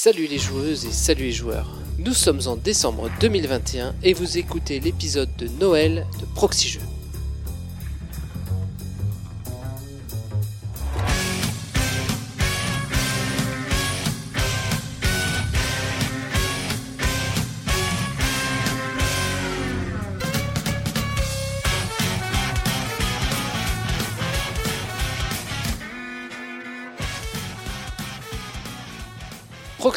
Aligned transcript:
Salut 0.00 0.28
les 0.28 0.38
joueuses 0.38 0.84
et 0.84 0.92
salut 0.92 1.24
les 1.24 1.32
joueurs. 1.32 1.72
Nous 1.98 2.14
sommes 2.14 2.38
en 2.46 2.54
décembre 2.54 3.10
2021 3.18 3.96
et 4.04 4.12
vous 4.12 4.38
écoutez 4.38 4.78
l'épisode 4.78 5.34
de 5.38 5.48
Noël 5.58 6.06
de 6.20 6.24
Proxy 6.36 6.68
Jeux. 6.68 6.97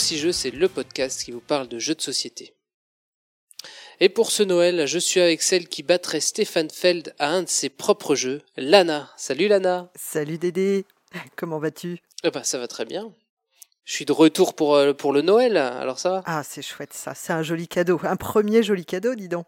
Proxy 0.01 0.17
Jeux, 0.17 0.31
c'est 0.31 0.49
le 0.49 0.67
podcast 0.67 1.23
qui 1.23 1.31
vous 1.31 1.41
parle 1.41 1.67
de 1.67 1.77
jeux 1.77 1.93
de 1.93 2.01
société. 2.01 2.55
Et 3.99 4.09
pour 4.09 4.31
ce 4.31 4.41
Noël, 4.41 4.87
je 4.87 4.97
suis 4.97 5.19
avec 5.19 5.43
celle 5.43 5.67
qui 5.67 5.83
battrait 5.83 6.21
Stéphane 6.21 6.71
Feld 6.71 7.13
à 7.19 7.29
un 7.29 7.43
de 7.43 7.47
ses 7.47 7.69
propres 7.69 8.15
jeux, 8.15 8.41
Lana. 8.57 9.11
Salut 9.15 9.47
Lana. 9.47 9.91
Salut 9.93 10.39
Dédé, 10.39 10.85
comment 11.35 11.59
vas-tu? 11.59 11.99
Eh 12.23 12.31
ben, 12.31 12.41
ça 12.41 12.57
va 12.57 12.67
très 12.67 12.85
bien. 12.85 13.13
Je 13.85 13.93
suis 13.93 14.05
de 14.05 14.11
retour 14.11 14.55
pour, 14.55 14.73
euh, 14.73 14.93
pour 14.93 15.13
le 15.13 15.21
Noël, 15.21 15.55
alors 15.55 15.99
ça 15.99 16.09
va? 16.09 16.23
Ah, 16.25 16.41
c'est 16.43 16.63
chouette 16.63 16.93
ça, 16.93 17.13
c'est 17.13 17.33
un 17.33 17.43
joli 17.43 17.67
cadeau, 17.67 18.01
un 18.01 18.15
premier 18.15 18.63
joli 18.63 18.85
cadeau, 18.85 19.13
dis 19.13 19.29
donc. 19.29 19.45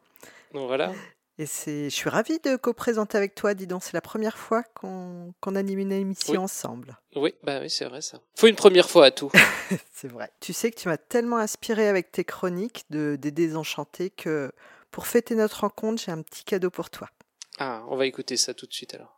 Donc 0.53 0.67
voilà. 0.67 0.93
Et 1.39 1.47
c'est, 1.47 1.85
je 1.89 1.95
suis 1.95 2.09
ravie 2.09 2.37
de 2.39 2.55
co-présenter 2.57 3.17
avec 3.17 3.33
toi, 3.33 3.55
dis 3.55 3.65
donc, 3.65 3.83
c'est 3.83 3.93
la 3.93 4.01
première 4.01 4.37
fois 4.37 4.61
qu'on, 4.75 5.33
qu'on 5.41 5.55
anime 5.55 5.79
une 5.79 5.91
émission 5.91 6.33
Oui. 6.33 6.37
ensemble. 6.37 6.99
Oui, 7.15 7.33
bah 7.41 7.59
oui, 7.59 7.71
c'est 7.71 7.85
vrai 7.85 8.01
ça. 8.01 8.19
Faut 8.35 8.45
une 8.47 8.55
première 8.55 8.87
fois 8.87 9.05
à 9.05 9.11
tout. 9.11 9.31
c'est 9.93 10.07
vrai. 10.09 10.31
Tu 10.41 10.53
sais 10.53 10.69
que 10.69 10.79
tu 10.79 10.87
m'as 10.89 10.97
tellement 10.97 11.37
inspiré 11.37 11.87
avec 11.87 12.11
tes 12.11 12.23
chroniques 12.23 12.85
de, 12.91 13.17
des 13.19 13.31
désenchantés 13.31 14.11
que 14.11 14.51
pour 14.91 15.07
fêter 15.07 15.33
notre 15.33 15.61
rencontre, 15.61 15.99
j'ai 16.05 16.11
un 16.11 16.21
petit 16.21 16.43
cadeau 16.43 16.69
pour 16.69 16.91
toi. 16.91 17.09
Ah, 17.57 17.83
on 17.87 17.95
va 17.95 18.05
écouter 18.05 18.37
ça 18.37 18.53
tout 18.53 18.67
de 18.67 18.73
suite 18.73 18.93
alors. 18.93 19.17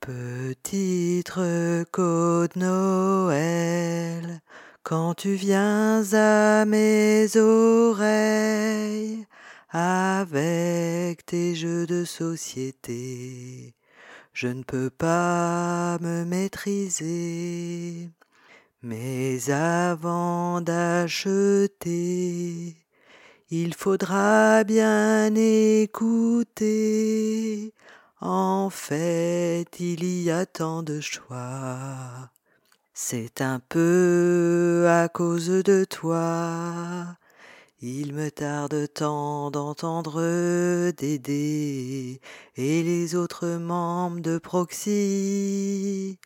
Petite 0.00 1.28
reco 1.30 2.46
de 2.48 2.58
Noël, 2.58 4.40
quand 4.82 5.14
tu 5.14 5.34
viens 5.34 6.02
à 6.12 6.64
mes 6.64 7.36
oreilles, 7.36 9.26
avec 9.68 11.26
tes 11.26 11.54
jeux 11.54 11.86
de 11.86 12.04
société, 12.04 13.74
je 14.32 14.48
ne 14.48 14.62
peux 14.62 14.90
pas 14.90 15.98
me 16.00 16.24
maîtriser. 16.24 18.10
Mais 18.82 19.50
avant 19.50 20.60
d'acheter, 20.60 21.76
il 23.50 23.74
faudra 23.74 24.64
bien 24.64 25.34
écouter. 25.34 26.64
En 28.20 28.70
fait, 28.70 29.66
il 29.78 30.04
y 30.04 30.30
a 30.30 30.46
tant 30.46 30.82
de 30.82 31.00
choix. 31.00 32.30
C'est 32.94 33.40
un 33.40 33.60
peu 33.60 34.86
à 34.88 35.08
cause 35.08 35.48
de 35.48 35.84
toi. 35.84 37.16
Il 37.82 38.14
me 38.14 38.30
tarde 38.30 38.88
tant 38.94 39.50
d'entendre 39.50 40.22
Dédé 40.92 42.22
et 42.56 42.82
les 42.82 43.14
autres 43.14 43.58
membres 43.58 44.20
de 44.20 44.38
Proxy 44.38 46.18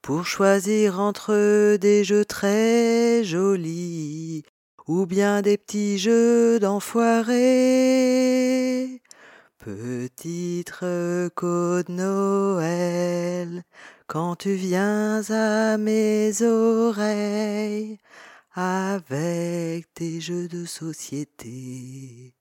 pour 0.00 0.24
choisir 0.24 0.98
entre 0.98 1.76
des 1.76 2.02
jeux 2.02 2.24
très 2.24 3.22
jolis 3.24 4.42
ou 4.88 5.04
bien 5.04 5.42
des 5.42 5.58
petits 5.58 5.98
jeux 5.98 6.58
d'enfoirés. 6.60 7.34
Petite 9.58 10.70
reco 10.70 11.82
de 11.82 11.92
Noël, 11.92 13.64
quand 14.06 14.36
tu 14.36 14.54
viens 14.54 15.20
à 15.28 15.76
mes 15.76 16.40
oreilles, 16.40 17.98
avec 18.56 19.92
tes 19.92 20.18
jeux 20.18 20.48
de 20.48 20.64
société. 20.64 22.32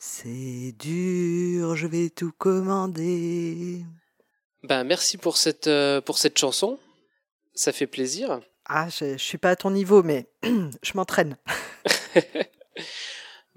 C'est 0.00 0.74
dur, 0.76 1.76
je 1.76 1.86
vais 1.86 2.10
tout 2.10 2.32
commander. 2.36 3.84
Ben 4.64 4.82
merci 4.82 5.18
pour 5.18 5.36
cette, 5.36 5.68
euh, 5.68 6.00
pour 6.00 6.18
cette 6.18 6.36
chanson. 6.36 6.80
Ça 7.54 7.72
fait 7.72 7.86
plaisir. 7.86 8.40
Ah, 8.64 8.88
je, 8.88 9.12
je 9.12 9.22
suis 9.22 9.38
pas 9.38 9.50
à 9.50 9.56
ton 9.56 9.70
niveau, 9.70 10.02
mais 10.02 10.26
je 10.42 10.92
m'entraîne. 10.94 11.36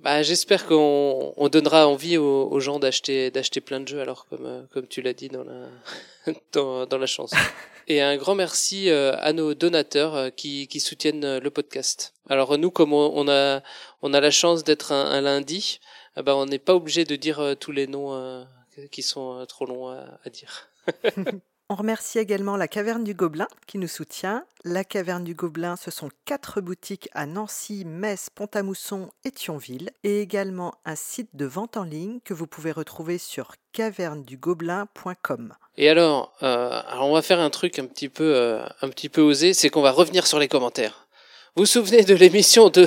Bah, 0.06 0.22
j'espère 0.22 0.68
qu'on 0.68 1.34
on 1.36 1.50
donnera 1.50 1.88
envie 1.88 2.18
aux, 2.18 2.48
aux 2.48 2.60
gens 2.60 2.78
d'acheter 2.78 3.32
d'acheter 3.32 3.60
plein 3.60 3.80
de 3.80 3.88
jeux 3.88 4.02
alors 4.02 4.28
comme 4.28 4.46
euh, 4.46 4.62
comme 4.72 4.86
tu 4.86 5.02
l'as 5.02 5.14
dit 5.14 5.30
dans 5.30 5.44
la 5.44 5.68
dans, 6.52 6.86
dans 6.86 7.00
la 7.00 7.08
chanson. 7.08 7.36
Et 7.88 8.04
un 8.04 8.16
grand 8.16 8.36
merci 8.36 8.92
euh, 8.92 9.16
à 9.18 9.34
nos 9.34 9.56
donateurs 9.56 10.14
euh, 10.14 10.30
qui 10.30 10.68
qui 10.68 10.80
soutiennent 10.80 11.40
le 11.40 11.50
podcast. 11.50 12.14
Alors 12.30 12.56
nous 12.60 12.70
comme 12.70 12.94
on, 12.94 13.28
a 13.28 13.64
on 14.04 14.14
a 14.14 14.22
la 14.22 14.30
chance 14.30 14.64
d'être 14.64 14.92
un, 14.92 15.06
un 15.10 15.22
lundi, 15.22 15.80
ben 16.16 16.36
on 16.36 16.46
n'est 16.46 16.60
pas 16.60 16.76
obligé 16.76 17.04
de 17.04 17.16
dire 17.16 17.56
tous 17.60 17.72
les 17.72 17.88
noms 17.88 18.46
qui 18.92 19.02
sont 19.02 19.44
trop 19.48 19.66
longs 19.66 19.88
à, 19.88 20.20
à 20.24 20.30
dire. 20.30 20.70
On 21.68 21.74
remercie 21.74 22.20
également 22.20 22.58
la 22.58 22.68
Caverne 22.68 23.04
du 23.04 23.16
Gobelin 23.16 23.48
qui 23.66 23.80
nous 23.80 23.88
soutient. 23.88 24.46
La 24.64 24.84
Caverne 24.84 25.24
du 25.24 25.34
Gobelin, 25.34 25.76
ce 25.76 25.90
sont 25.90 26.10
quatre 26.26 26.62
boutiques 26.62 27.10
à 27.16 27.26
Nancy, 27.26 27.86
Metz, 27.86 28.30
Pont-à-Mousson 28.30 29.10
et 29.24 29.32
Thionville, 29.32 29.90
et 30.04 30.22
également 30.22 30.76
un 30.86 30.96
site 30.96 31.30
de 31.34 31.46
vente 31.46 31.76
en 31.76 31.84
ligne 31.84 32.20
que 32.24 32.36
vous 32.36 32.46
pouvez 32.46 32.72
retrouver 32.72 33.18
sur 33.18 33.54
cavernedugobelin.com. 33.74 35.56
Et 35.78 35.90
alors, 35.90 36.34
euh, 36.44 36.82
alors 36.88 37.10
on 37.10 37.16
va 37.16 37.24
faire 37.24 37.40
un 37.40 37.50
truc 37.50 37.80
un 37.80 37.86
petit 37.88 38.10
peu 38.10 38.36
euh, 38.36 38.64
un 38.84 38.90
petit 38.90 39.10
peu 39.10 39.22
osé, 39.22 39.54
c'est 39.54 39.70
qu'on 39.70 39.82
va 39.82 39.92
revenir 39.92 40.28
sur 40.28 40.38
les 40.38 40.48
commentaires. 40.48 41.08
Vous 41.56 41.64
vous 41.64 41.68
souvenez 41.68 42.04
de 42.04 42.14
l'émission 42.14 42.70
de 42.70 42.86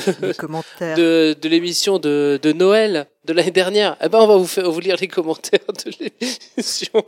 de, 0.95 1.33
de 1.34 1.49
l'émission 1.49 1.99
de, 1.99 2.39
de 2.41 2.53
Noël 2.53 3.09
de 3.25 3.33
l'année 3.33 3.50
dernière, 3.50 3.97
eh 4.00 4.09
ben 4.09 4.21
on 4.21 4.28
va 4.28 4.37
vous 4.37 4.47
faire 4.47 4.71
vous 4.71 4.78
lire 4.78 4.97
les 5.00 5.09
commentaires 5.09 5.66
de 5.66 5.91
l'émission. 5.99 7.05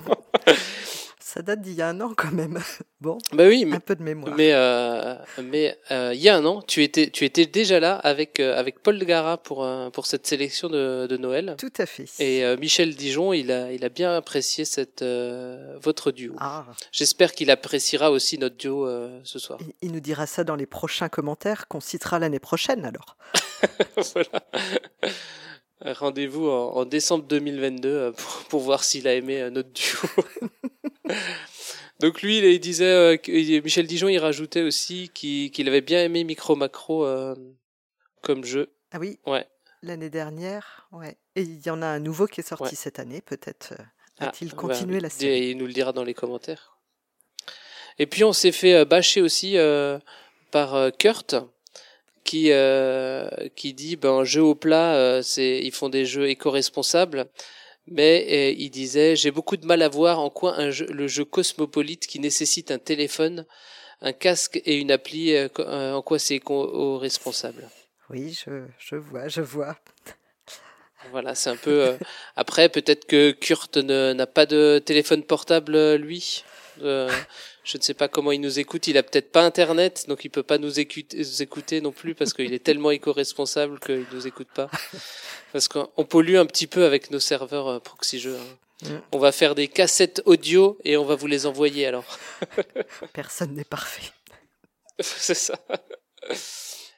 Ça 1.23 1.43
date 1.43 1.61
d'il 1.61 1.75
y 1.75 1.83
a 1.83 1.89
un 1.89 2.01
an 2.01 2.13
quand 2.17 2.33
même. 2.33 2.59
Bon, 3.03 3.17
bah 3.33 3.45
oui, 3.49 3.65
mais 3.65 3.77
un 3.77 3.81
peu 3.81 3.97
de 3.97 4.03
mémoire. 4.03 4.35
mais 4.37 4.53
euh, 4.53 5.15
mais 5.43 5.79
euh, 5.91 6.13
il 6.15 6.21
y 6.21 6.29
a 6.29 6.37
un 6.37 6.45
an, 6.45 6.61
tu 6.61 6.83
étais 6.83 7.09
tu 7.09 7.25
étais 7.25 7.47
déjà 7.47 7.81
là 7.81 7.95
avec 7.97 8.41
euh, 8.41 8.59
avec 8.59 8.83
Paul 8.83 8.99
Gara 9.03 9.39
pour 9.39 9.65
euh, 9.65 9.89
pour 9.89 10.05
cette 10.05 10.27
sélection 10.27 10.69
de, 10.69 11.07
de 11.09 11.17
Noël. 11.17 11.55
Tout 11.59 11.73
à 11.79 11.87
fait. 11.87 12.05
Et 12.19 12.45
euh, 12.45 12.59
Michel 12.59 12.95
Dijon, 12.95 13.33
il 13.33 13.51
a 13.53 13.73
il 13.73 13.87
a 13.87 13.89
bien 13.89 14.15
apprécié 14.15 14.67
cette 14.67 15.01
euh, 15.01 15.79
votre 15.81 16.13
duo. 16.13 16.35
Ah, 16.41 16.67
J'espère 16.93 17.33
qu'il 17.33 17.51
appréciera 17.51 18.11
aussi 18.11 18.37
notre 18.37 18.57
duo 18.59 18.87
euh, 18.87 19.19
ce 19.25 19.39
soir. 19.39 19.59
il- 19.63 19.73
il 19.81 19.93
nous 19.93 20.01
dira 20.01 20.27
ça 20.27 20.45
dans 20.45 20.57
les 20.57 20.67
prochains 20.67 21.09
commentaires 21.09 21.69
qu'on 21.69 21.81
citera 21.81 22.19
l'année 22.19 22.39
prochaine 22.39 22.85
alors. 22.85 23.17
voilà. 24.13 24.43
Rendez-vous 25.83 26.49
en, 26.49 26.73
en 26.77 26.85
décembre 26.85 27.25
2022 27.25 27.89
euh, 27.89 28.13
pour, 28.13 28.45
pour 28.49 28.61
voir 28.61 28.85
s'il 28.85 29.09
a 29.09 29.15
aimé 29.15 29.41
euh, 29.41 29.51
notre 29.51 29.71
duo. 29.71 29.99
Donc 32.01 32.23
lui, 32.23 32.39
il, 32.39 32.61
disait, 32.61 32.85
euh, 32.85 33.61
Michel 33.63 33.87
Dijon, 33.87 34.09
il 34.09 34.19
rajoutait 34.19 34.63
aussi 34.63 35.11
qu'il 35.11 35.69
avait 35.69 35.81
bien 35.83 36.03
aimé 36.03 36.25
Micro 36.25 36.57
Macro 36.57 37.05
euh, 37.05 37.35
comme 38.23 38.45
jeu. 38.45 38.71
Ah 38.93 38.99
oui, 38.99 39.19
Ouais. 39.27 39.47
l'année 39.83 40.09
dernière, 40.11 40.89
ouais. 40.93 41.17
Et 41.37 41.43
il 41.43 41.61
y 41.65 41.71
en 41.71 41.83
a 41.83 41.87
un 41.87 41.99
nouveau 41.99 42.27
qui 42.27 42.41
est 42.41 42.49
sorti 42.49 42.65
Ouais. 42.65 42.71
cette 42.75 42.99
année, 42.99 43.21
peut-être 43.21 43.73
euh, 43.79 43.83
Ah, 44.19 44.29
a-t-il 44.29 44.51
bah, 44.51 44.57
continué 44.57 44.99
la 45.01 45.11
série? 45.11 45.51
Il 45.51 45.59
nous 45.59 45.67
le 45.67 45.73
dira 45.75 45.93
dans 45.93 46.05
les 46.05 46.15
commentaires. 46.15 46.79
Et 47.99 48.07
puis 48.07 48.25
on 48.25 48.33
s'est 48.33 48.53
fait 48.53 48.75
euh, 48.75 48.85
bâcher 48.87 49.21
aussi 49.21 49.59
euh, 49.59 49.99
par 50.51 50.75
euh, 50.75 50.91
Kurt 50.91 51.37
qui 52.25 52.53
euh, 52.53 53.29
qui 53.57 53.73
dit 53.75 53.97
ben 53.97 54.25
jeu 54.25 54.43
au 54.43 54.55
plat 54.55 54.95
euh, 54.95 55.23
c'est 55.23 55.59
ils 55.59 55.73
font 55.73 55.89
des 55.89 56.05
jeux 56.05 56.29
éco-responsables 56.29 57.27
mais 57.87 58.27
euh, 58.31 58.55
il 58.59 58.71
disait 58.71 59.17
j'ai 59.17 59.31
beaucoup 59.31 59.57
de 59.57 59.67
mal 59.67 59.83
à 59.83 59.89
voir 59.89 60.21
en 60.21 60.31
quoi 60.31 60.59
un 60.59 60.71
jeu, 60.71 60.87
le 60.87 61.09
jeu 61.09 61.25
cosmopolite 61.25 62.07
qui 62.07 62.21
nécessite 62.21 62.71
un 62.71 62.79
téléphone 62.79 63.47
un 64.03 64.13
casque 64.13 64.61
et 64.65 64.77
une 64.77 64.91
appli 64.93 65.35
euh, 65.35 65.49
euh, 65.59 65.93
en 65.95 66.03
quoi 66.03 66.19
c'est 66.19 66.37
éco-responsable 66.37 67.69
Oui, 68.11 68.39
je, 68.45 68.65
je 68.79 68.97
vois, 68.97 69.29
je 69.29 69.41
vois. 69.41 69.77
voilà 71.11 71.35
c'est 71.35 71.51
un 71.51 71.57
peu 71.57 71.83
euh, 71.89 71.97
après 72.37 72.69
peut-être 72.69 73.07
que 73.07 73.31
Kurt 73.33 73.77
n'a 73.79 74.27
pas 74.27 74.47
de 74.47 74.81
téléphone 74.85 75.23
portable 75.23 75.95
lui 75.97 76.45
Euh, 76.83 77.11
je 77.71 77.79
ne 77.79 77.83
sais 77.83 77.95
pas 77.95 78.09
comment 78.09 78.33
il 78.33 78.41
nous 78.41 78.59
écoute. 78.59 78.89
Il 78.89 78.99
a 78.99 79.03
peut-être 79.05 79.31
pas 79.31 79.43
internet, 79.43 80.07
donc 80.09 80.25
il 80.25 80.29
peut 80.29 80.43
pas 80.43 80.59
nous 80.59 80.81
écouter, 80.81 81.81
non 81.81 81.93
plus 81.93 82.17
parce 82.17 82.33
qu'il 82.33 82.53
est 82.53 82.65
tellement 82.65 82.91
éco-responsable 82.91 83.79
qu'il 83.79 84.05
nous 84.13 84.27
écoute 84.27 84.49
pas. 84.53 84.69
Parce 85.53 85.69
qu'on 85.69 86.05
pollue 86.05 86.37
un 86.37 86.47
petit 86.47 86.67
peu 86.67 86.85
avec 86.85 87.11
nos 87.11 87.21
serveurs 87.21 87.69
euh, 87.69 87.79
proxy 87.79 88.19
jeux. 88.19 88.37
hein. 88.37 88.89
Mm. 88.89 89.01
On 89.13 89.19
va 89.19 89.31
faire 89.31 89.55
des 89.55 89.69
cassettes 89.69 90.23
audio 90.25 90.79
et 90.85 90.97
on 90.97 91.05
va 91.05 91.15
vous 91.15 91.27
les 91.29 91.47
envoyer 91.47 91.87
alors. 91.87 92.19
Personne 93.13 93.55
n'est 93.55 93.65
parfait. 93.65 94.11
C'est 94.99 95.35
ça. 95.35 95.59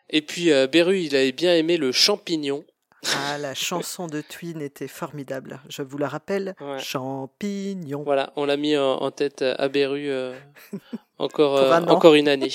Et 0.08 0.22
puis 0.22 0.52
euh, 0.52 0.66
Beru, 0.66 1.00
il 1.00 1.14
avait 1.16 1.32
bien 1.32 1.54
aimé 1.54 1.76
le 1.76 1.92
champignon. 1.92 2.64
Ah, 3.16 3.36
la 3.38 3.54
chanson 3.54 4.06
de 4.06 4.20
Twin 4.20 4.60
était 4.62 4.88
formidable. 4.88 5.60
Je 5.68 5.82
vous 5.82 5.98
la 5.98 6.08
rappelle. 6.08 6.54
Ouais. 6.60 6.78
Champignon. 6.78 8.02
Voilà, 8.04 8.32
on 8.36 8.44
l'a 8.44 8.56
mis 8.56 8.76
en, 8.76 8.94
en 8.96 9.10
tête 9.10 9.42
à 9.42 9.68
Beru 9.68 10.08
euh, 10.08 10.34
encore, 11.18 11.56
euh, 11.56 11.72
un 11.72 11.86
encore 11.88 12.14
une 12.14 12.28
année. 12.28 12.50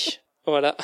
voilà. 0.46 0.76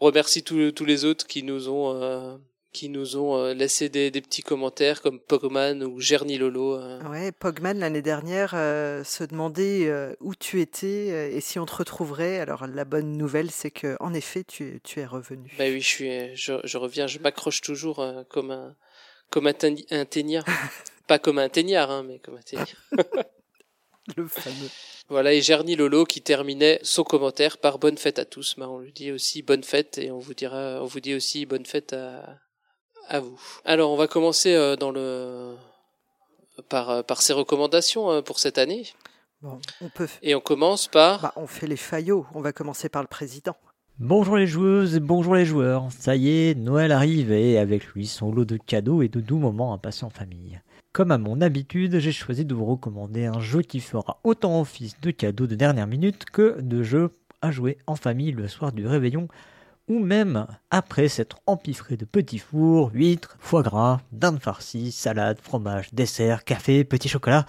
On 0.00 0.06
remercie 0.06 0.42
tous, 0.42 0.72
tous 0.72 0.84
les 0.84 1.04
autres 1.04 1.26
qui 1.26 1.42
nous 1.42 1.68
ont, 1.68 1.94
euh, 2.02 2.36
qui 2.72 2.88
nous 2.88 3.16
ont 3.16 3.36
euh, 3.36 3.54
laissé 3.54 3.88
des, 3.88 4.10
des 4.10 4.20
petits 4.20 4.42
commentaires 4.42 5.00
comme 5.00 5.20
Pogman 5.20 5.82
ou 5.84 6.00
Gerny 6.00 6.36
Lolo. 6.38 6.74
euh. 6.76 7.00
Ouais, 7.08 7.32
Pogman 7.32 7.78
l'année 7.78 8.02
dernière 8.02 8.52
euh, 8.54 9.04
se 9.04 9.24
demandait 9.24 9.86
euh, 9.88 10.14
où 10.20 10.34
tu 10.34 10.60
étais 10.60 11.08
euh, 11.10 11.30
et 11.36 11.40
si 11.40 11.58
on 11.58 11.66
te 11.66 11.74
retrouverait. 11.76 12.40
Alors 12.40 12.66
la 12.66 12.84
bonne 12.84 13.16
nouvelle, 13.16 13.50
c'est 13.50 13.70
que 13.70 13.96
en 14.00 14.12
effet, 14.12 14.44
tu, 14.44 14.80
tu 14.84 15.00
es 15.00 15.06
revenu. 15.06 15.50
Bah 15.58 15.64
oui, 15.68 15.80
je 15.80 15.86
suis, 15.86 16.36
je, 16.36 16.54
je 16.64 16.78
reviens, 16.78 17.06
je 17.06 17.18
m'accroche 17.20 17.60
toujours 17.60 18.00
euh, 18.00 18.22
comme 18.28 18.50
un, 18.50 18.74
comme 19.30 19.46
un, 19.46 19.54
un 19.90 20.04
teignard. 20.04 20.44
Pas 21.06 21.18
comme 21.18 21.38
un 21.38 21.48
teignard, 21.48 21.90
hein, 21.90 22.02
mais 22.02 22.18
comme 22.18 22.36
un 22.36 22.42
teignard. 22.42 22.68
Le 24.16 24.26
fameux. 24.26 24.70
Voilà, 25.08 25.32
et 25.32 25.40
Gerny 25.40 25.76
Lolo 25.76 26.04
qui 26.04 26.22
terminait 26.22 26.80
son 26.82 27.04
commentaire 27.04 27.58
par 27.58 27.78
bonne 27.78 27.98
fête 27.98 28.18
à 28.18 28.24
tous. 28.24 28.54
Bah, 28.56 28.68
on 28.68 28.78
lui 28.78 28.92
dit 28.92 29.10
aussi 29.12 29.42
bonne 29.42 29.64
fête 29.64 29.98
et 29.98 30.10
on 30.10 30.18
vous 30.18 30.34
dira, 30.34 30.80
on 30.82 30.86
vous 30.86 31.00
dit 31.00 31.14
aussi 31.14 31.46
bonne 31.46 31.66
fête 31.66 31.92
à, 31.92 32.38
à 33.08 33.20
vous. 33.20 33.40
Alors, 33.64 33.90
on 33.90 33.96
va 33.96 34.06
commencer 34.06 34.54
euh, 34.54 34.76
dans 34.76 34.90
le, 34.90 35.56
par, 36.68 36.90
euh, 36.90 37.02
par 37.02 37.22
ses 37.22 37.32
recommandations 37.32 38.10
euh, 38.10 38.22
pour 38.22 38.38
cette 38.38 38.58
année. 38.58 38.86
Bon, 39.40 39.60
on 39.80 39.88
peut. 39.88 40.08
Et 40.22 40.34
on 40.34 40.40
commence 40.40 40.88
par, 40.88 41.20
Bah, 41.22 41.32
on 41.36 41.46
fait 41.46 41.66
les 41.66 41.76
faillots. 41.76 42.26
On 42.34 42.40
va 42.40 42.52
commencer 42.52 42.88
par 42.88 43.02
le 43.02 43.08
président. 43.08 43.56
Bonjour 44.00 44.36
les 44.36 44.46
joueuses 44.46 44.94
et 44.94 45.00
bonjour 45.00 45.34
les 45.34 45.44
joueurs. 45.44 45.90
Ça 45.90 46.14
y 46.14 46.28
est, 46.28 46.54
Noël 46.54 46.92
arrive 46.92 47.32
et 47.32 47.58
avec 47.58 47.84
lui 47.88 48.06
son 48.06 48.30
lot 48.30 48.44
de 48.44 48.56
cadeaux 48.56 49.02
et 49.02 49.08
de 49.08 49.20
doux 49.20 49.38
moments 49.38 49.72
à 49.72 49.78
passer 49.78 50.04
en 50.04 50.08
famille. 50.08 50.60
Comme 50.92 51.10
à 51.10 51.18
mon 51.18 51.40
habitude, 51.40 51.98
j'ai 51.98 52.12
choisi 52.12 52.44
de 52.44 52.54
vous 52.54 52.64
recommander 52.64 53.26
un 53.26 53.40
jeu 53.40 53.62
qui 53.62 53.80
fera 53.80 54.20
autant 54.22 54.60
office 54.60 55.00
de 55.00 55.10
cadeau 55.10 55.48
de 55.48 55.56
dernière 55.56 55.88
minute 55.88 56.26
que 56.26 56.60
de 56.60 56.84
jeu 56.84 57.10
à 57.42 57.50
jouer 57.50 57.76
en 57.88 57.96
famille 57.96 58.30
le 58.30 58.46
soir 58.46 58.70
du 58.70 58.86
réveillon 58.86 59.26
ou 59.88 59.98
même 59.98 60.46
après 60.70 61.08
s'être 61.08 61.40
empiffré 61.46 61.96
de 61.96 62.04
petits 62.04 62.38
fours, 62.38 62.92
huîtres, 62.94 63.36
foie 63.40 63.64
gras, 63.64 64.00
dinde 64.12 64.38
farcie, 64.38 64.92
salade, 64.92 65.40
fromage, 65.42 65.92
dessert, 65.92 66.44
café, 66.44 66.84
petit 66.84 67.08
chocolat. 67.08 67.46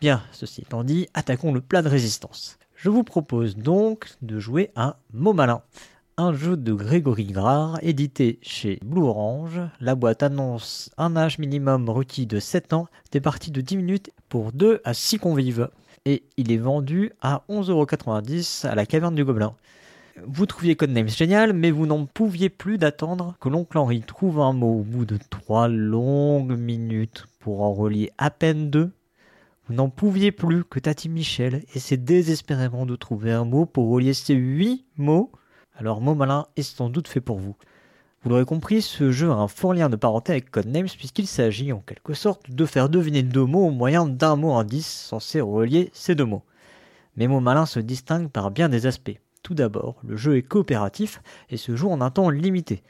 Bien, 0.00 0.22
ceci 0.32 0.62
étant 0.62 0.82
dit, 0.82 1.08
attaquons 1.12 1.52
le 1.52 1.60
plat 1.60 1.82
de 1.82 1.88
résistance. 1.90 2.57
Je 2.80 2.90
vous 2.90 3.02
propose 3.02 3.56
donc 3.56 4.08
de 4.22 4.38
jouer 4.38 4.70
à 4.76 5.00
Mot 5.12 5.32
Malin, 5.32 5.62
un 6.16 6.32
jeu 6.32 6.56
de 6.56 6.72
Grégory 6.72 7.24
Grard 7.24 7.80
édité 7.82 8.38
chez 8.40 8.78
Blue 8.84 9.02
Orange. 9.02 9.60
La 9.80 9.96
boîte 9.96 10.22
annonce 10.22 10.88
un 10.96 11.16
âge 11.16 11.40
minimum 11.40 11.90
requis 11.90 12.26
de 12.26 12.38
7 12.38 12.74
ans, 12.74 12.86
des 13.10 13.20
parties 13.20 13.50
de 13.50 13.60
10 13.60 13.78
minutes 13.78 14.10
pour 14.28 14.52
2 14.52 14.80
à 14.84 14.94
6 14.94 15.18
convives. 15.18 15.70
Et 16.04 16.22
il 16.36 16.52
est 16.52 16.56
vendu 16.56 17.10
à 17.20 17.42
11,90€ 17.48 18.68
à 18.68 18.76
la 18.76 18.86
caverne 18.86 19.16
du 19.16 19.24
Gobelin. 19.24 19.56
Vous 20.24 20.46
trouviez 20.46 20.76
Codenames 20.76 21.08
génial, 21.08 21.54
mais 21.54 21.72
vous 21.72 21.86
n'en 21.86 22.06
pouviez 22.06 22.48
plus 22.48 22.78
d'attendre 22.78 23.34
que 23.40 23.48
l'oncle 23.48 23.76
Henri 23.76 24.02
trouve 24.02 24.38
un 24.38 24.52
mot 24.52 24.78
au 24.78 24.84
bout 24.84 25.04
de 25.04 25.18
3 25.30 25.66
longues 25.66 26.56
minutes 26.56 27.24
pour 27.40 27.62
en 27.62 27.74
relier 27.74 28.12
à 28.18 28.30
peine 28.30 28.70
deux. 28.70 28.92
Vous 29.68 29.74
n'en 29.74 29.90
pouviez 29.90 30.32
plus 30.32 30.64
que 30.64 30.80
Tati 30.80 31.10
Michel 31.10 31.62
essaie 31.74 31.98
désespérément 31.98 32.86
de 32.86 32.96
trouver 32.96 33.32
un 33.32 33.44
mot 33.44 33.66
pour 33.66 33.90
relier 33.90 34.14
ces 34.14 34.32
huit 34.32 34.86
mots. 34.96 35.30
Alors 35.76 36.00
mot 36.00 36.14
malin 36.14 36.46
est 36.56 36.62
sans 36.62 36.88
doute 36.88 37.06
fait 37.06 37.20
pour 37.20 37.38
vous. 37.38 37.54
Vous 38.22 38.30
l'aurez 38.30 38.46
compris, 38.46 38.80
ce 38.80 39.10
jeu 39.10 39.30
a 39.30 39.34
un 39.34 39.46
fort 39.46 39.74
lien 39.74 39.90
de 39.90 39.96
parenté 39.96 40.32
avec 40.32 40.50
Codenames 40.50 40.88
puisqu'il 40.88 41.26
s'agit 41.26 41.70
en 41.70 41.80
quelque 41.80 42.14
sorte 42.14 42.50
de 42.50 42.64
faire 42.64 42.88
deviner 42.88 43.22
deux 43.22 43.44
mots 43.44 43.66
au 43.66 43.70
moyen 43.70 44.06
d'un 44.06 44.36
mot 44.36 44.54
indice 44.54 44.90
censé 44.90 45.42
relier 45.42 45.90
ces 45.92 46.14
deux 46.14 46.24
mots. 46.24 46.44
Mais 47.18 47.26
mot 47.26 47.40
malin 47.40 47.66
se 47.66 47.78
distingue 47.78 48.30
par 48.30 48.50
bien 48.50 48.70
des 48.70 48.86
aspects. 48.86 49.20
Tout 49.42 49.54
d'abord, 49.54 49.96
le 50.02 50.16
jeu 50.16 50.38
est 50.38 50.42
coopératif 50.42 51.20
et 51.50 51.58
se 51.58 51.76
joue 51.76 51.90
en 51.90 52.00
un 52.00 52.10
temps 52.10 52.30
limité. 52.30 52.82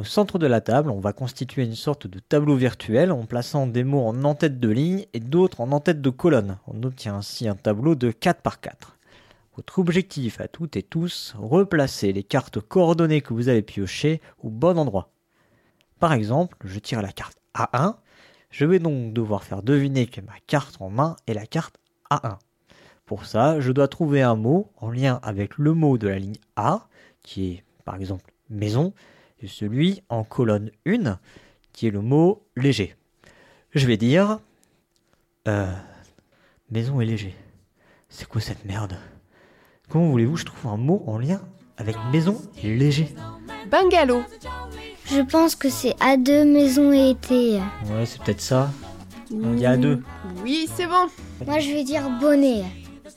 Au 0.00 0.04
centre 0.04 0.38
de 0.38 0.46
la 0.46 0.62
table, 0.62 0.88
on 0.88 0.98
va 0.98 1.12
constituer 1.12 1.62
une 1.62 1.74
sorte 1.74 2.06
de 2.06 2.20
tableau 2.20 2.56
virtuel 2.56 3.12
en 3.12 3.26
plaçant 3.26 3.66
des 3.66 3.84
mots 3.84 4.06
en 4.06 4.24
en-tête 4.24 4.58
de 4.58 4.70
ligne 4.70 5.04
et 5.12 5.20
d'autres 5.20 5.60
en 5.60 5.72
en-tête 5.72 6.00
de 6.00 6.08
colonne. 6.08 6.56
On 6.66 6.82
obtient 6.84 7.16
ainsi 7.16 7.46
un 7.46 7.54
tableau 7.54 7.94
de 7.94 8.10
4 8.10 8.40
par 8.40 8.60
4. 8.60 8.96
Votre 9.58 9.78
objectif 9.78 10.40
à 10.40 10.48
toutes 10.48 10.76
et 10.76 10.82
tous, 10.82 11.34
replacer 11.36 12.14
les 12.14 12.22
cartes 12.22 12.60
coordonnées 12.60 13.20
que 13.20 13.34
vous 13.34 13.50
avez 13.50 13.60
piochées 13.60 14.22
au 14.42 14.48
bon 14.48 14.78
endroit. 14.78 15.10
Par 15.98 16.14
exemple, 16.14 16.56
je 16.64 16.78
tire 16.78 17.02
la 17.02 17.12
carte 17.12 17.36
A1, 17.54 17.96
je 18.50 18.64
vais 18.64 18.78
donc 18.78 19.12
devoir 19.12 19.44
faire 19.44 19.62
deviner 19.62 20.06
que 20.06 20.22
ma 20.22 20.40
carte 20.46 20.80
en 20.80 20.88
main 20.88 21.16
est 21.26 21.34
la 21.34 21.44
carte 21.44 21.76
A1. 22.10 22.38
Pour 23.04 23.26
ça, 23.26 23.60
je 23.60 23.70
dois 23.70 23.86
trouver 23.86 24.22
un 24.22 24.34
mot 24.34 24.72
en 24.78 24.90
lien 24.90 25.20
avec 25.22 25.58
le 25.58 25.74
mot 25.74 25.98
de 25.98 26.08
la 26.08 26.18
ligne 26.18 26.38
A, 26.56 26.88
qui 27.22 27.50
est 27.52 27.64
par 27.84 27.96
exemple 27.96 28.32
maison, 28.48 28.94
et 29.40 29.48
celui 29.48 30.02
en 30.08 30.24
colonne 30.24 30.70
1, 30.86 31.18
qui 31.72 31.86
est 31.86 31.90
le 31.90 32.00
mot 32.00 32.42
léger. 32.56 32.94
Je 33.72 33.86
vais 33.86 33.96
dire... 33.96 34.38
Euh... 35.48 35.72
Maison 36.70 37.00
et 37.00 37.04
léger. 37.04 37.34
C'est 38.08 38.28
quoi 38.28 38.40
cette 38.40 38.64
merde? 38.64 38.96
Comment 39.88 40.08
voulez-vous 40.08 40.34
que 40.34 40.40
je 40.40 40.44
trouve 40.44 40.70
un 40.70 40.76
mot 40.76 41.02
en 41.08 41.18
lien 41.18 41.40
avec 41.76 41.96
maison 42.12 42.40
et 42.62 42.76
léger? 42.76 43.12
Bungalow. 43.68 44.22
Je 45.06 45.20
pense 45.20 45.56
que 45.56 45.68
c'est 45.68 45.96
A2 45.98 46.44
maison 46.44 46.92
et 46.92 47.10
été. 47.10 47.56
Ouais, 47.86 48.06
c'est 48.06 48.22
peut-être 48.22 48.40
ça. 48.40 48.70
On 49.32 49.54
dit 49.54 49.66
à 49.66 49.76
deux. 49.76 50.00
Oui, 50.44 50.68
c'est 50.72 50.86
bon. 50.86 51.08
Moi 51.44 51.58
je 51.58 51.72
vais 51.72 51.82
dire 51.82 52.08
bonnet. 52.20 52.62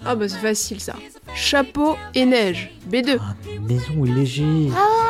Ah 0.03 0.15
bah 0.15 0.27
c'est 0.27 0.39
facile 0.39 0.79
ça. 0.79 0.95
Chapeau 1.35 1.95
et 2.15 2.25
neige. 2.25 2.71
B2. 2.89 3.19
Ah, 3.19 3.35
maison 3.67 4.03
et 4.03 4.11
léger. 4.11 4.67
Bravo 4.69 5.02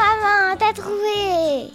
maman, 0.53 0.59
t'as 0.73 0.81
trouvé 0.81 1.71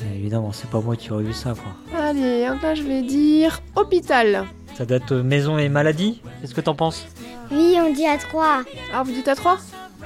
Eh, 0.00 0.16
évidemment, 0.16 0.52
c'est 0.52 0.68
pas 0.70 0.80
moi 0.80 0.96
qui 0.96 1.10
aurais 1.12 1.24
vu 1.24 1.32
ça, 1.32 1.54
quoi. 1.54 1.98
Allez, 1.98 2.40
là 2.62 2.74
je 2.74 2.82
vais 2.82 3.02
dire 3.02 3.60
hôpital. 3.76 4.44
Ça 4.74 4.84
doit 4.86 4.96
être 4.96 5.12
euh, 5.12 5.22
maison 5.22 5.58
et 5.58 5.68
maladie 5.68 6.22
Qu'est-ce 6.40 6.54
que 6.54 6.60
t'en 6.62 6.74
penses? 6.74 7.06
Oui, 7.50 7.76
on 7.78 7.92
dit 7.92 8.06
à 8.06 8.16
3. 8.16 8.62
Ah, 8.94 9.02
vous 9.02 9.12
dites 9.12 9.28
à 9.28 9.34
3 9.34 9.58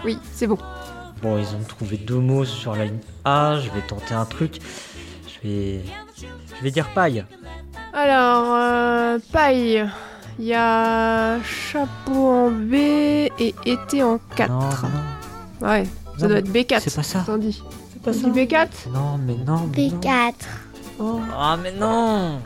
Oui, 0.05 0.19
c'est 0.33 0.47
bon. 0.47 0.59
Bon, 1.23 1.39
ils 1.39 1.47
ont 1.55 1.63
trouvé 1.69 1.97
deux 1.97 2.19
mots 2.19 2.45
sur 2.45 2.75
la 2.75 2.85
ligne 2.87 2.99
A. 3.25 3.59
Je 3.61 3.71
vais 3.71 3.81
tenter 3.87 4.15
un 4.15 4.25
truc. 4.25 4.59
Je 5.29 5.49
vais. 5.49 5.81
Je 6.59 6.63
vais 6.63 6.71
dire 6.71 6.89
paille. 6.95 7.25
Alors, 7.93 8.55
euh, 8.55 9.19
paille. 9.33 9.89
Il 10.39 10.45
y 10.45 10.55
a 10.55 11.41
chapeau 11.43 12.27
en 12.29 12.51
B 12.51 12.75
et 12.75 13.55
été 13.65 14.03
en 14.03 14.19
4. 14.37 14.51
Non, 14.51 14.59
non, 14.59 15.67
Ouais, 15.69 15.85
ça 16.19 16.23
Non, 16.25 16.29
doit 16.29 16.39
être 16.39 16.51
B4. 16.53 16.81
c'est 16.81 16.95
pas 16.95 17.03
ça. 17.03 17.21
Attendez. 17.21 17.55
C'est 18.07 18.13
pas 18.13 18.19
C'est 18.19 18.47
B4 18.47 18.69
Non, 18.93 19.19
mais 19.19 19.35
non. 19.35 19.69
mais 19.75 19.89
non. 19.89 19.99
P4. 20.01 20.35
Ah, 21.35 21.59
mais 21.61 21.73
non 21.73 22.41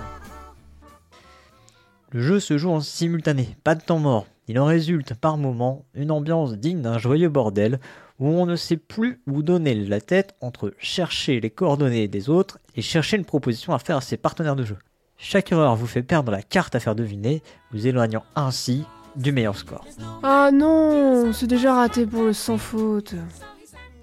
Le 2.10 2.22
jeu 2.22 2.40
se 2.40 2.56
joue 2.56 2.70
en 2.70 2.80
simultané, 2.80 3.56
pas 3.62 3.74
de 3.74 3.82
temps 3.82 3.98
mort. 3.98 4.26
Il 4.48 4.58
en 4.58 4.64
résulte 4.64 5.12
par 5.14 5.36
moments 5.36 5.84
une 5.94 6.12
ambiance 6.12 6.54
digne 6.54 6.80
d'un 6.80 6.98
joyeux 6.98 7.28
bordel 7.28 7.78
où 8.18 8.28
on 8.28 8.46
ne 8.46 8.56
sait 8.56 8.78
plus 8.78 9.20
où 9.26 9.42
donner 9.42 9.74
la 9.74 10.00
tête 10.00 10.34
entre 10.40 10.72
chercher 10.78 11.40
les 11.40 11.50
coordonnées 11.50 12.08
des 12.08 12.30
autres 12.30 12.58
et 12.74 12.80
chercher 12.80 13.18
une 13.18 13.26
proposition 13.26 13.74
à 13.74 13.78
faire 13.78 13.98
à 13.98 14.00
ses 14.00 14.16
partenaires 14.16 14.56
de 14.56 14.64
jeu. 14.64 14.78
Chaque 15.18 15.52
erreur 15.52 15.76
vous 15.76 15.86
fait 15.86 16.02
perdre 16.02 16.32
la 16.32 16.42
carte 16.42 16.74
à 16.74 16.80
faire 16.80 16.94
deviner, 16.94 17.42
vous 17.70 17.86
éloignant 17.86 18.24
ainsi 18.34 18.84
du 19.14 19.30
meilleur 19.30 19.56
score. 19.56 19.84
Ah 20.22 20.50
non, 20.52 21.34
c'est 21.34 21.46
déjà 21.46 21.74
raté 21.74 22.06
pour 22.06 22.22
le 22.22 22.32
sans 22.32 22.56
faute. 22.56 23.14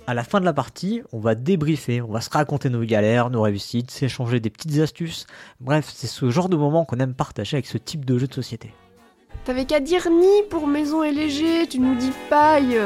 À 0.09 0.13
la 0.13 0.23
fin 0.23 0.39
de 0.39 0.45
la 0.45 0.53
partie, 0.53 1.01
on 1.11 1.19
va 1.19 1.35
débriefer, 1.35 2.01
on 2.01 2.07
va 2.07 2.21
se 2.21 2.29
raconter 2.29 2.69
nos 2.69 2.85
galères, 2.85 3.29
nos 3.29 3.41
réussites, 3.41 3.91
s'échanger 3.91 4.39
des 4.39 4.49
petites 4.49 4.79
astuces. 4.79 5.27
Bref, 5.59 5.91
c'est 5.93 6.07
ce 6.07 6.29
genre 6.29 6.47
de 6.47 6.55
moment 6.55 6.85
qu'on 6.85 6.99
aime 6.99 7.13
partager 7.13 7.57
avec 7.57 7.67
ce 7.67 7.77
type 7.77 8.05
de 8.05 8.17
jeu 8.17 8.25
de 8.25 8.33
société. 8.33 8.73
T'avais 9.43 9.65
qu'à 9.65 9.81
dire 9.81 10.09
ni 10.09 10.43
pour 10.49 10.65
maison 10.65 11.03
et 11.03 11.11
léger, 11.11 11.67
tu 11.67 11.79
nous 11.79 11.93
dis 11.95 12.13
paille. 12.29 12.79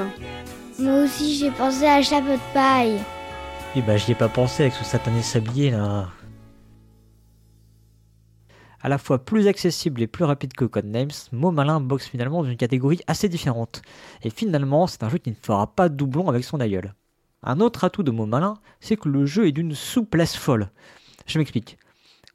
Moi 0.79 1.03
aussi 1.03 1.35
j'ai 1.35 1.51
pensé 1.51 1.85
à 1.85 2.01
chapeau 2.01 2.33
de 2.33 2.53
paille. 2.55 2.97
Et 3.75 3.83
bah 3.83 3.97
j'y 3.97 4.13
ai 4.13 4.15
pas 4.15 4.27
pensé 4.27 4.63
avec 4.63 4.73
ce 4.73 4.83
satané 4.83 5.21
sablier 5.21 5.69
là. 5.69 6.07
À 8.81 8.89
la 8.89 8.97
fois 8.97 9.23
plus 9.23 9.47
accessible 9.47 10.01
et 10.01 10.07
plus 10.07 10.25
rapide 10.25 10.53
que 10.53 10.65
Codenames, 10.65 11.11
Mot 11.31 11.51
Malin 11.51 11.81
boxe 11.81 12.07
finalement 12.07 12.41
dans 12.41 12.49
une 12.49 12.57
catégorie 12.57 13.01
assez 13.05 13.29
différente. 13.29 13.83
Et 14.23 14.31
finalement, 14.31 14.87
c'est 14.87 15.03
un 15.03 15.09
jeu 15.09 15.19
qui 15.19 15.29
ne 15.29 15.35
fera 15.39 15.67
pas 15.67 15.87
de 15.87 15.93
doublon 15.93 16.27
avec 16.27 16.43
son 16.43 16.59
aïeul. 16.59 16.95
Un 17.43 17.59
autre 17.59 17.83
atout 17.83 18.03
de 18.03 18.11
Mot 18.11 18.25
Malin, 18.25 18.55
c'est 18.79 18.97
que 18.97 19.09
le 19.09 19.25
jeu 19.25 19.47
est 19.47 19.51
d'une 19.51 19.73
souplesse 19.73 20.35
folle. 20.35 20.69
Je 21.25 21.39
m'explique. 21.39 21.77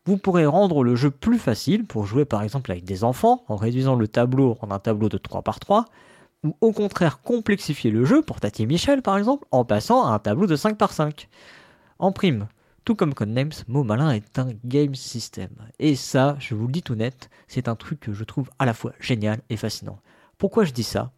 Vous 0.04 0.16
pourrez 0.16 0.46
rendre 0.46 0.84
le 0.84 0.94
jeu 0.96 1.10
plus 1.10 1.38
facile 1.38 1.84
pour 1.84 2.06
jouer 2.06 2.24
par 2.24 2.42
exemple 2.42 2.70
avec 2.70 2.84
des 2.84 3.04
enfants 3.04 3.44
en 3.48 3.56
réduisant 3.56 3.94
le 3.96 4.08
tableau 4.08 4.56
en 4.60 4.70
un 4.70 4.78
tableau 4.78 5.08
de 5.08 5.18
3 5.18 5.42
par 5.42 5.60
3, 5.60 5.84
ou 6.44 6.56
au 6.60 6.72
contraire 6.72 7.20
complexifier 7.22 7.90
le 7.90 8.04
jeu 8.04 8.22
pour 8.22 8.40
Tati 8.40 8.62
et 8.62 8.66
Michel 8.66 9.02
par 9.02 9.18
exemple 9.18 9.46
en 9.50 9.64
passant 9.64 10.06
à 10.06 10.10
un 10.10 10.18
tableau 10.18 10.46
de 10.46 10.56
5 10.56 10.76
par 10.76 10.92
5. 10.92 11.28
En 11.98 12.12
prime, 12.12 12.46
tout 12.84 12.94
comme 12.94 13.14
Codenames, 13.14 13.50
Mot 13.66 13.82
Malin 13.82 14.12
est 14.12 14.38
un 14.38 14.50
game 14.64 14.94
system. 14.94 15.50
Et 15.80 15.96
ça, 15.96 16.36
je 16.38 16.54
vous 16.54 16.66
le 16.66 16.72
dis 16.72 16.82
tout 16.82 16.94
net, 16.94 17.30
c'est 17.48 17.66
un 17.66 17.74
truc 17.74 17.98
que 17.98 18.12
je 18.12 18.22
trouve 18.22 18.48
à 18.60 18.66
la 18.66 18.74
fois 18.74 18.92
génial 19.00 19.40
et 19.50 19.56
fascinant. 19.56 19.98
Pourquoi 20.38 20.64
je 20.64 20.72
dis 20.72 20.84
ça? 20.84 21.10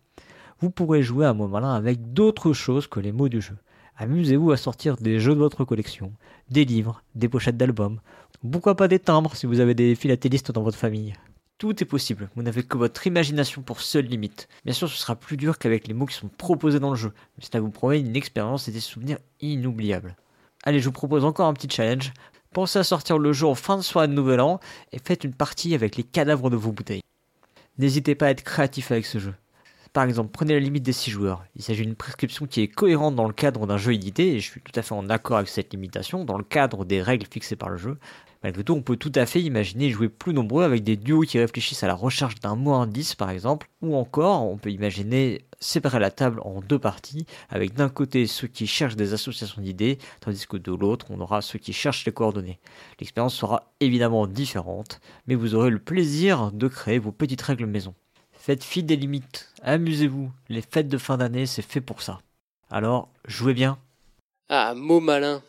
Vous 0.61 0.71
pourrez 0.71 1.02
jouer 1.02 1.26
à 1.26 1.35
Mot 1.35 1.49
Malin 1.49 1.75
avec 1.75 2.14
d'autres 2.14 2.54
choses 2.54 2.87
que 2.87 3.00
les 3.00 3.12
mots 3.12 3.28
du 3.28 3.42
jeu. 3.42 3.57
Amusez-vous 4.00 4.52
à 4.52 4.57
sortir 4.57 4.97
des 4.97 5.19
jeux 5.19 5.35
de 5.35 5.40
votre 5.40 5.64
collection, 5.64 6.12
des 6.50 6.64
livres, 6.64 7.02
des 7.17 7.28
pochettes 7.28 7.57
d'albums, 7.57 8.00
pourquoi 8.49 8.76
pas 8.76 8.87
des 8.87 9.00
timbres 9.00 9.35
si 9.35 9.47
vous 9.47 9.59
avez 9.59 9.75
des 9.75 9.97
philatélistes 9.97 10.52
dans 10.52 10.62
votre 10.62 10.78
famille. 10.78 11.14
Tout 11.59 11.83
est 11.83 11.87
possible, 11.87 12.31
vous 12.37 12.45
n'avez 12.45 12.62
que 12.62 12.78
votre 12.78 13.09
imagination 13.09 13.61
pour 13.61 13.81
seule 13.81 14.05
limite. 14.05 14.49
Bien 14.64 14.73
sûr, 14.73 14.88
ce 14.88 14.97
sera 14.97 15.17
plus 15.17 15.37
dur 15.37 15.59
qu'avec 15.59 15.88
les 15.88 15.95
mots 15.95 16.07
qui 16.07 16.14
sont 16.14 16.28
proposés 16.28 16.78
dans 16.78 16.90
le 16.90 16.97
jeu, 16.97 17.12
mais 17.37 17.45
cela 17.45 17.61
vous 17.61 17.73
promet 17.73 17.99
une 17.99 18.14
expérience 18.14 18.69
et 18.69 18.71
des 18.71 18.78
souvenirs 18.78 19.19
inoubliables. 19.40 20.14
Allez, 20.62 20.78
je 20.78 20.85
vous 20.85 20.93
propose 20.93 21.25
encore 21.25 21.49
un 21.49 21.55
petit 21.55 21.69
challenge. 21.69 22.12
Pensez 22.52 22.78
à 22.78 22.85
sortir 22.85 23.19
le 23.19 23.33
jeu 23.33 23.49
en 23.49 23.57
fin 23.57 23.76
de 23.76 23.83
soirée 23.83 24.07
de 24.07 24.12
Nouvel 24.12 24.40
An 24.40 24.61
et 24.93 25.00
faites 25.05 25.25
une 25.25 25.35
partie 25.35 25.75
avec 25.75 25.97
les 25.97 26.05
cadavres 26.05 26.50
de 26.50 26.57
vos 26.57 26.71
bouteilles. 26.71 27.02
N'hésitez 27.78 28.14
pas 28.14 28.26
à 28.26 28.31
être 28.31 28.45
créatif 28.45 28.93
avec 28.93 29.07
ce 29.07 29.19
jeu. 29.19 29.35
Par 29.92 30.04
exemple, 30.04 30.30
prenez 30.33 30.54
la 30.54 30.61
limite 30.61 30.83
des 30.83 30.92
6 30.92 31.11
joueurs. 31.11 31.45
Il 31.57 31.62
s'agit 31.62 31.85
d'une 31.85 31.95
prescription 31.95 32.47
qui 32.47 32.61
est 32.61 32.68
cohérente 32.68 33.14
dans 33.14 33.26
le 33.26 33.33
cadre 33.33 33.66
d'un 33.66 33.78
jeu 33.78 33.95
édité, 33.95 34.35
et 34.35 34.40
je 34.40 34.50
suis 34.50 34.61
tout 34.61 34.73
à 34.75 34.83
fait 34.83 34.95
en 34.95 35.09
accord 35.09 35.38
avec 35.38 35.49
cette 35.49 35.73
limitation, 35.73 36.25
dans 36.25 36.38
le 36.38 36.45
cadre 36.45 36.85
des 36.85 37.02
règles 37.02 37.26
fixées 37.30 37.57
par 37.57 37.71
le 37.71 37.76
jeu. 37.76 37.99
Malgré 38.42 38.62
tout, 38.62 38.75
on 38.75 38.83
peut 38.83 38.97
tout 38.97 39.11
à 39.16 39.26
fait 39.26 39.42
imaginer 39.42 39.90
jouer 39.90 40.09
plus 40.09 40.33
nombreux 40.33 40.62
avec 40.62 40.85
des 40.85 40.97
duos 40.97 41.23
qui 41.23 41.40
réfléchissent 41.40 41.83
à 41.83 41.88
la 41.88 41.95
recherche 41.95 42.37
d'un 42.37 42.54
mot 42.54 42.75
indice 42.75 43.16
par 43.16 43.30
exemple, 43.30 43.68
ou 43.83 43.97
encore 43.97 44.45
on 44.45 44.59
peut 44.59 44.71
imaginer 44.71 45.45
séparer 45.59 45.99
la 45.99 46.12
table 46.12 46.40
en 46.45 46.61
deux 46.61 46.78
parties, 46.78 47.26
avec 47.49 47.75
d'un 47.75 47.88
côté 47.88 48.28
ceux 48.28 48.47
qui 48.47 48.68
cherchent 48.68 48.95
des 48.95 49.12
associations 49.12 49.61
d'idées, 49.61 49.99
tandis 50.21 50.47
que 50.47 50.57
de 50.57 50.73
l'autre 50.73 51.07
on 51.11 51.21
aura 51.21 51.42
ceux 51.42 51.59
qui 51.59 51.73
cherchent 51.73 52.04
les 52.04 52.12
coordonnées. 52.12 52.61
L'expérience 53.00 53.35
sera 53.35 53.73
évidemment 53.80 54.28
différente, 54.28 55.00
mais 55.26 55.35
vous 55.35 55.57
aurez 55.57 55.71
le 55.71 55.80
plaisir 55.80 56.52
de 56.52 56.68
créer 56.68 57.00
vos 57.00 57.11
petites 57.11 57.42
règles 57.42 57.66
maison. 57.66 57.95
Faites 58.49 58.64
fi 58.64 58.83
des 58.83 58.97
limites, 58.97 59.47
amusez-vous, 59.61 60.31
les 60.49 60.62
fêtes 60.62 60.88
de 60.88 60.97
fin 60.97 61.19
d'année 61.19 61.45
c'est 61.45 61.61
fait 61.61 61.83
pour 61.83 62.00
ça. 62.00 62.19
Alors, 62.71 63.11
jouez 63.26 63.52
bien. 63.52 63.78
Ah, 64.49 64.73
mot 64.75 65.00
malin. 65.00 65.43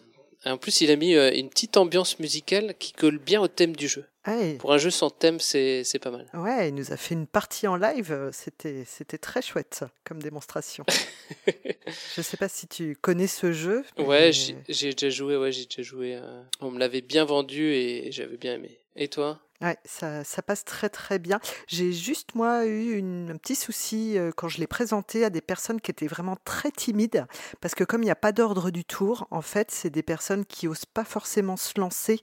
En 0.45 0.57
plus, 0.57 0.81
il 0.81 0.91
a 0.91 0.97
mis 0.97 1.15
euh, 1.15 1.31
une 1.33 1.49
petite 1.49 1.77
ambiance 1.77 2.19
musicale 2.19 2.75
qui 2.77 2.91
colle 2.91 3.17
bien 3.17 3.39
au 3.39 3.47
thème 3.47 3.73
du 3.73 3.87
jeu. 3.87 4.05
Ouais. 4.27 4.55
Pour 4.55 4.73
un 4.73 4.77
jeu 4.77 4.89
sans 4.89 5.09
thème, 5.09 5.39
c'est 5.39 5.85
c'est 5.85 5.99
pas 5.99 6.11
mal. 6.11 6.25
Ouais, 6.33 6.67
il 6.67 6.75
nous 6.75 6.91
a 6.91 6.97
fait 6.97 7.15
une 7.15 7.25
partie 7.25 7.67
en 7.67 7.77
live, 7.77 8.31
c'était 8.33 8.83
c'était 8.85 9.17
très 9.17 9.41
chouette 9.41 9.75
ça, 9.75 9.89
comme 10.03 10.21
démonstration. 10.21 10.83
Je 12.17 12.21
sais 12.21 12.35
pas 12.35 12.49
si 12.49 12.67
tu 12.67 12.97
connais 12.99 13.27
ce 13.27 13.53
jeu. 13.53 13.85
mais- 13.97 14.03
Ouais, 14.03 14.33
j'ai 14.33 14.57
j'ai 14.67 14.89
déjà 14.91 15.09
joué, 15.09 15.37
ouais, 15.37 15.53
j'ai 15.53 15.63
déjà 15.67 15.83
joué. 15.83 16.15
euh, 16.15 16.43
On 16.59 16.69
me 16.69 16.79
l'avait 16.79 16.99
bien 17.01 17.23
vendu 17.23 17.63
et 17.71 18.11
j'avais 18.11 18.35
bien 18.35 18.55
aimé. 18.55 18.77
Et 18.97 19.07
toi? 19.07 19.39
Ouais, 19.61 19.77
ça, 19.83 20.23
ça 20.23 20.41
passe 20.41 20.63
très 20.63 20.87
très 20.89 21.19
bien. 21.19 21.39
J'ai 21.67 21.91
juste 21.91 22.33
moi 22.33 22.65
eu 22.65 22.93
une- 22.97 23.31
un 23.31 23.37
petit 23.37 23.55
souci 23.55 24.17
euh, 24.17 24.31
quand 24.35 24.47
je 24.47 24.57
l'ai 24.59 24.67
présenté 24.67 25.25
à 25.25 25.29
des 25.29 25.41
personnes 25.41 25.81
qui 25.81 25.91
étaient 25.91 26.07
vraiment 26.07 26.37
très 26.45 26.71
timides, 26.71 27.25
parce 27.59 27.75
que 27.75 27.83
comme 27.83 28.01
il 28.01 28.05
n'y 28.05 28.11
a 28.11 28.15
pas 28.15 28.31
d'ordre 28.31 28.69
du 28.71 28.85
tour, 28.85 29.27
en 29.31 29.41
fait, 29.41 29.69
c'est 29.71 29.89
des 29.89 30.03
personnes 30.03 30.45
qui 30.45 30.67
osent 30.69 30.85
pas 30.85 31.03
forcément 31.03 31.57
se 31.57 31.77
lancer 31.79 32.21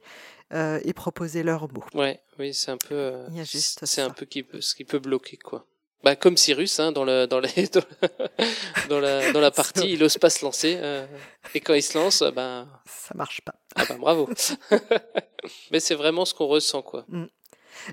euh, 0.55 0.81
et 0.85 0.93
proposer 0.95 1.43
leurs 1.43 1.71
mots. 1.73 1.85
Ouais, 1.93 2.21
oui, 2.39 2.55
c'est 2.55 2.71
un 2.71 2.79
peu. 2.79 2.95
euh, 2.95 3.27
Il 3.31 3.37
y 3.37 3.41
a 3.41 3.45
juste 3.45 3.81
c'est 3.81 3.87
ça. 3.87 4.07
un 4.07 4.11
peu 4.11 4.25
qui 4.25 4.43
peut, 4.43 4.61
ce 4.63 4.75
qui 4.75 4.85
peut 4.85 4.99
bloquer, 5.01 5.37
quoi. 5.37 5.67
Bah, 6.05 6.15
comme 6.15 6.37
Cyrus, 6.37 6.79
hein, 6.79 6.93
dans, 6.93 7.05
le, 7.05 7.27
dans, 7.27 7.41
les, 7.41 7.67
dans, 7.67 7.81
dans 8.89 9.01
la, 9.01 9.33
dans 9.33 9.41
la 9.41 9.51
partie, 9.51 9.93
il 9.93 10.03
ose 10.05 10.17
pas 10.19 10.31
se 10.31 10.45
lancer. 10.45 10.77
euh, 10.81 11.07
et 11.55 11.61
quand 11.61 11.75
il 11.75 11.83
se 11.83 11.99
lance, 11.99 12.23
ben, 12.35 12.69
Ça 12.87 13.15
marche 13.15 13.41
pas. 13.43 13.55
Ah 13.77 13.85
ben 13.89 13.99
bravo. 13.99 14.29
Mais 15.71 15.81
c'est 15.81 15.95
vraiment 15.95 16.25
ce 16.25 16.35
qu'on 16.35 16.47
ressent, 16.47 16.83
quoi. 16.83 17.07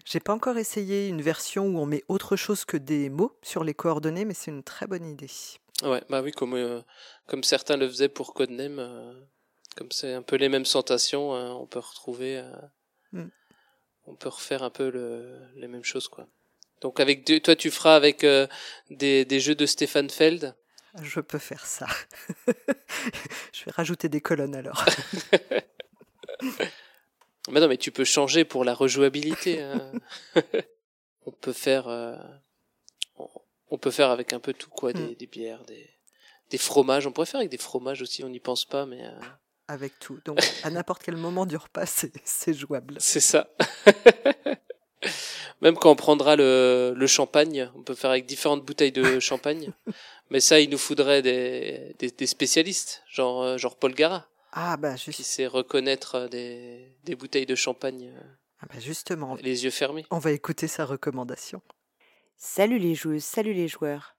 J'ai 0.06 0.20
pas 0.20 0.34
encore 0.34 0.58
essayé 0.58 1.08
une 1.10 1.22
version 1.22 1.66
où 1.68 1.78
on 1.78 1.86
met 1.86 2.04
autre 2.08 2.36
chose 2.36 2.66
que 2.66 2.78
des 2.78 3.10
mots 3.10 3.38
sur 3.42 3.64
les 3.64 3.74
coordonnées, 3.74 4.24
mais 4.26 4.34
c'est 4.34 4.50
une 4.50 4.64
très 4.64 4.88
bonne 4.88 5.06
idée. 5.06 5.30
Ouais, 5.84 6.02
bah 6.10 6.22
oui, 6.22 6.32
comme, 6.32 6.54
euh, 6.54 6.82
comme 7.28 7.44
certains 7.44 7.76
le 7.78 7.88
faisaient 7.88 8.08
pour 8.10 8.34
Codename, 8.34 8.80
euh, 8.80 9.14
comme 9.76 9.92
c'est 9.92 10.14
un 10.14 10.22
peu 10.22 10.38
les 10.38 10.48
mêmes 10.50 10.66
sensations, 10.66 11.36
euh, 11.36 11.50
on 11.50 11.66
peut 11.66 11.80
retrouver, 11.80 12.38
euh, 12.38 12.52
Mm. 13.12 13.28
on 14.08 14.16
peut 14.16 14.30
refaire 14.30 14.64
un 14.64 14.70
peu 14.72 14.90
le, 14.90 15.38
les 15.56 15.68
mêmes 15.68 15.84
choses, 15.84 16.08
quoi. 16.08 16.26
Donc 16.82 17.00
avec 17.00 17.28
deux, 17.28 17.40
toi, 17.42 17.56
tu 17.56 17.70
feras 17.70 17.96
avec 17.96 18.26
des, 18.90 19.26
des 19.26 19.40
jeux 19.40 19.56
de 19.56 19.66
Stéphane 19.66 20.10
Feld? 20.10 20.56
Je 21.02 21.20
peux 21.20 21.38
faire 21.40 21.66
ça. 21.66 21.88
Je 23.54 23.66
vais 23.66 23.72
rajouter 23.72 24.10
des 24.10 24.22
colonnes 24.22 24.56
alors. 24.56 24.84
Mais 27.50 27.60
non, 27.60 27.68
mais 27.68 27.78
tu 27.78 27.92
peux 27.92 28.06
changer 28.06 28.46
pour 28.46 28.64
la 28.64 28.74
rejouabilité. 28.74 29.62
hein. 29.62 29.92
on 31.26 31.32
peut 31.32 31.54
faire, 31.54 31.88
euh, 31.88 32.16
on, 33.70 33.78
peut 33.78 33.92
faire 33.92 34.10
avec 34.10 34.32
un 34.34 34.40
peu 34.40 34.54
tout, 34.54 34.70
quoi, 34.70 34.94
des, 34.94 35.02
Mm. 35.12 35.16
des 35.16 35.28
bières, 35.28 35.64
des, 35.66 35.90
des 36.50 36.58
fromages. 36.58 37.06
On 37.08 37.12
pourrait 37.12 37.26
faire 37.28 37.40
avec 37.40 37.52
des 37.52 37.58
fromages 37.58 38.02
aussi. 38.02 38.24
On 38.24 38.30
n'y 38.30 38.40
pense 38.40 38.64
pas, 38.66 38.86
mais. 38.86 39.04
euh, 39.06 39.20
Avec 39.68 40.00
tout. 40.00 40.20
Donc 40.26 40.40
à 40.64 40.70
n'importe 40.70 41.04
quel 41.04 41.18
moment 41.18 41.46
du 41.46 41.58
repas, 41.58 41.86
c'est 41.86 42.54
jouable. 42.54 42.96
C'est 43.00 43.20
ça. 43.20 43.50
Même 45.62 45.76
quand 45.76 45.92
on 45.92 45.96
prendra 45.96 46.36
le, 46.36 46.94
le 46.96 47.08
champagne, 47.08 47.70
on 47.76 47.84
peut 47.84 47.96
faire 47.96 48.10
avec 48.10 48.26
différentes 48.26 48.66
bouteilles 48.66 48.92
de 48.92 49.20
champagne. 49.20 49.72
Mais 50.30 50.40
ça, 50.42 50.60
il 50.60 50.70
nous 50.70 50.78
faudrait 50.78 51.22
des, 51.22 51.96
des, 52.00 52.10
des 52.12 52.28
spécialistes, 52.28 53.04
genre, 53.10 53.44
euh, 53.44 53.58
genre 53.58 53.78
Paul 53.78 53.94
Gara, 53.94 54.28
Ah 54.56 54.78
bah, 54.78 54.94
qui 54.96 55.12
juste, 55.12 55.24
sait 55.24 55.48
reconnaître 55.48 56.16
euh, 56.16 56.28
des, 56.28 56.96
des 57.04 57.16
bouteilles 57.16 57.48
de 57.48 57.56
champagne, 57.56 58.14
euh, 58.16 58.22
ah 58.60 58.68
bah 58.72 58.80
justement, 58.80 59.36
les 59.42 59.64
yeux 59.64 59.72
fermés. 59.72 60.06
on 60.12 60.20
va 60.20 60.32
écouter 60.32 60.68
sa 60.68 60.86
recommandation. 60.86 61.62
Salut 62.38 62.78
les 62.78 62.94
joueuses, 62.94 63.24
salut 63.24 63.54
les 63.54 63.68
joueurs. 63.68 64.16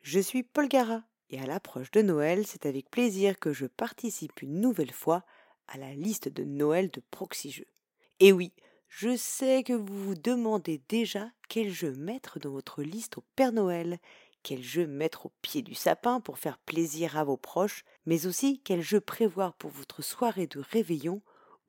Je 0.00 0.18
suis 0.18 0.42
Paul 0.42 0.68
Gara 0.68 1.02
et 1.28 1.38
à 1.40 1.46
l'approche 1.46 1.90
de 1.90 2.00
Noël, 2.00 2.46
c'est 2.46 2.64
avec 2.64 2.90
plaisir 2.90 3.38
que 3.38 3.52
je 3.52 3.66
participe 3.66 4.40
une 4.40 4.60
nouvelle 4.60 4.92
fois 4.92 5.24
à 5.68 5.76
la 5.76 5.92
liste 5.92 6.28
de 6.28 6.44
Noël 6.44 6.90
de 6.90 7.02
Proxy 7.10 7.50
Jeux. 7.50 7.68
Et 8.18 8.32
oui, 8.32 8.54
je 8.88 9.14
sais 9.14 9.62
que 9.62 9.74
vous 9.74 10.04
vous 10.04 10.14
demandez 10.14 10.80
déjà 10.88 11.30
quel 11.50 11.70
jeu 11.70 11.92
mettre 11.92 12.38
dans 12.38 12.50
votre 12.50 12.82
liste 12.82 13.18
au 13.18 13.24
Père 13.36 13.52
Noël, 13.52 13.98
quel 14.46 14.62
jeu 14.62 14.86
mettre 14.86 15.26
au 15.26 15.32
pied 15.42 15.60
du 15.60 15.74
sapin 15.74 16.20
pour 16.20 16.38
faire 16.38 16.58
plaisir 16.58 17.18
à 17.18 17.24
vos 17.24 17.36
proches, 17.36 17.84
mais 18.04 18.26
aussi 18.26 18.60
quel 18.62 18.80
jeu 18.80 19.00
prévoir 19.00 19.54
pour 19.54 19.70
votre 19.70 20.02
soirée 20.02 20.46
de 20.46 20.60
réveillon 20.60 21.20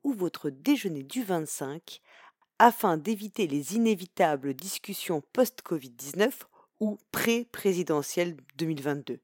ou 0.04 0.12
votre 0.12 0.48
déjeuner 0.48 1.02
du 1.02 1.24
25 1.24 2.00
afin 2.60 2.96
d'éviter 2.96 3.48
les 3.48 3.74
inévitables 3.74 4.54
discussions 4.54 5.24
post-Covid-19 5.32 6.30
ou 6.78 6.98
pré-présidentielle 7.10 8.36
2022. 8.58 9.18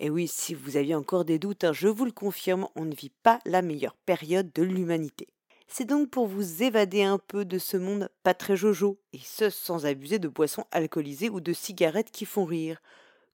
Et 0.00 0.10
oui, 0.10 0.26
si 0.26 0.52
vous 0.52 0.76
aviez 0.76 0.96
encore 0.96 1.24
des 1.24 1.38
doutes, 1.38 1.62
hein, 1.62 1.72
je 1.72 1.86
vous 1.86 2.06
le 2.06 2.10
confirme, 2.10 2.66
on 2.74 2.86
ne 2.86 2.94
vit 2.94 3.12
pas 3.22 3.38
la 3.46 3.62
meilleure 3.62 3.94
période 3.94 4.50
de 4.52 4.64
l'humanité. 4.64 5.28
C'est 5.68 5.84
donc 5.84 6.10
pour 6.10 6.26
vous 6.26 6.62
évader 6.62 7.02
un 7.02 7.18
peu 7.18 7.44
de 7.44 7.58
ce 7.58 7.76
monde 7.76 8.08
pas 8.22 8.34
très 8.34 8.56
jojo, 8.56 8.98
et 9.12 9.18
ce 9.22 9.50
sans 9.50 9.84
abuser 9.84 10.18
de 10.18 10.28
boissons 10.28 10.64
alcoolisées 10.70 11.28
ou 11.28 11.40
de 11.40 11.52
cigarettes 11.52 12.10
qui 12.10 12.24
font 12.24 12.44
rire, 12.44 12.80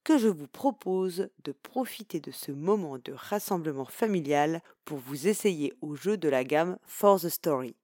que 0.03 0.17
je 0.17 0.27
vous 0.27 0.47
propose 0.47 1.29
de 1.43 1.51
profiter 1.51 2.19
de 2.19 2.31
ce 2.31 2.51
moment 2.51 2.97
de 2.97 3.13
rassemblement 3.13 3.85
familial 3.85 4.61
pour 4.83 4.97
vous 4.97 5.27
essayer 5.27 5.73
au 5.81 5.95
jeu 5.95 6.17
de 6.17 6.27
la 6.27 6.43
gamme 6.43 6.77
For 6.85 7.21
the 7.21 7.29
Story. 7.29 7.75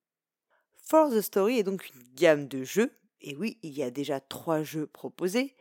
For 0.78 1.10
the 1.10 1.22
Story 1.22 1.60
est 1.60 1.64
donc 1.64 1.88
une 1.90 2.02
gamme 2.16 2.48
de 2.48 2.64
jeux, 2.64 2.92
et 3.22 3.36
oui, 3.36 3.58
il 3.64 3.78
y 3.78 3.84
a 3.84 3.92
déjà 3.92 4.20
trois 4.20 4.64
jeux 4.64 4.88
proposés, 4.88 5.56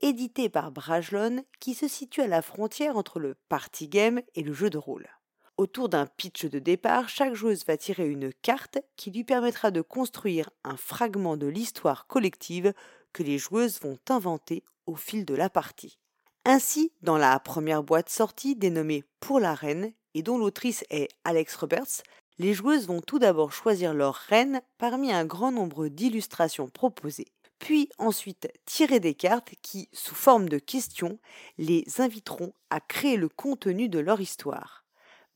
édités 0.00 0.48
par 0.48 0.72
Brajlon, 0.72 1.44
qui 1.60 1.74
se 1.74 1.88
situe 1.88 2.22
à 2.22 2.26
la 2.26 2.42
frontière 2.42 2.96
entre 2.96 3.20
le 3.20 3.36
party 3.48 3.88
game 3.88 4.20
et 4.34 4.42
le 4.42 4.52
jeu 4.52 4.68
de 4.68 4.78
rôle. 4.78 5.08
Autour 5.56 5.88
d'un 5.88 6.06
pitch 6.06 6.46
de 6.46 6.58
départ, 6.58 7.08
chaque 7.08 7.34
joueuse 7.34 7.64
va 7.64 7.76
tirer 7.76 8.08
une 8.08 8.32
carte 8.32 8.78
qui 8.96 9.12
lui 9.12 9.22
permettra 9.22 9.70
de 9.70 9.82
construire 9.82 10.50
un 10.64 10.76
fragment 10.76 11.36
de 11.36 11.46
l'histoire 11.46 12.08
collective 12.08 12.74
que 13.12 13.22
les 13.22 13.38
joueuses 13.38 13.80
vont 13.80 13.98
inventer 14.08 14.64
au 14.86 14.96
fil 14.96 15.24
de 15.24 15.34
la 15.34 15.48
partie. 15.48 15.96
Ainsi, 16.44 16.92
dans 17.02 17.16
la 17.16 17.38
première 17.38 17.84
boîte 17.84 18.10
sortie 18.10 18.56
dénommée 18.56 19.04
Pour 19.20 19.38
la 19.38 19.54
reine 19.54 19.92
et 20.14 20.22
dont 20.22 20.38
l'autrice 20.38 20.84
est 20.90 21.08
Alex 21.22 21.54
Roberts, 21.54 22.02
les 22.38 22.52
joueuses 22.52 22.88
vont 22.88 23.00
tout 23.00 23.20
d'abord 23.20 23.52
choisir 23.52 23.94
leur 23.94 24.16
reine 24.16 24.60
parmi 24.76 25.12
un 25.12 25.24
grand 25.24 25.52
nombre 25.52 25.86
d'illustrations 25.86 26.68
proposées, 26.68 27.28
puis 27.60 27.88
ensuite 27.98 28.48
tirer 28.64 28.98
des 28.98 29.14
cartes 29.14 29.54
qui, 29.62 29.88
sous 29.92 30.16
forme 30.16 30.48
de 30.48 30.58
questions, 30.58 31.20
les 31.58 31.84
inviteront 31.98 32.52
à 32.70 32.80
créer 32.80 33.16
le 33.16 33.28
contenu 33.28 33.88
de 33.88 34.00
leur 34.00 34.20
histoire. 34.20 34.83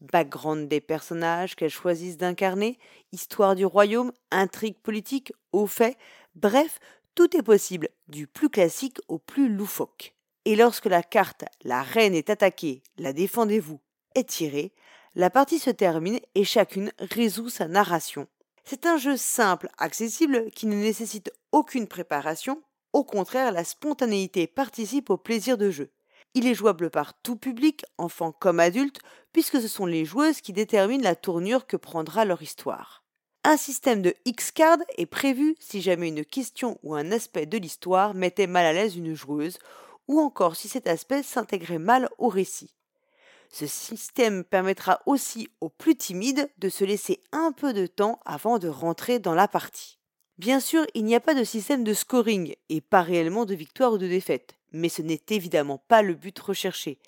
Background 0.01 0.69
des 0.69 0.81
personnages 0.81 1.57
qu'elles 1.57 1.71
choisissent 1.71 2.19
d'incarner, 2.19 2.79
histoire 3.13 3.55
du 3.55 3.65
royaume, 3.65 4.13
intrigue 4.31 4.79
politique, 4.81 5.33
au 5.53 5.67
fait, 5.67 5.97
bref, 6.35 6.79
tout 7.15 7.37
est 7.37 7.43
possible, 7.43 7.89
du 8.07 8.27
plus 8.27 8.49
classique 8.49 8.99
au 9.09 9.19
plus 9.19 9.49
loufoque. 9.49 10.15
et 10.45 10.57
lorsque 10.57 10.87
la 10.87 11.03
carte 11.03 11.45
La 11.63 11.83
reine 11.83 12.15
est 12.15 12.31
attaquée, 12.31 12.83
la 12.97 13.13
défendez-vous 13.13 13.81
est 14.15 14.29
tirée, 14.29 14.73
la 15.15 15.31
partie 15.31 15.59
se 15.59 15.71
termine 15.71 16.21
et 16.35 16.45
chacune 16.45 16.93
résout 17.01 17.49
sa 17.49 17.67
narration. 17.67 18.29
C'est 18.65 18.87
un 18.87 18.99
jeu 18.99 19.17
simple, 19.17 19.69
accessible, 19.79 20.51
qui 20.53 20.67
ne 20.67 20.77
nécessite 20.77 21.33
aucune 21.53 21.89
préparation, 21.89 22.63
au 22.93 23.03
contraire 23.03 23.51
la 23.51 23.65
spontanéité 23.65 24.47
participe 24.47 25.11
au 25.11 25.17
plaisir 25.17 25.59
de 25.59 25.71
jeu. 25.71 25.91
Il 26.39 26.47
est 26.47 26.55
jouable 26.55 26.89
par 26.89 27.21
tout 27.21 27.35
public, 27.35 27.85
enfants 27.99 28.31
comme 28.31 28.61
adultes, 28.61 29.01
puisque 29.33 29.61
ce 29.61 29.67
sont 29.67 29.87
les 29.87 30.05
joueuses 30.05 30.41
qui 30.41 30.53
déterminent 30.53 31.03
la 31.03 31.17
tournure 31.17 31.67
que 31.67 31.77
prendra 31.77 32.25
leur 32.25 32.43
histoire. 32.43 33.03
Un 33.43 33.57
système 33.57 34.03
de 34.03 34.15
X-card 34.25 34.79
est 34.97 35.07
prévu 35.07 35.57
si 35.59 35.83
jamais 35.83 36.07
une 36.07 36.25
question 36.25 36.79
ou 36.85 36.95
un 36.95 37.11
aspect 37.11 37.47
de 37.47 37.59
l'histoire 37.59 38.15
mettait 38.15 38.47
mal 38.47 38.67
à 38.67 38.73
l'aise 38.73 38.95
une 38.95 39.17
joueuse, 39.17 39.59
ou 40.07 40.21
encore 40.21 40.55
si 40.55 40.69
cet 40.69 40.87
aspect 40.87 41.25
s'intégrait 41.25 41.81
mal 41.81 42.09
au 42.19 42.29
récit. 42.29 42.73
Ce 43.51 43.67
système 43.67 44.45
permettra 44.45 45.01
aussi 45.07 45.49
aux 45.61 45.71
plus 45.71 45.97
timides 45.97 46.49
de 46.59 46.69
se 46.69 46.85
laisser 46.85 47.21
un 47.33 47.51
peu 47.51 47.73
de 47.73 47.89
temps 47.89 48.21
avant 48.25 48.61
de 48.61 48.69
rentrer 48.69 49.19
dans 49.19 49.35
la 49.35 49.49
partie. 49.49 49.99
Bien 50.39 50.61
sûr, 50.61 50.87
il 50.95 51.05
n'y 51.05 51.17
a 51.17 51.21
pas 51.21 51.35
de 51.35 51.43
système 51.43 51.83
de 51.83 51.95
scoring 51.95 52.55
et 52.69 52.81
pas 52.81 53.03
réellement 53.03 53.45
de 53.45 53.57
victoire 53.57 53.95
ou 53.95 53.99
de 53.99 54.07
défaite, 54.07 54.55
mais 54.73 54.89
ce 54.89 55.03
n'est 55.03 55.23
évidemment 55.31 55.79
pas 55.89 56.03
le 56.03 56.15
but 56.15 56.39
recherché. 56.39 56.99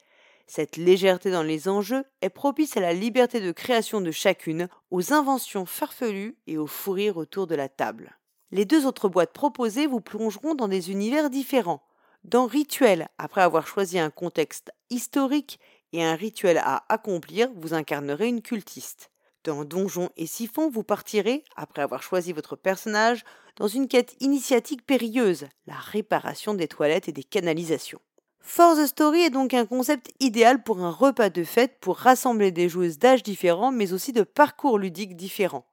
Cette 0.47 0.77
légèreté 0.77 1.31
dans 1.31 1.45
les 1.45 1.69
enjeux 1.69 2.05
est 2.23 2.29
propice 2.29 2.77
à 2.77 2.81
la 2.81 2.93
liberté 2.93 3.41
de 3.41 3.53
création 3.53 4.01
de 4.01 4.11
chacune, 4.11 4.69
aux 4.91 5.13
inventions 5.13 5.65
farfelues 5.65 6.37
et 6.47 6.59
aux 6.59 6.67
fous 6.67 6.93
rires 6.93 7.19
autour 7.19 7.47
de 7.47 7.55
la 7.55 7.69
table. 7.69 8.19
Les 8.51 8.65
deux 8.65 8.85
autres 8.85 9.09
boîtes 9.09 9.33
proposées 9.33 9.87
vous 9.87 10.01
plongeront 10.01 10.57
dans 10.57 10.67
des 10.67 10.91
univers 10.91 11.31
différents. 11.31 11.83
Dans 12.25 12.47
Rituel, 12.47 13.09
après 13.17 13.43
avoir 13.43 13.67
choisi 13.67 13.99
un 13.99 14.11
contexte 14.11 14.73
historique 14.91 15.61
et 15.93 16.03
un 16.03 16.17
rituel 16.17 16.59
à 16.59 16.85
accomplir, 16.89 17.49
vous 17.55 17.73
incarnerez 17.73 18.29
une 18.29 18.43
cultiste. 18.43 19.10
Dans 19.45 19.65
Donjons 19.65 20.11
et 20.19 20.27
Siphon, 20.27 20.69
vous 20.69 20.83
partirez, 20.83 21.45
après 21.57 21.81
avoir 21.81 22.03
choisi 22.03 22.35
votre 22.35 22.57
personnage, 22.57 23.25
dans 23.57 23.69
une 23.69 23.89
quête 23.89 24.15
initiatique 24.21 24.85
périlleuse, 24.85 25.47
la 25.67 25.77
réparation 25.77 26.53
des 26.53 26.69
toilettes 26.69 27.09
et 27.09 27.13
des 27.13 27.25
canalisations. 27.25 28.01
Force 28.41 28.85
Story 28.85 29.23
est 29.23 29.31
donc 29.31 29.55
un 29.55 29.65
concept 29.65 30.13
idéal 30.21 30.63
pour 30.63 30.81
un 30.81 30.91
repas 30.91 31.31
de 31.31 31.43
fête 31.43 31.79
pour 31.81 31.97
rassembler 31.97 32.51
des 32.51 32.69
joueuses 32.69 32.99
d'âges 32.99 33.23
différents 33.23 33.73
mais 33.73 33.95
aussi 33.95 34.13
de 34.13 34.25
parcours 34.25 34.79
ludiques 34.79 35.17
différents. 35.17 35.67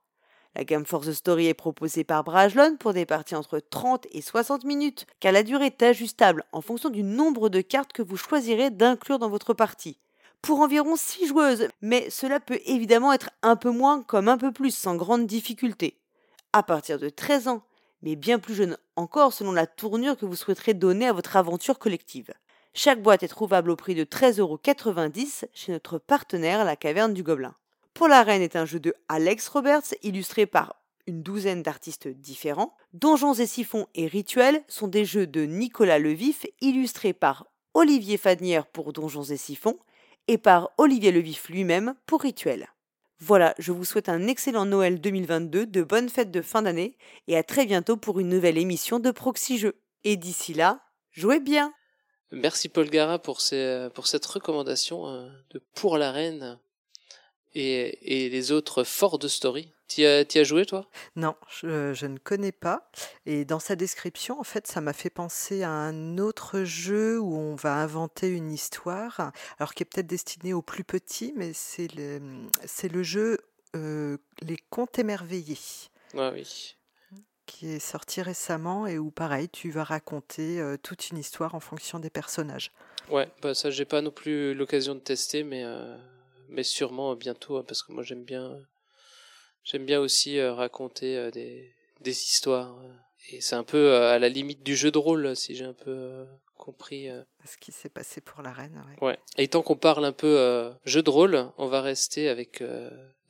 La 0.56 0.64
gamme 0.64 0.86
Force 0.86 1.12
Story 1.12 1.48
est 1.48 1.54
proposée 1.54 2.06
par 2.06 2.24
Brajlon 2.24 2.78
pour 2.78 2.94
des 2.94 3.06
parties 3.06 3.36
entre 3.36 3.60
30 3.60 4.08
et 4.12 4.22
60 4.22 4.64
minutes, 4.64 5.08
car 5.20 5.34
la 5.34 5.44
durée 5.44 5.68
est 5.68 5.84
ajustable 5.84 6.46
en 6.54 6.62
fonction 6.62 6.90
du 6.90 7.04
nombre 7.04 7.50
de 7.50 7.60
cartes 7.60 7.92
que 7.92 8.02
vous 8.02 8.18
choisirez 8.18 8.70
d'inclure 8.70 9.20
dans 9.20 9.30
votre 9.30 9.54
partie 9.54 9.98
pour 10.48 10.62
environ 10.62 10.96
6 10.96 11.28
joueuses, 11.28 11.68
mais 11.82 12.10
cela 12.10 12.40
peut 12.40 12.62
évidemment 12.66 13.12
être 13.12 13.32
un 13.42 13.58
peu 13.58 13.70
moins 13.70 14.02
comme 14.02 14.30
un 14.30 14.38
peu 14.38 14.54
plus 14.54 14.74
sans 14.74 14.96
grande 14.96 15.28
difficulté. 15.28 16.00
À 16.54 16.64
partir 16.64 17.00
de 17.00 17.10
13 17.10 17.50
ans, 17.50 17.64
mais 18.02 18.16
bien 18.16 18.40
plus 18.40 18.56
jeune 18.56 18.78
encore 18.96 19.34
selon 19.34 19.52
la 19.52 19.68
tournure 19.68 20.16
que 20.16 20.26
vous 20.26 20.38
souhaiterez 20.38 20.74
donner 20.74 21.06
à 21.06 21.12
votre 21.12 21.36
aventure 21.36 21.80
collective. 21.80 22.32
Chaque 22.74 23.04
boîte 23.04 23.24
est 23.24 23.28
trouvable 23.28 23.72
au 23.72 23.76
prix 23.76 23.94
de 23.94 24.06
13,90€ 24.06 25.50
chez 25.54 25.74
notre 25.74 25.98
partenaire 25.98 26.64
La 26.64 26.78
Caverne 26.78 27.14
du 27.14 27.24
Gobelin. 27.24 27.54
Pour 27.94 28.08
la 28.08 28.24
Reine 28.24 28.42
est 28.42 28.56
un 28.56 28.66
jeu 28.66 28.80
de 28.80 28.96
Alex 29.10 29.50
Roberts 29.50 29.96
illustré 30.02 30.46
par 30.46 30.78
une 31.08 31.24
douzaine 31.24 31.62
d'artistes 31.62 32.08
différents. 32.08 32.74
Donjons 32.94 33.34
et 33.34 33.48
Siphons 33.48 33.88
et 33.96 34.08
Rituels 34.08 34.64
sont 34.70 34.88
des 34.88 35.04
jeux 35.04 35.28
de 35.28 35.42
Nicolas 35.42 36.00
Levif 36.00 36.46
illustrés 36.62 37.12
par 37.12 37.48
Olivier 37.74 38.16
Fadnière 38.16 38.66
pour 38.66 38.94
Donjons 38.94 39.24
et 39.24 39.36
Siphons 39.36 39.78
et 40.28 40.38
par 40.38 40.72
Olivier 40.78 41.12
Levif 41.12 41.50
lui-même 41.50 41.96
pour 42.06 42.22
Rituel. 42.22 42.68
Voilà, 43.20 43.56
je 43.58 43.72
vous 43.72 43.86
souhaite 43.86 44.10
un 44.10 44.28
excellent 44.28 44.66
Noël 44.66 45.02
2022, 45.02 45.66
de 45.66 45.84
bonnes 45.84 46.10
fêtes 46.10 46.30
de 46.30 46.42
fin 46.42 46.62
d'année 46.62 46.98
et 47.28 47.36
à 47.36 47.44
très 47.44 47.66
bientôt 47.66 47.98
pour 47.98 48.20
une 48.20 48.30
nouvelle 48.30 48.58
émission 48.58 49.00
de 49.00 49.10
Proxy 49.10 49.58
Jeux. 49.58 49.80
Et 50.04 50.18
d'ici 50.18 50.54
là, 50.54 50.82
jouez 51.12 51.40
bien 51.40 51.74
Merci 52.32 52.70
Paul 52.70 52.90
Gara 52.90 53.20
pour, 53.20 53.40
pour 53.94 54.08
cette 54.08 54.26
recommandation 54.26 55.08
euh, 55.08 55.30
de 55.52 55.62
Pour 55.74 55.98
la 55.98 56.12
Reine 56.12 56.60
et, 57.58 58.26
et 58.26 58.30
les 58.30 58.52
autres 58.52 58.84
Ford 58.84 59.20
Story. 59.28 59.72
Tu 59.88 60.06
as, 60.06 60.26
as, 60.36 60.44
joué, 60.44 60.66
toi? 60.66 60.86
Non, 61.16 61.36
je, 61.50 61.94
je, 61.94 62.06
ne 62.06 62.18
connais 62.18 62.52
pas. 62.52 62.92
Et 63.26 63.46
dans 63.46 63.60
sa 63.60 63.76
description, 63.76 64.40
en 64.40 64.44
fait, 64.44 64.68
ça 64.68 64.82
m'a 64.82 64.94
fait 64.94 65.10
penser 65.10 65.64
à 65.64 65.70
un 65.70 66.18
autre 66.18 66.64
jeu 66.64 67.20
où 67.20 67.36
on 67.36 67.56
va 67.56 67.76
inventer 67.76 68.28
une 68.28 68.52
histoire, 68.52 69.32
alors 69.60 69.74
qui 69.74 69.84
est 69.84 69.86
peut-être 69.86 70.08
destiné 70.08 70.54
aux 70.54 70.62
plus 70.62 70.84
petits, 70.84 71.34
mais 71.36 71.54
c'est 71.54 71.94
le, 71.96 72.20
c'est 72.66 72.92
le 72.92 73.02
jeu 73.02 73.38
euh, 73.76 74.18
Les 74.42 74.58
Contes 74.70 75.00
émerveillés. 75.00 75.58
Ah 76.18 76.32
oui. 76.34 76.76
Qui 77.46 77.70
est 77.70 77.80
sorti 77.80 78.22
récemment 78.22 78.88
et 78.88 78.98
où, 78.98 79.10
pareil, 79.10 79.48
tu 79.48 79.72
vas 79.72 79.86
raconter 79.86 80.60
euh, 80.60 80.76
toute 80.76 81.12
une 81.12 81.18
histoire 81.18 81.56
en 81.56 81.62
fonction 81.62 81.98
des 82.00 82.10
personnages. 82.10 82.72
Ouais, 83.10 83.30
bah 83.42 83.54
ça, 83.54 83.72
j'ai 83.72 83.86
pas 83.86 84.02
non 84.02 84.12
plus 84.12 84.54
l'occasion 84.54 84.96
de 84.96 85.00
tester, 85.00 85.44
mais, 85.44 85.64
euh, 85.64 85.96
mais 86.50 86.64
sûrement 86.64 87.16
bientôt, 87.16 87.58
hein, 87.58 87.64
parce 87.68 87.84
que 87.84 87.92
moi, 87.92 88.04
j'aime 88.04 88.24
bien 88.24 88.60
J'aime 89.68 89.86
bien 89.86 90.00
aussi 90.00 90.40
euh, 90.40 90.54
raconter 90.54 91.18
euh, 91.18 91.30
des, 91.30 91.74
des 92.00 92.12
histoires. 92.12 92.80
Euh. 92.82 92.94
Et 93.34 93.42
c'est 93.42 93.56
un 93.56 93.66
peu 93.66 93.96
à 93.96 94.18
la 94.18 94.30
limite 94.30 94.64
du 94.64 94.78
jeu 94.78 94.92
de 94.92 94.98
rôle, 94.98 95.36
si 95.36 95.56
j'ai 95.56 95.66
un 95.66 95.74
peu 95.74 96.26
compris. 96.56 97.10
Ce 97.44 97.58
qui 97.58 97.74
s'est 97.74 97.90
passé 97.90 98.22
pour 98.22 98.42
la 98.42 98.54
reine. 98.54 98.82
Ouais. 99.02 99.08
ouais. 99.10 99.20
Et 99.38 99.50
tant 99.50 99.62
qu'on 99.62 99.76
parle 99.76 100.06
un 100.06 100.14
peu 100.14 100.72
jeu 100.86 101.04
de 101.04 101.10
rôle, 101.10 101.52
on 101.58 101.68
va 101.68 101.82
rester 101.82 102.30
avec 102.30 102.64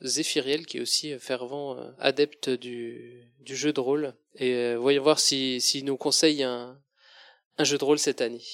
Zéphiriel, 0.00 0.66
qui 0.66 0.78
est 0.78 0.80
aussi 0.80 1.18
fervent 1.18 1.76
adepte 1.98 2.48
du, 2.48 3.24
du 3.40 3.56
jeu 3.56 3.72
de 3.72 3.80
rôle. 3.80 4.14
Et 4.36 4.76
voyons 4.76 5.02
voir 5.02 5.18
s'il 5.18 5.60
si, 5.60 5.78
si 5.78 5.82
nous 5.82 5.96
conseille 5.96 6.44
un, 6.44 6.80
un 7.56 7.64
jeu 7.64 7.76
de 7.76 7.84
rôle 7.84 7.98
cette 7.98 8.20
année. 8.20 8.44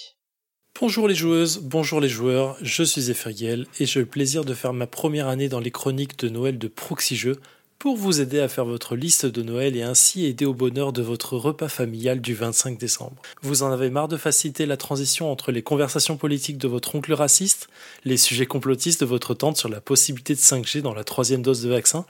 Bonjour 0.80 1.06
les 1.06 1.14
joueuses, 1.14 1.60
bonjour 1.62 2.00
les 2.00 2.08
joueurs, 2.08 2.56
je 2.60 2.82
suis 2.82 3.02
Zéphiriel 3.02 3.64
et 3.78 3.86
j'ai 3.86 4.00
le 4.00 4.06
plaisir 4.06 4.44
de 4.44 4.54
faire 4.54 4.72
ma 4.72 4.88
première 4.88 5.28
année 5.28 5.48
dans 5.48 5.60
les 5.60 5.70
chroniques 5.70 6.18
de 6.18 6.28
Noël 6.28 6.58
de 6.58 6.66
Proxy 6.66 7.14
Jeux 7.14 7.40
pour 7.78 7.96
vous 7.96 8.20
aider 8.20 8.40
à 8.40 8.48
faire 8.48 8.64
votre 8.64 8.96
liste 8.96 9.24
de 9.24 9.42
Noël 9.42 9.76
et 9.76 9.82
ainsi 9.82 10.26
aider 10.26 10.44
au 10.44 10.52
bonheur 10.52 10.92
de 10.92 11.00
votre 11.00 11.36
repas 11.36 11.68
familial 11.68 12.20
du 12.20 12.34
25 12.34 12.76
décembre. 12.76 13.22
Vous 13.40 13.62
en 13.62 13.70
avez 13.70 13.88
marre 13.88 14.08
de 14.08 14.16
faciliter 14.16 14.66
la 14.66 14.76
transition 14.76 15.30
entre 15.30 15.52
les 15.52 15.62
conversations 15.62 16.16
politiques 16.16 16.58
de 16.58 16.66
votre 16.66 16.96
oncle 16.96 17.12
raciste, 17.12 17.68
les 18.04 18.16
sujets 18.16 18.46
complotistes 18.46 19.00
de 19.00 19.06
votre 19.06 19.32
tante 19.32 19.56
sur 19.56 19.68
la 19.68 19.80
possibilité 19.80 20.34
de 20.34 20.40
5G 20.40 20.80
dans 20.80 20.94
la 20.94 21.04
troisième 21.04 21.42
dose 21.42 21.62
de 21.62 21.70
vaccin, 21.70 22.04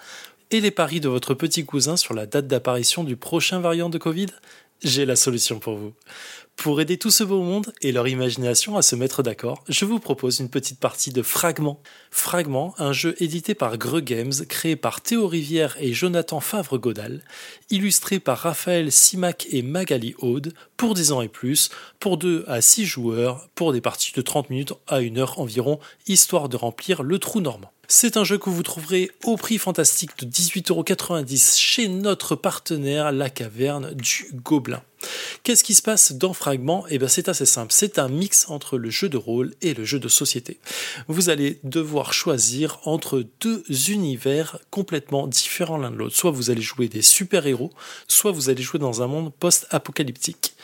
et 0.50 0.62
les 0.62 0.70
paris 0.70 1.00
de 1.00 1.08
votre 1.10 1.34
petit 1.34 1.66
cousin 1.66 1.98
sur 1.98 2.14
la 2.14 2.24
date 2.24 2.46
d'apparition 2.46 3.04
du 3.04 3.16
prochain 3.16 3.60
variant 3.60 3.90
de 3.90 3.98
Covid? 3.98 4.28
J'ai 4.82 5.06
la 5.06 5.16
solution 5.16 5.58
pour 5.58 5.76
vous. 5.76 5.92
Pour 6.56 6.80
aider 6.80 6.96
tout 6.96 7.10
ce 7.10 7.24
beau 7.24 7.42
monde 7.42 7.74
et 7.82 7.92
leur 7.92 8.08
imagination 8.08 8.78
à 8.78 8.82
se 8.82 8.96
mettre 8.96 9.22
d'accord, 9.22 9.62
je 9.68 9.84
vous 9.84 9.98
propose 9.98 10.40
une 10.40 10.48
petite 10.48 10.80
partie 10.80 11.12
de 11.12 11.20
Fragment. 11.20 11.78
Fragment, 12.10 12.74
un 12.78 12.92
jeu 12.92 13.14
édité 13.18 13.54
par 13.54 13.76
Greux 13.76 14.00
Games, 14.00 14.32
créé 14.48 14.74
par 14.74 15.02
Théo 15.02 15.26
Rivière 15.26 15.76
et 15.78 15.92
Jonathan 15.92 16.40
Favre-Godal, 16.40 17.22
illustré 17.68 18.18
par 18.18 18.38
Raphaël 18.38 18.90
Simac 18.90 19.46
et 19.50 19.60
Magali 19.60 20.14
Aude, 20.18 20.54
pour 20.78 20.94
10 20.94 21.12
ans 21.12 21.20
et 21.20 21.28
plus, 21.28 21.68
pour 22.00 22.16
2 22.16 22.44
à 22.48 22.62
6 22.62 22.86
joueurs, 22.86 23.48
pour 23.54 23.72
des 23.72 23.82
parties 23.82 24.12
de 24.14 24.22
30 24.22 24.48
minutes 24.48 24.72
à 24.86 24.96
1 24.96 25.18
heure 25.18 25.40
environ, 25.40 25.80
histoire 26.06 26.48
de 26.48 26.56
remplir 26.56 27.02
le 27.02 27.18
trou 27.18 27.42
normand. 27.42 27.72
C'est 27.86 28.16
un 28.16 28.24
jeu 28.24 28.38
que 28.38 28.48
vous 28.48 28.62
trouverez 28.62 29.10
au 29.24 29.36
prix 29.36 29.58
fantastique 29.58 30.18
de 30.18 30.26
18,90€ 30.26 31.58
chez 31.58 31.88
notre 31.88 32.34
partenaire 32.34 33.12
La 33.12 33.28
Caverne 33.28 33.92
du 33.92 34.30
Gobelin. 34.32 34.82
Qu'est-ce 35.42 35.64
qui 35.64 35.74
se 35.74 35.82
passe 35.82 36.12
dans 36.12 36.32
Fragment? 36.32 36.84
Eh 36.90 36.98
bien, 36.98 37.08
c'est 37.08 37.28
assez 37.28 37.46
simple. 37.46 37.72
C'est 37.72 37.98
un 37.98 38.08
mix 38.08 38.48
entre 38.48 38.78
le 38.78 38.90
jeu 38.90 39.08
de 39.08 39.16
rôle 39.16 39.54
et 39.62 39.74
le 39.74 39.84
jeu 39.84 39.98
de 39.98 40.08
société. 40.08 40.58
Vous 41.08 41.28
allez 41.28 41.60
devoir 41.64 42.12
choisir 42.12 42.78
entre 42.84 43.24
deux 43.40 43.64
univers 43.88 44.58
complètement 44.70 45.26
différents 45.26 45.76
l'un 45.76 45.90
de 45.90 45.96
l'autre. 45.96 46.16
Soit 46.16 46.30
vous 46.30 46.50
allez 46.50 46.62
jouer 46.62 46.88
des 46.88 47.02
super-héros, 47.02 47.72
soit 48.08 48.32
vous 48.32 48.48
allez 48.48 48.62
jouer 48.62 48.80
dans 48.80 49.02
un 49.02 49.06
monde 49.06 49.32
post-apocalyptique. 49.34 50.54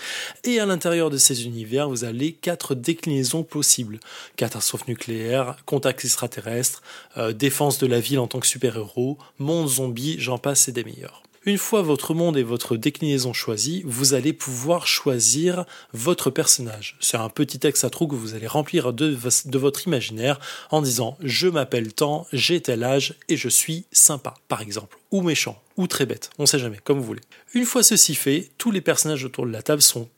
Et 0.44 0.60
à 0.60 0.66
l'intérieur 0.66 1.10
de 1.10 1.18
ces 1.18 1.44
univers, 1.44 1.88
vous 1.88 2.04
avez 2.04 2.32
quatre 2.32 2.74
déclinaisons 2.74 3.42
possibles. 3.42 4.00
Catastrophe 4.36 4.88
nucléaire, 4.88 5.56
contact 5.66 6.04
extraterrestre, 6.04 6.82
euh, 7.16 7.32
défense 7.32 7.78
de 7.78 7.86
la 7.86 8.00
ville 8.00 8.18
en 8.18 8.26
tant 8.26 8.40
que 8.40 8.46
super-héros, 8.46 9.18
monde 9.38 9.68
zombie, 9.68 10.16
j'en 10.18 10.38
passe 10.38 10.68
et 10.68 10.72
des 10.72 10.84
meilleurs. 10.84 11.22
Une 11.46 11.56
fois 11.56 11.80
votre 11.80 12.12
monde 12.12 12.36
et 12.36 12.42
votre 12.42 12.76
déclinaison 12.76 13.32
choisis, 13.32 13.80
vous 13.86 14.12
allez 14.12 14.34
pouvoir 14.34 14.86
choisir 14.86 15.64
votre 15.94 16.28
personnage. 16.28 16.98
C'est 17.00 17.16
un 17.16 17.30
petit 17.30 17.58
texte 17.58 17.82
à 17.82 17.88
trous 17.88 18.06
que 18.06 18.14
vous 18.14 18.34
allez 18.34 18.46
remplir 18.46 18.92
de, 18.92 19.16
votre 19.56 19.86
imaginaire 19.86 20.38
en 20.70 20.82
disant 20.82 21.16
je 21.22 21.48
m'appelle 21.48 21.94
tant, 21.94 22.26
j'ai 22.34 22.60
tel 22.60 22.84
âge 22.84 23.14
et 23.30 23.38
je 23.38 23.48
suis 23.48 23.86
sympa, 23.90 24.34
par 24.48 24.60
exemple, 24.60 24.98
ou 25.12 25.22
méchant, 25.22 25.58
ou 25.78 25.86
très 25.86 26.04
bête, 26.04 26.28
on 26.38 26.44
sait 26.44 26.58
jamais, 26.58 26.78
comme 26.84 26.98
vous 26.98 27.06
voulez. 27.06 27.22
Une 27.54 27.64
fois 27.64 27.82
ceci 27.82 28.14
fait, 28.14 28.50
tous 28.58 28.70
les 28.70 28.82
personnages 28.82 29.24
autour 29.24 29.46
de 29.46 29.52
la 29.52 29.62
table 29.62 29.80
sont 29.80 30.10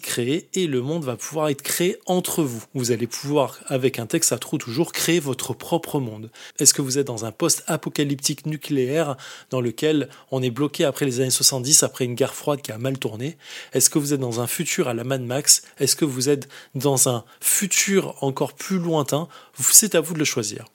créé 0.00 0.48
et 0.54 0.66
le 0.66 0.80
monde 0.80 1.04
va 1.04 1.16
pouvoir 1.16 1.48
être 1.48 1.62
créé 1.62 1.98
entre 2.06 2.42
vous. 2.42 2.62
Vous 2.74 2.92
allez 2.92 3.06
pouvoir, 3.06 3.58
avec 3.66 3.98
un 3.98 4.06
texte 4.06 4.32
à 4.32 4.38
trous 4.38 4.58
toujours, 4.58 4.92
créer 4.92 5.18
votre 5.18 5.54
propre 5.54 5.98
monde. 5.98 6.30
Est-ce 6.58 6.72
que 6.72 6.82
vous 6.82 6.98
êtes 6.98 7.06
dans 7.06 7.24
un 7.24 7.32
post-apocalyptique 7.32 8.46
nucléaire 8.46 9.16
dans 9.50 9.60
lequel 9.60 10.08
on 10.30 10.42
est 10.42 10.50
bloqué 10.50 10.84
après 10.84 11.04
les 11.04 11.20
années 11.20 11.30
70, 11.30 11.82
après 11.82 12.04
une 12.04 12.14
guerre 12.14 12.34
froide 12.34 12.62
qui 12.62 12.72
a 12.72 12.78
mal 12.78 12.98
tourné? 12.98 13.36
Est-ce 13.72 13.90
que 13.90 13.98
vous 13.98 14.14
êtes 14.14 14.20
dans 14.20 14.40
un 14.40 14.46
futur 14.46 14.88
à 14.88 14.94
la 14.94 15.04
Mad 15.04 15.22
Max? 15.22 15.62
Est-ce 15.78 15.96
que 15.96 16.04
vous 16.04 16.28
êtes 16.28 16.48
dans 16.74 17.08
un 17.08 17.24
futur 17.40 18.14
encore 18.22 18.52
plus 18.54 18.78
lointain? 18.78 19.28
C'est 19.58 19.94
à 19.94 20.00
vous 20.00 20.14
de 20.14 20.18
le 20.20 20.24
choisir. 20.24 20.66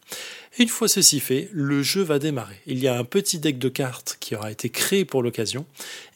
Une 0.60 0.67
fois 0.67 0.89
ceci 0.89 1.21
fait, 1.21 1.47
le 1.54 1.82
jeu 1.82 2.01
va 2.01 2.19
démarrer. 2.19 2.60
Il 2.67 2.77
y 2.80 2.89
a 2.89 2.97
un 2.97 3.06
petit 3.06 3.39
deck 3.39 3.58
de 3.58 3.69
cartes 3.69 4.17
qui 4.19 4.36
aura 4.36 4.51
été 4.51 4.69
créé 4.69 5.06
pour 5.06 5.23
l'occasion 5.23 5.65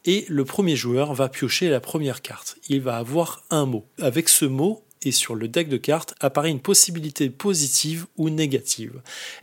et 0.05 0.25
le 0.29 0.45
premier 0.45 0.75
joueur 0.75 1.13
va 1.13 1.29
piocher 1.29 1.69
la 1.69 1.79
première 1.79 2.21
carte. 2.21 2.57
Il 2.69 2.81
va 2.81 2.97
avoir 2.97 3.43
un 3.49 3.65
mot. 3.65 3.85
Avec 3.99 4.29
ce 4.29 4.45
mot, 4.45 4.85
et 5.05 5.11
sur 5.11 5.35
le 5.35 5.47
deck 5.47 5.69
de 5.69 5.77
cartes 5.77 6.15
apparaît 6.19 6.49
une 6.49 6.59
possibilité 6.59 7.29
positive 7.29 8.07
ou 8.17 8.29
négative. 8.29 9.01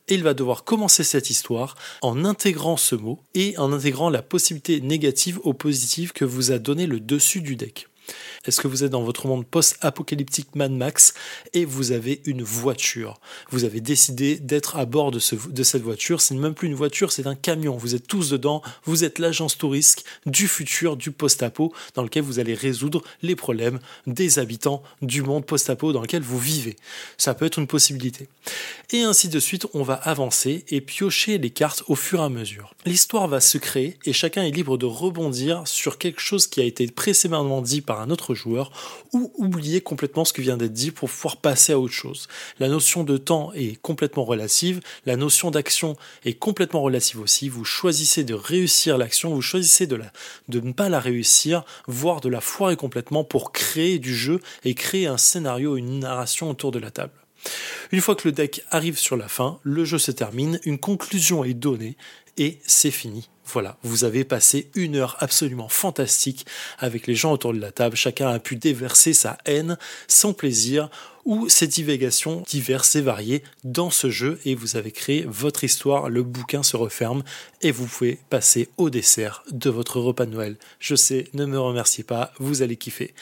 Et 0.09 0.15
il 0.15 0.23
va 0.23 0.35
devoir 0.35 0.65
commencer 0.65 1.05
cette 1.05 1.31
histoire 1.31 1.77
en 2.03 2.25
intégrant 2.25 2.77
ce 2.77 2.95
mot 2.95 3.21
et 3.35 3.57
en 3.59 3.73
intégrant 3.73 4.11
la 4.11 4.23
possibilité 4.23 4.81
négative 4.81 5.39
ou 5.45 5.55
positive 5.55 6.13
que 6.13 6.25
vous 6.25 6.53
a 6.53 6.59
donné 6.59 6.87
le 6.87 7.01
dessus 7.01 7.41
du 7.41 7.57
deck. 7.57 7.89
Est-ce 8.45 8.61
que 8.61 8.69
vous 8.69 8.83
êtes 8.83 8.91
dans 8.91 9.03
votre 9.03 9.27
monde 9.27 9.47
post-apocalyptique 9.47 10.55
Mad 10.57 10.73
Max 10.73 11.15
et 11.55 11.65
vous 11.65 11.93
avez 11.93 12.21
une 12.25 12.43
voiture? 12.43 13.21
Vous 13.51 13.65
avez 13.65 13.81
décidé 13.81 14.37
d'être 14.37 14.77
à 14.77 14.85
bord 14.85 15.13
de, 15.13 15.19
cette 15.21 15.83
voiture. 15.83 16.21
C'est 16.21 16.35
même 16.35 16.55
plus 16.55 16.69
une 16.69 16.75
voiture, 16.75 17.13
c'est 17.13 17.27
un 17.27 17.37
camion. 17.37 17.77
Vous 17.77 17.95
êtes 17.95 18.07
tous 18.07 18.31
dedans. 18.31 18.63
Vous 18.85 19.05
êtes 19.05 19.19
l'agence 19.19 19.57
touristique 19.59 20.05
du 20.27 20.49
futur, 20.49 20.97
du 20.97 21.13
post-apo, 21.13 21.73
dans 21.95 22.03
lequel 22.03 22.23
vous 22.23 22.39
allez 22.39 22.55
résoudre 22.55 23.03
les 23.23 23.37
problèmes 23.37 23.79
des 24.07 24.39
habitants 24.39 24.83
du 25.03 25.23
monde 25.23 25.47
post-apo 25.47 25.93
dans 25.93 26.03
lequel 26.03 26.23
vous 26.23 26.39
vivez. 26.39 26.77
Ça 27.19 27.35
peut 27.35 27.47
être 27.47 27.59
une 27.59 27.67
possibilité. 27.67 28.29
Et 28.91 29.03
ainsi 29.03 29.29
de 29.29 29.39
suite, 29.39 29.67
on 29.73 29.83
va 29.83 29.95
avancer 29.95 30.65
et 30.69 30.81
piocher 30.81 31.39
les 31.39 31.51
cartes 31.51 31.85
au 31.87 31.95
fur 31.95 32.21
et 32.21 32.25
à 32.25 32.29
mesure. 32.29 32.75
L'histoire 32.85 33.29
va 33.29 33.41
se 33.41 33.59
créer 33.59 33.99
et 34.05 34.13
chacun 34.13 34.43
est 34.43 34.51
libre 34.51 34.77
de 34.77 34.87
rebondir 34.87 35.63
sur 35.67 35.99
quelque 35.99 36.21
chose 36.21 36.47
qui 36.47 36.61
a 36.61 36.65
été 36.65 36.87
précédemment 36.89 37.63
dit 37.63 37.81
par 37.81 37.92
un 38.01 38.11
autre 38.11 38.35
joueur 38.35 38.73
ou 39.13 39.33
oublier 39.37 39.81
complètement 39.81 40.25
ce 40.25 40.33
qui 40.33 40.41
vient 40.41 40.57
d'être 40.57 40.73
dit 40.73 40.91
pour 40.91 41.11
pouvoir 41.11 41.37
passer 41.37 41.73
à 41.73 41.79
autre 41.79 41.95
chose. 41.95 42.29
La 42.59 42.69
notion 42.69 43.05
de 43.05 43.17
temps 43.17 43.53
est 43.55 43.81
complètement 43.81 44.25
relative, 44.25 44.81
la 45.07 45.17
notion 45.17 45.51
d'action 45.51 45.97
est 46.25 46.35
complètement 46.35 46.83
relative 46.83 47.21
aussi. 47.21 47.49
Vous 47.49 47.65
choisissez 47.65 48.25
de 48.25 48.35
réussir 48.35 48.99
l'action, 48.99 49.35
vous 49.35 49.43
choisissez 49.43 49.87
de, 49.87 50.01
de 50.49 50.61
ne 50.61 50.73
pas 50.73 50.89
la 50.89 51.01
réussir, 51.01 51.65
voire 51.87 52.21
de 52.21 52.29
la 52.29 52.41
foirer 52.41 52.77
complètement 52.77 53.25
pour 53.25 53.53
créer 53.53 53.99
du 53.99 54.15
jeu 54.15 54.41
et 54.65 54.75
créer 54.75 55.07
un 55.07 55.19
scénario, 55.19 55.77
une 55.77 56.01
narration 56.01 56.51
autour 56.51 56.71
de 56.71 56.79
la 56.79 56.91
table. 56.91 57.13
Une 57.91 58.01
fois 58.01 58.15
que 58.15 58.29
le 58.29 58.33
deck 58.33 58.63
arrive 58.71 58.99
sur 58.99 59.17
la 59.17 59.29
fin, 59.29 59.59
le 59.63 59.85
jeu 59.85 59.99
se 59.99 60.11
termine, 60.11 60.61
une 60.65 60.79
conclusion 60.79 61.45
est 61.45 61.55
donnée 61.55 61.97
et 62.37 62.59
c'est 62.67 62.91
fini. 62.91 63.29
Voilà, 63.53 63.77
vous 63.83 64.05
avez 64.05 64.25
passé 64.25 64.71
une 64.75 64.97
heure 64.97 65.17
absolument 65.21 65.69
fantastique 65.69 66.47
avec 66.79 67.07
les 67.07 67.15
gens 67.15 67.33
autour 67.33 67.53
de 67.53 67.61
la 67.61 67.71
table. 67.71 67.97
Chacun 67.97 68.29
a 68.29 68.39
pu 68.39 68.57
déverser 68.57 69.13
sa 69.13 69.37
haine, 69.45 69.77
son 70.09 70.33
plaisir 70.33 70.89
ou 71.25 71.49
ses 71.49 71.67
divagations 71.67 72.43
diverses 72.49 72.97
et 72.97 73.01
variées 73.01 73.43
dans 73.65 73.91
ce 73.91 74.11
jeu 74.11 74.41
et 74.45 74.55
vous 74.55 74.77
avez 74.77 74.91
créé 74.91 75.25
votre 75.29 75.65
histoire, 75.65 76.09
le 76.09 76.23
bouquin 76.23 76.63
se 76.63 76.77
referme 76.77 77.23
et 77.61 77.71
vous 77.71 77.87
pouvez 77.87 78.19
passer 78.31 78.69
au 78.77 78.91
dessert 78.91 79.45
de 79.51 79.71
votre 79.71 80.01
repas 80.01 80.27
de 80.27 80.33
Noël. 80.33 80.57
Je 80.79 80.95
sais, 80.95 81.29
ne 81.35 81.45
me 81.45 81.59
remerciez 81.59 82.05
pas, 82.05 82.33
vous 82.39 82.63
allez 82.63 82.77
kiffer. 82.77 83.15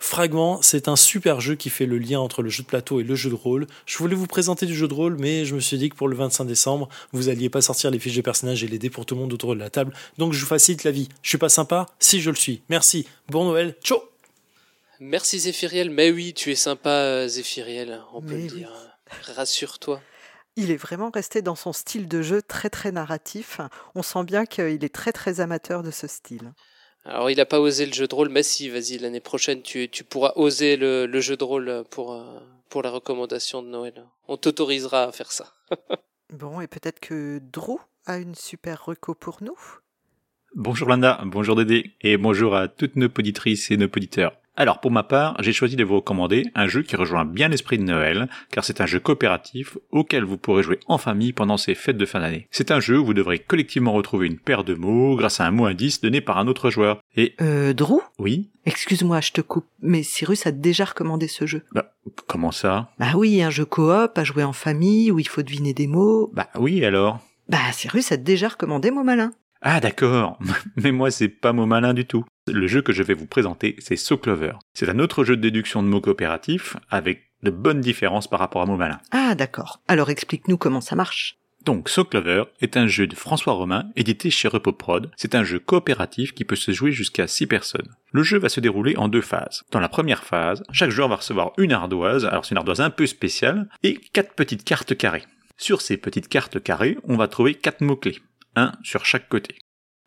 Fragment, 0.00 0.60
c'est 0.62 0.88
un 0.88 0.96
super 0.96 1.40
jeu 1.40 1.54
qui 1.54 1.70
fait 1.70 1.86
le 1.86 1.98
lien 1.98 2.20
entre 2.20 2.42
le 2.42 2.50
jeu 2.50 2.62
de 2.62 2.68
plateau 2.68 3.00
et 3.00 3.04
le 3.04 3.14
jeu 3.14 3.30
de 3.30 3.34
rôle. 3.34 3.66
Je 3.86 3.98
voulais 3.98 4.14
vous 4.14 4.26
présenter 4.26 4.66
du 4.66 4.74
jeu 4.74 4.88
de 4.88 4.94
rôle, 4.94 5.16
mais 5.18 5.44
je 5.44 5.54
me 5.54 5.60
suis 5.60 5.78
dit 5.78 5.88
que 5.88 5.96
pour 5.96 6.08
le 6.08 6.16
25 6.16 6.44
décembre, 6.44 6.88
vous 7.12 7.28
alliez 7.28 7.50
pas 7.50 7.60
sortir 7.60 7.90
les 7.90 7.98
fiches 7.98 8.16
de 8.16 8.22
personnages 8.22 8.62
et 8.64 8.68
les 8.68 8.78
dés 8.78 8.90
pour 8.90 9.06
tout 9.06 9.14
le 9.14 9.20
monde 9.20 9.32
autour 9.32 9.54
de 9.54 9.60
la 9.60 9.70
table, 9.70 9.92
donc 10.18 10.32
je 10.32 10.40
vous 10.40 10.46
facilite 10.46 10.84
la 10.84 10.90
vie. 10.90 11.08
Je 11.22 11.28
suis 11.28 11.38
pas 11.38 11.48
sympa 11.48 11.86
Si 11.98 12.20
je 12.20 12.30
le 12.30 12.36
suis. 12.36 12.62
Merci. 12.68 13.06
Bon 13.28 13.44
Noël. 13.44 13.76
Ciao 13.82 14.17
Merci 15.00 15.38
Zéphiriel. 15.40 15.90
Mais 15.90 16.10
oui, 16.10 16.34
tu 16.34 16.50
es 16.50 16.56
sympa, 16.56 16.90
euh, 16.90 17.28
Zéphiriel, 17.28 18.02
on 18.12 18.20
peut 18.20 18.36
le 18.36 18.46
dire. 18.46 18.72
Rassure-toi. 19.36 20.00
Il 20.56 20.70
est 20.70 20.76
vraiment 20.76 21.10
resté 21.10 21.40
dans 21.40 21.54
son 21.54 21.72
style 21.72 22.08
de 22.08 22.20
jeu 22.20 22.42
très 22.42 22.68
très 22.68 22.90
narratif. 22.90 23.60
On 23.94 24.02
sent 24.02 24.24
bien 24.24 24.44
qu'il 24.44 24.84
est 24.84 24.94
très 24.94 25.12
très 25.12 25.40
amateur 25.40 25.82
de 25.82 25.92
ce 25.92 26.08
style. 26.08 26.52
Alors 27.04 27.30
il 27.30 27.36
n'a 27.36 27.46
pas 27.46 27.60
osé 27.60 27.86
le 27.86 27.92
jeu 27.92 28.08
de 28.08 28.14
rôle, 28.14 28.28
mais 28.28 28.42
si, 28.42 28.68
vas-y, 28.68 28.98
l'année 28.98 29.20
prochaine 29.20 29.62
tu, 29.62 29.88
tu, 29.88 30.02
pourras 30.02 30.32
oser 30.34 30.76
le, 30.76 31.20
jeu 31.20 31.36
de 31.36 31.44
rôle 31.44 31.84
pour, 31.90 32.12
euh, 32.12 32.40
pour 32.68 32.82
la 32.82 32.90
recommandation 32.90 33.62
de 33.62 33.68
Noël. 33.68 34.04
On 34.26 34.36
t'autorisera 34.36 35.04
à 35.04 35.12
faire 35.12 35.30
ça. 35.30 35.54
bon, 36.32 36.60
et 36.60 36.66
peut-être 36.66 36.98
que 36.98 37.40
Drew 37.52 37.78
a 38.04 38.18
une 38.18 38.34
super 38.34 38.84
reco 38.84 39.14
pour 39.14 39.38
nous? 39.42 39.56
Bonjour 40.54 40.88
Landa, 40.88 41.20
bonjour 41.24 41.56
Dédé, 41.56 41.92
et 42.00 42.16
bonjour 42.16 42.56
à 42.56 42.68
toutes 42.68 42.96
nos 42.96 43.08
poditrices 43.08 43.70
et 43.70 43.76
nos 43.76 43.88
poditeurs. 43.88 44.36
Alors 44.60 44.80
pour 44.80 44.90
ma 44.90 45.04
part, 45.04 45.36
j'ai 45.38 45.52
choisi 45.52 45.76
de 45.76 45.84
vous 45.84 45.94
recommander 45.94 46.42
un 46.56 46.66
jeu 46.66 46.82
qui 46.82 46.96
rejoint 46.96 47.24
bien 47.24 47.46
l'esprit 47.46 47.78
de 47.78 47.84
Noël, 47.84 48.28
car 48.50 48.64
c'est 48.64 48.80
un 48.80 48.86
jeu 48.86 48.98
coopératif 48.98 49.78
auquel 49.92 50.24
vous 50.24 50.36
pourrez 50.36 50.64
jouer 50.64 50.80
en 50.88 50.98
famille 50.98 51.32
pendant 51.32 51.56
ces 51.56 51.76
fêtes 51.76 51.96
de 51.96 52.04
fin 52.04 52.18
d'année. 52.18 52.48
C'est 52.50 52.72
un 52.72 52.80
jeu 52.80 52.98
où 52.98 53.04
vous 53.04 53.14
devrez 53.14 53.38
collectivement 53.38 53.92
retrouver 53.92 54.26
une 54.26 54.36
paire 54.36 54.64
de 54.64 54.74
mots 54.74 55.14
grâce 55.14 55.38
à 55.38 55.46
un 55.46 55.52
mot 55.52 55.66
indice 55.66 56.00
donné 56.00 56.20
par 56.20 56.38
un 56.38 56.48
autre 56.48 56.70
joueur. 56.70 57.00
Et... 57.14 57.36
Euh, 57.40 57.72
Drew? 57.72 58.00
Oui? 58.18 58.50
Excuse-moi, 58.66 59.20
je 59.20 59.30
te 59.30 59.40
coupe, 59.40 59.68
mais 59.80 60.02
Cyrus 60.02 60.44
a 60.48 60.50
déjà 60.50 60.86
recommandé 60.86 61.28
ce 61.28 61.46
jeu. 61.46 61.62
Bah, 61.70 61.92
comment 62.26 62.50
ça? 62.50 62.90
Bah 62.98 63.12
oui, 63.14 63.40
un 63.40 63.50
jeu 63.50 63.64
coop 63.64 64.18
à 64.18 64.24
jouer 64.24 64.42
en 64.42 64.52
famille 64.52 65.12
où 65.12 65.20
il 65.20 65.28
faut 65.28 65.42
deviner 65.42 65.72
des 65.72 65.86
mots. 65.86 66.32
Bah 66.34 66.48
oui, 66.56 66.84
alors? 66.84 67.20
Bah 67.48 67.58
Cyrus 67.72 68.10
a 68.10 68.16
déjà 68.16 68.48
recommandé 68.48 68.90
Mot 68.90 69.04
Malin. 69.04 69.30
Ah 69.60 69.80
d'accord, 69.80 70.38
mais 70.76 70.92
moi 70.92 71.10
c'est 71.10 71.28
pas 71.28 71.52
mot 71.52 71.66
malin 71.66 71.94
du 71.94 72.06
tout. 72.06 72.24
Le 72.46 72.66
jeu 72.66 72.80
que 72.80 72.92
je 72.92 73.02
vais 73.02 73.14
vous 73.14 73.26
présenter, 73.26 73.76
c'est 73.78 73.96
So 73.96 74.16
Clover. 74.16 74.52
C'est 74.72 74.88
un 74.88 74.98
autre 74.98 75.24
jeu 75.24 75.36
de 75.36 75.42
déduction 75.42 75.82
de 75.82 75.88
mots 75.88 76.00
coopératifs 76.00 76.76
avec 76.90 77.30
de 77.42 77.50
bonnes 77.50 77.80
différences 77.80 78.28
par 78.28 78.38
rapport 78.40 78.62
à 78.62 78.66
mot 78.66 78.76
malin. 78.76 79.00
Ah 79.10 79.34
d'accord, 79.34 79.80
alors 79.88 80.10
explique-nous 80.10 80.58
comment 80.58 80.80
ça 80.80 80.96
marche. 80.96 81.38
Donc, 81.64 81.88
So 81.88 82.04
Clover 82.04 82.44
est 82.60 82.76
un 82.76 82.86
jeu 82.86 83.06
de 83.06 83.16
François 83.16 83.52
Romain 83.52 83.90
édité 83.96 84.30
chez 84.30 84.48
Repoprod. 84.48 85.10
C'est 85.16 85.34
un 85.34 85.44
jeu 85.44 85.58
coopératif 85.58 86.32
qui 86.32 86.44
peut 86.44 86.56
se 86.56 86.70
jouer 86.70 86.92
jusqu'à 86.92 87.26
6 87.26 87.46
personnes. 87.46 87.94
Le 88.12 88.22
jeu 88.22 88.38
va 88.38 88.48
se 88.48 88.60
dérouler 88.60 88.96
en 88.96 89.08
deux 89.08 89.20
phases. 89.20 89.64
Dans 89.70 89.80
la 89.80 89.88
première 89.88 90.24
phase, 90.24 90.62
chaque 90.72 90.90
joueur 90.90 91.08
va 91.08 91.16
recevoir 91.16 91.52
une 91.58 91.72
ardoise, 91.72 92.24
alors 92.24 92.46
c'est 92.46 92.52
une 92.52 92.58
ardoise 92.58 92.80
un 92.80 92.90
peu 92.90 93.06
spéciale, 93.06 93.68
et 93.82 93.96
quatre 93.96 94.34
petites 94.34 94.64
cartes 94.64 94.96
carrées. 94.96 95.26
Sur 95.58 95.82
ces 95.82 95.96
petites 95.96 96.28
cartes 96.28 96.62
carrées, 96.62 96.96
on 97.04 97.16
va 97.16 97.28
trouver 97.28 97.54
quatre 97.54 97.82
mots-clés 97.82 98.18
un 98.56 98.72
sur 98.82 99.04
chaque 99.04 99.28
côté. 99.28 99.56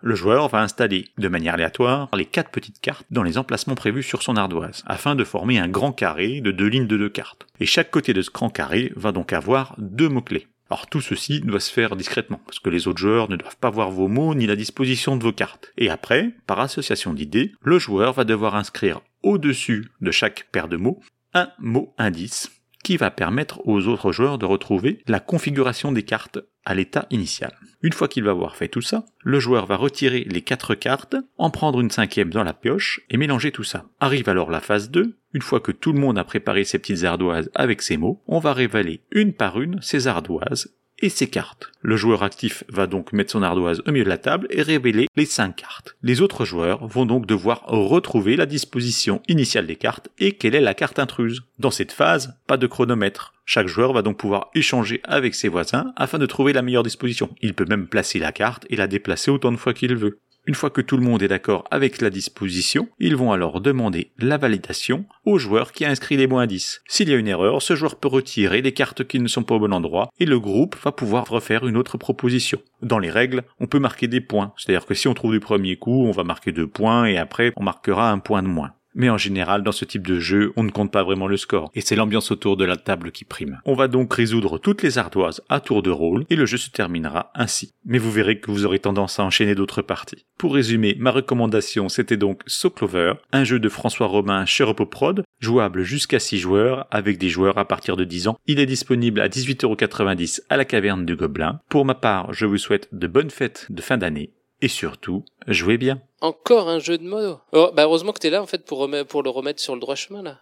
Le 0.03 0.15
joueur 0.15 0.47
va 0.47 0.61
installer 0.61 1.09
de 1.19 1.27
manière 1.27 1.53
aléatoire 1.53 2.09
les 2.15 2.25
quatre 2.25 2.49
petites 2.49 2.81
cartes 2.81 3.05
dans 3.11 3.21
les 3.21 3.37
emplacements 3.37 3.75
prévus 3.75 4.01
sur 4.01 4.23
son 4.23 4.35
ardoise, 4.35 4.83
afin 4.87 5.13
de 5.13 5.23
former 5.23 5.59
un 5.59 5.67
grand 5.67 5.91
carré 5.91 6.41
de 6.41 6.51
deux 6.51 6.67
lignes 6.67 6.87
de 6.87 6.97
deux 6.97 7.09
cartes. 7.09 7.45
Et 7.59 7.67
chaque 7.67 7.91
côté 7.91 8.13
de 8.13 8.23
ce 8.23 8.31
grand 8.31 8.49
carré 8.49 8.91
va 8.95 9.11
donc 9.11 9.31
avoir 9.31 9.75
deux 9.77 10.09
mots-clés. 10.09 10.47
Alors 10.71 10.87
tout 10.87 11.01
ceci 11.01 11.41
doit 11.41 11.59
se 11.59 11.71
faire 11.71 11.95
discrètement, 11.95 12.41
parce 12.45 12.57
que 12.57 12.69
les 12.69 12.87
autres 12.87 12.99
joueurs 12.99 13.29
ne 13.29 13.35
doivent 13.35 13.57
pas 13.57 13.69
voir 13.69 13.91
vos 13.91 14.07
mots 14.07 14.33
ni 14.33 14.47
la 14.47 14.55
disposition 14.55 15.17
de 15.17 15.23
vos 15.23 15.33
cartes. 15.33 15.71
Et 15.77 15.89
après, 15.89 16.33
par 16.47 16.59
association 16.61 17.13
d'idées, 17.13 17.51
le 17.61 17.77
joueur 17.77 18.13
va 18.13 18.23
devoir 18.23 18.55
inscrire 18.55 19.01
au-dessus 19.21 19.91
de 20.01 20.11
chaque 20.11 20.47
paire 20.51 20.67
de 20.67 20.77
mots 20.77 20.99
un 21.33 21.49
mot 21.59 21.93
indice 21.97 22.51
qui 22.83 22.97
va 22.97 23.11
permettre 23.11 23.61
aux 23.67 23.87
autres 23.87 24.11
joueurs 24.11 24.37
de 24.37 24.45
retrouver 24.45 25.03
la 25.07 25.19
configuration 25.19 25.91
des 25.91 26.03
cartes 26.03 26.39
à 26.65 26.75
l'état 26.75 27.07
initial. 27.09 27.53
Une 27.81 27.93
fois 27.93 28.07
qu'il 28.07 28.23
va 28.23 28.31
avoir 28.31 28.55
fait 28.55 28.67
tout 28.67 28.81
ça, 28.81 29.05
le 29.23 29.39
joueur 29.39 29.65
va 29.65 29.75
retirer 29.75 30.23
les 30.29 30.41
quatre 30.41 30.75
cartes, 30.75 31.15
en 31.37 31.49
prendre 31.49 31.81
une 31.81 31.89
cinquième 31.89 32.29
dans 32.29 32.43
la 32.43 32.53
pioche 32.53 33.01
et 33.09 33.17
mélanger 33.17 33.51
tout 33.51 33.63
ça. 33.63 33.85
Arrive 33.99 34.29
alors 34.29 34.51
la 34.51 34.61
phase 34.61 34.91
2. 34.91 35.17
Une 35.33 35.41
fois 35.41 35.59
que 35.59 35.71
tout 35.71 35.93
le 35.93 35.99
monde 35.99 36.17
a 36.17 36.23
préparé 36.23 36.63
ses 36.63 36.77
petites 36.77 37.03
ardoises 37.03 37.49
avec 37.55 37.81
ses 37.81 37.97
mots, 37.97 38.21
on 38.27 38.39
va 38.39 38.53
révéler 38.53 39.01
une 39.11 39.33
par 39.33 39.59
une 39.59 39.81
ces 39.81 40.07
ardoises 40.07 40.75
et 41.01 41.09
ses 41.09 41.27
cartes. 41.27 41.71
Le 41.81 41.97
joueur 41.97 42.23
actif 42.23 42.63
va 42.69 42.87
donc 42.87 43.13
mettre 43.13 43.31
son 43.31 43.43
ardoise 43.43 43.81
au 43.85 43.91
milieu 43.91 44.03
de 44.03 44.09
la 44.09 44.17
table 44.17 44.47
et 44.49 44.61
révéler 44.61 45.07
les 45.15 45.25
cinq 45.25 45.55
cartes. 45.55 45.95
Les 46.03 46.21
autres 46.21 46.45
joueurs 46.45 46.87
vont 46.87 47.05
donc 47.05 47.25
devoir 47.25 47.63
retrouver 47.65 48.35
la 48.35 48.45
disposition 48.45 49.21
initiale 49.27 49.67
des 49.67 49.75
cartes 49.75 50.09
et 50.19 50.33
quelle 50.33 50.55
est 50.55 50.61
la 50.61 50.73
carte 50.73 50.99
intruse. 50.99 51.41
Dans 51.59 51.71
cette 51.71 51.91
phase, 51.91 52.35
pas 52.47 52.57
de 52.57 52.67
chronomètre. 52.67 53.33
Chaque 53.45 53.67
joueur 53.67 53.93
va 53.93 54.01
donc 54.01 54.17
pouvoir 54.17 54.49
échanger 54.55 55.01
avec 55.03 55.35
ses 55.35 55.49
voisins 55.49 55.93
afin 55.95 56.19
de 56.19 56.25
trouver 56.25 56.53
la 56.53 56.61
meilleure 56.61 56.83
disposition. 56.83 57.35
Il 57.41 57.53
peut 57.53 57.65
même 57.67 57.87
placer 57.87 58.19
la 58.19 58.31
carte 58.31 58.65
et 58.69 58.75
la 58.75 58.87
déplacer 58.87 59.31
autant 59.31 59.51
de 59.51 59.57
fois 59.57 59.73
qu'il 59.73 59.95
veut. 59.95 60.19
Une 60.47 60.55
fois 60.55 60.71
que 60.71 60.81
tout 60.81 60.97
le 60.97 61.03
monde 61.03 61.21
est 61.21 61.27
d'accord 61.27 61.65
avec 61.69 62.01
la 62.01 62.09
disposition, 62.09 62.89
ils 62.99 63.15
vont 63.15 63.31
alors 63.31 63.61
demander 63.61 64.11
la 64.17 64.37
validation 64.37 65.05
au 65.23 65.37
joueur 65.37 65.71
qui 65.71 65.85
a 65.85 65.89
inscrit 65.89 66.17
les 66.17 66.25
bons 66.25 66.39
indices. 66.39 66.81
S'il 66.87 67.09
y 67.09 67.13
a 67.13 67.17
une 67.17 67.27
erreur, 67.27 67.61
ce 67.61 67.75
joueur 67.75 67.95
peut 67.95 68.07
retirer 68.07 68.63
les 68.63 68.73
cartes 68.73 69.03
qui 69.03 69.19
ne 69.19 69.27
sont 69.27 69.43
pas 69.43 69.55
au 69.55 69.59
bon 69.59 69.71
endroit 69.71 70.09
et 70.19 70.25
le 70.25 70.39
groupe 70.39 70.75
va 70.83 70.91
pouvoir 70.91 71.27
refaire 71.29 71.67
une 71.67 71.77
autre 71.77 71.99
proposition. 71.99 72.59
Dans 72.81 72.97
les 72.97 73.11
règles, 73.11 73.43
on 73.59 73.67
peut 73.67 73.77
marquer 73.77 74.07
des 74.07 74.21
points. 74.21 74.53
C'est-à-dire 74.57 74.87
que 74.87 74.95
si 74.95 75.07
on 75.07 75.13
trouve 75.13 75.33
du 75.33 75.39
premier 75.39 75.75
coup, 75.75 76.05
on 76.07 76.11
va 76.11 76.23
marquer 76.23 76.51
deux 76.51 76.67
points 76.67 77.05
et 77.05 77.17
après 77.17 77.53
on 77.55 77.63
marquera 77.63 78.09
un 78.09 78.17
point 78.17 78.41
de 78.41 78.47
moins. 78.47 78.73
Mais 78.93 79.09
en 79.09 79.17
général, 79.17 79.63
dans 79.63 79.71
ce 79.71 79.85
type 79.85 80.05
de 80.05 80.19
jeu, 80.19 80.51
on 80.55 80.63
ne 80.63 80.71
compte 80.71 80.91
pas 80.91 81.03
vraiment 81.03 81.27
le 81.27 81.37
score, 81.37 81.71
et 81.75 81.81
c'est 81.81 81.95
l'ambiance 81.95 82.31
autour 82.31 82.57
de 82.57 82.65
la 82.65 82.77
table 82.77 83.11
qui 83.11 83.25
prime. 83.25 83.59
On 83.65 83.73
va 83.73 83.87
donc 83.87 84.13
résoudre 84.13 84.57
toutes 84.57 84.83
les 84.83 84.97
ardoises 84.97 85.41
à 85.49 85.59
tour 85.59 85.83
de 85.83 85.91
rôle, 85.91 86.25
et 86.29 86.35
le 86.35 86.45
jeu 86.45 86.57
se 86.57 86.69
terminera 86.69 87.31
ainsi. 87.35 87.73
Mais 87.85 87.97
vous 87.97 88.11
verrez 88.11 88.39
que 88.39 88.51
vous 88.51 88.65
aurez 88.65 88.79
tendance 88.79 89.19
à 89.19 89.23
enchaîner 89.23 89.55
d'autres 89.55 89.81
parties. 89.81 90.25
Pour 90.37 90.53
résumer, 90.53 90.95
ma 90.99 91.11
recommandation 91.11 91.89
c'était 91.89 92.17
donc 92.17 92.41
So 92.47 92.69
Clover, 92.69 93.13
un 93.31 93.43
jeu 93.43 93.59
de 93.59 93.69
François 93.69 94.07
Romain 94.07 94.45
chez 94.45 94.63
Repoprod, 94.63 95.23
jouable 95.39 95.83
jusqu'à 95.83 96.19
6 96.19 96.37
joueurs, 96.37 96.87
avec 96.91 97.17
des 97.17 97.29
joueurs 97.29 97.57
à 97.57 97.65
partir 97.65 97.97
de 97.97 98.03
10 98.03 98.27
ans. 98.27 98.37
Il 98.47 98.59
est 98.59 98.65
disponible 98.65 99.21
à 99.21 99.27
18,90€ 99.27 100.41
à 100.49 100.57
la 100.57 100.65
caverne 100.65 101.05
du 101.05 101.15
Gobelin. 101.15 101.59
Pour 101.69 101.85
ma 101.85 101.95
part, 101.95 102.33
je 102.33 102.45
vous 102.45 102.57
souhaite 102.57 102.89
de 102.91 103.07
bonnes 103.07 103.29
fêtes 103.29 103.67
de 103.69 103.81
fin 103.81 103.97
d'année, 103.97 104.33
et 104.61 104.67
surtout, 104.67 105.25
jouez 105.47 105.77
bien. 105.77 106.01
Encore 106.21 106.69
un 106.69 106.79
jeu 106.79 106.97
de 106.97 107.03
mots. 107.03 107.39
Oh, 107.51 107.71
bah 107.73 107.83
heureusement 107.83 108.13
que 108.13 108.19
t'es 108.19 108.29
là 108.29 108.41
en 108.41 108.45
fait 108.47 108.63
pour, 108.65 108.79
remettre, 108.79 109.07
pour 109.07 109.23
le 109.23 109.29
remettre 109.29 109.59
sur 109.61 109.73
le 109.73 109.81
droit 109.81 109.95
chemin 109.95 110.21
là. 110.21 110.41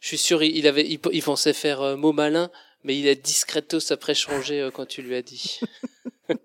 Je 0.00 0.08
suis 0.08 0.18
sûr 0.18 0.42
il, 0.42 0.56
il 0.56 0.66
avait 0.68 0.86
il, 0.86 1.00
il 1.12 1.22
pensait 1.22 1.52
faire 1.52 1.80
euh, 1.82 1.96
mot 1.96 2.12
malin, 2.12 2.50
mais 2.84 2.96
il 2.98 3.08
a 3.08 3.14
discretos 3.14 3.92
après 3.92 4.14
changé 4.14 4.60
euh, 4.60 4.70
quand 4.70 4.86
tu 4.86 5.02
lui 5.02 5.16
as 5.16 5.22
dit. 5.22 5.60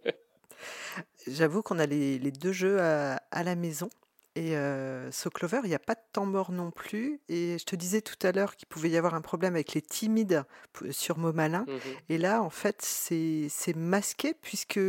J'avoue 1.28 1.62
qu'on 1.62 1.78
a 1.78 1.86
les, 1.86 2.18
les 2.18 2.32
deux 2.32 2.52
jeux 2.54 2.80
à, 2.80 3.22
à 3.32 3.44
la 3.44 3.56
maison. 3.56 3.90
Et 4.36 4.56
euh, 4.56 5.12
So 5.12 5.30
Clover, 5.30 5.60
il 5.64 5.68
n'y 5.70 5.76
a 5.76 5.80
pas 5.80 5.96
de 5.96 6.00
temps 6.14 6.26
mort 6.26 6.52
non 6.52 6.72
plus. 6.72 7.20
Et 7.28 7.58
je 7.60 7.66
te 7.66 7.76
disais 7.76 8.02
tout 8.02 8.16
à 8.26 8.32
l'heure 8.32 8.56
qu'il 8.56 8.68
pouvait 8.68 8.90
y 8.90 8.98
avoir 8.98 9.14
un 9.14 9.22
problème 9.22 9.56
avec 9.56 9.74
les 9.74 9.82
timides 9.82 10.44
sur 10.92 11.18
Mot 11.18 11.34
Malin. 11.34 11.66
Mhm. 11.68 11.80
Et 12.10 12.18
là, 12.18 12.42
en 12.42 12.50
fait, 12.50 12.78
c'est 12.82 13.76
masqué 13.76 14.34
puisque 14.42 14.80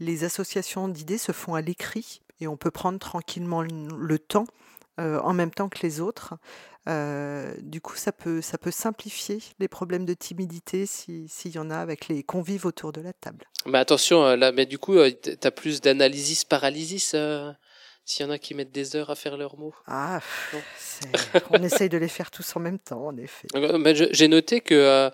les 0.00 0.24
associations 0.24 0.88
d'idées 0.88 1.18
se 1.18 1.32
font 1.32 1.54
à 1.54 1.60
l'écrit 1.60 2.22
et 2.40 2.46
on 2.48 2.56
peut 2.56 2.70
prendre 2.70 2.98
tranquillement 2.98 3.62
le 3.62 4.18
temps 4.18 4.46
euh, 5.00 5.20
en 5.20 5.32
même 5.34 5.50
temps 5.50 5.68
que 5.68 5.78
les 5.82 6.00
autres. 6.00 6.34
Euh, 6.88 7.54
du 7.60 7.80
coup, 7.82 7.96
ça 7.96 8.12
peut, 8.12 8.40
ça 8.40 8.56
peut 8.56 8.70
simplifier 8.70 9.38
les 9.58 9.68
problèmes 9.68 10.06
de 10.06 10.14
timidité 10.14 10.86
si- 10.86 11.28
s'il 11.28 11.52
y 11.54 11.58
en 11.58 11.70
a 11.70 11.76
avec 11.76 12.08
les 12.08 12.22
convives 12.22 12.64
autour 12.64 12.92
de 12.92 13.00
la 13.02 13.12
table. 13.12 13.44
Bah 13.66 13.80
attention 13.80 14.34
là, 14.36 14.50
mais 14.52 14.64
du 14.64 14.78
coup 14.78 14.94
euh, 14.94 15.10
t- 15.10 15.36
t'as 15.36 15.50
plus 15.50 15.82
d'analysis 15.82 16.44
paralysis 16.46 17.12
euh, 17.14 17.52
s'il 18.08 18.24
y 18.24 18.28
en 18.28 18.32
a 18.32 18.38
qui 18.38 18.54
mettent 18.54 18.72
des 18.72 18.96
heures 18.96 19.10
à 19.10 19.14
faire 19.14 19.36
leurs 19.36 19.58
mots. 19.58 19.74
Ah, 19.86 20.20
on 21.50 21.62
essaye 21.62 21.90
de 21.90 21.98
les 21.98 22.08
faire 22.08 22.30
tous 22.30 22.56
en 22.56 22.60
même 22.60 22.78
temps, 22.78 23.06
en 23.08 23.16
effet. 23.18 23.46
J'ai 24.12 24.28
noté 24.28 24.62
que 24.62 24.74
euh, 24.74 25.10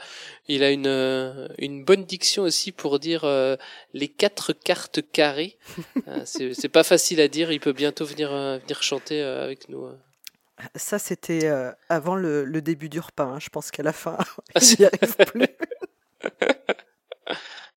il 0.47 0.63
a 0.63 0.71
une 0.71 0.87
euh, 0.87 1.49
une 1.59 1.85
bonne 1.85 2.05
diction 2.05 2.45
aussi 2.45 2.71
pour 2.71 3.01
dire 3.01 3.25
euh, 3.25 3.57
les 3.95 4.07
quatre 4.09 4.53
cartes 4.53 5.01
carrées. 5.11 5.59
C'est 6.25 6.69
pas 6.69 6.85
facile 6.85 7.21
à 7.21 7.27
dire. 7.27 7.51
Il 7.51 7.59
peut 7.59 7.73
bientôt 7.73 8.05
venir 8.05 8.31
venir 8.31 8.83
chanter 8.85 9.21
avec 9.21 9.69
nous. 9.69 9.89
Ça, 10.77 11.01
c'était 11.01 11.47
euh, 11.47 11.73
avant 11.89 12.15
le, 12.15 12.45
le 12.45 12.63
début 12.63 12.89
du 12.89 13.01
repas. 13.01 13.25
hein. 13.25 13.41
Je 13.41 13.49
pense 13.49 13.73
qu'à 13.73 13.83
la 13.83 13.93
fin, 13.93 14.17
Ah, 14.55 14.61
il 14.63 14.77
n'y 14.79 14.85
arrive 14.87 15.17
plus. 15.27 15.49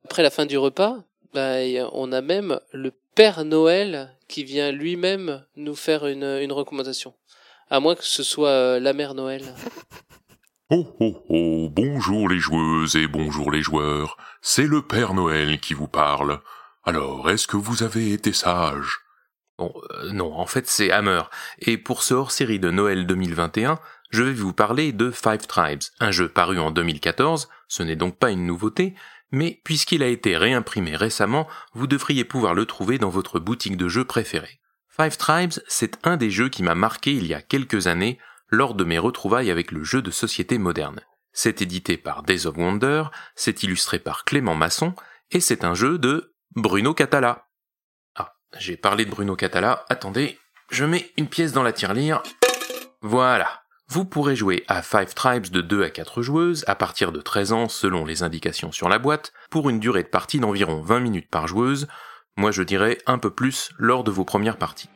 Après 0.05 0.21
la 0.21 0.29
fin 0.29 0.45
du 0.45 0.59
repas, 0.59 1.03
bah, 1.33 1.63
y 1.63 1.77
a- 1.79 1.89
on 1.93 2.11
a 2.11 2.21
même 2.21 2.59
le 2.73 2.91
Père 3.15 3.45
Noël 3.45 4.15
qui 4.27 4.43
vient 4.43 4.71
lui-même 4.71 5.43
nous 5.55 5.75
faire 5.75 6.05
une, 6.07 6.23
une 6.23 6.51
recommandation. 6.51 7.13
À 7.69 7.79
moins 7.79 7.95
que 7.95 8.03
ce 8.05 8.23
soit 8.23 8.49
euh, 8.49 8.79
la 8.79 8.93
Mère 8.93 9.13
Noël. 9.13 9.43
Oh 10.69 10.85
oh 10.99 11.23
oh, 11.29 11.69
bonjour 11.71 12.27
les 12.27 12.39
joueuses 12.39 12.95
et 12.97 13.07
bonjour 13.07 13.51
les 13.51 13.61
joueurs, 13.61 14.17
c'est 14.41 14.67
le 14.67 14.81
Père 14.81 15.13
Noël 15.13 15.59
qui 15.59 15.73
vous 15.73 15.87
parle. 15.87 16.41
Alors, 16.83 17.29
est-ce 17.29 17.47
que 17.47 17.55
vous 17.57 17.83
avez 17.83 18.11
été 18.11 18.33
sage? 18.33 18.99
Bon, 19.57 19.73
euh, 19.91 20.11
non, 20.11 20.33
en 20.33 20.45
fait 20.45 20.67
c'est 20.67 20.91
Hammer. 20.91 21.21
Et 21.59 21.77
pour 21.77 22.03
ce 22.03 22.13
hors-série 22.13 22.59
de 22.59 22.69
Noël 22.69 23.07
2021, 23.07 23.79
je 24.11 24.23
vais 24.23 24.33
vous 24.33 24.53
parler 24.53 24.91
de 24.91 25.09
Five 25.09 25.47
Tribes, 25.47 25.81
un 26.01 26.11
jeu 26.11 26.27
paru 26.29 26.59
en 26.59 26.71
2014, 26.71 27.47
ce 27.69 27.83
n'est 27.83 27.95
donc 27.95 28.17
pas 28.17 28.31
une 28.31 28.45
nouveauté, 28.45 28.93
mais 29.31 29.61
puisqu'il 29.63 30.03
a 30.03 30.07
été 30.07 30.37
réimprimé 30.37 30.95
récemment, 30.95 31.47
vous 31.73 31.87
devriez 31.87 32.23
pouvoir 32.23 32.53
le 32.53 32.65
trouver 32.65 32.97
dans 32.97 33.09
votre 33.09 33.39
boutique 33.39 33.77
de 33.77 33.87
jeux 33.87 34.05
préférée. 34.05 34.59
Five 34.89 35.17
Tribes, 35.17 35.53
c'est 35.67 35.97
un 36.03 36.17
des 36.17 36.31
jeux 36.31 36.49
qui 36.49 36.63
m'a 36.63 36.75
marqué 36.75 37.13
il 37.13 37.27
y 37.27 37.33
a 37.33 37.41
quelques 37.41 37.87
années 37.87 38.19
lors 38.49 38.73
de 38.73 38.83
mes 38.83 38.97
retrouvailles 38.97 39.51
avec 39.51 39.71
le 39.71 39.83
jeu 39.83 40.01
de 40.01 40.11
société 40.11 40.57
moderne. 40.57 41.01
C'est 41.33 41.61
édité 41.61 41.97
par 41.97 42.23
Days 42.23 42.47
of 42.47 42.57
Wonder, 42.57 43.03
c'est 43.35 43.61
illustré 43.61 43.99
par 43.99 44.25
Clément 44.25 44.55
Masson, 44.55 44.95
et 45.29 45.39
c'est 45.39 45.63
un 45.63 45.75
jeu 45.75 45.99
de 45.99 46.33
Bruno 46.55 46.93
Catala. 46.93 47.47
Ah, 48.15 48.33
j'ai 48.57 48.77
parlé 48.77 49.05
de 49.05 49.11
Bruno 49.11 49.35
Catala, 49.35 49.85
attendez, 49.89 50.39
je 50.71 50.85
mets 50.85 51.11
une 51.17 51.27
pièce 51.27 51.51
dans 51.51 51.63
la 51.63 51.73
tirelire. 51.73 52.23
Voilà. 53.01 53.63
Vous 53.89 54.03
pourrez 54.03 54.35
jouer 54.35 54.65
à 54.67 54.81
Five 54.81 55.13
Tribes 55.13 55.47
de 55.47 55.61
2 55.61 55.83
à 55.83 55.89
4 55.89 56.21
joueuses 56.21 56.65
à 56.67 56.75
partir 56.75 57.13
de 57.13 57.21
13 57.21 57.53
ans 57.53 57.69
selon 57.69 58.03
les 58.03 58.21
indications 58.21 58.73
sur 58.73 58.89
la 58.89 58.99
boîte, 58.99 59.31
pour 59.49 59.69
une 59.69 59.79
durée 59.79 60.03
de 60.03 60.09
partie 60.09 60.41
d'environ 60.41 60.81
20 60.81 60.99
minutes 60.99 61.29
par 61.29 61.47
joueuse, 61.47 61.87
moi 62.35 62.51
je 62.51 62.63
dirais 62.63 62.97
un 63.05 63.17
peu 63.17 63.29
plus 63.29 63.69
lors 63.77 64.03
de 64.03 64.11
vos 64.11 64.25
premières 64.25 64.57
parties. 64.57 64.89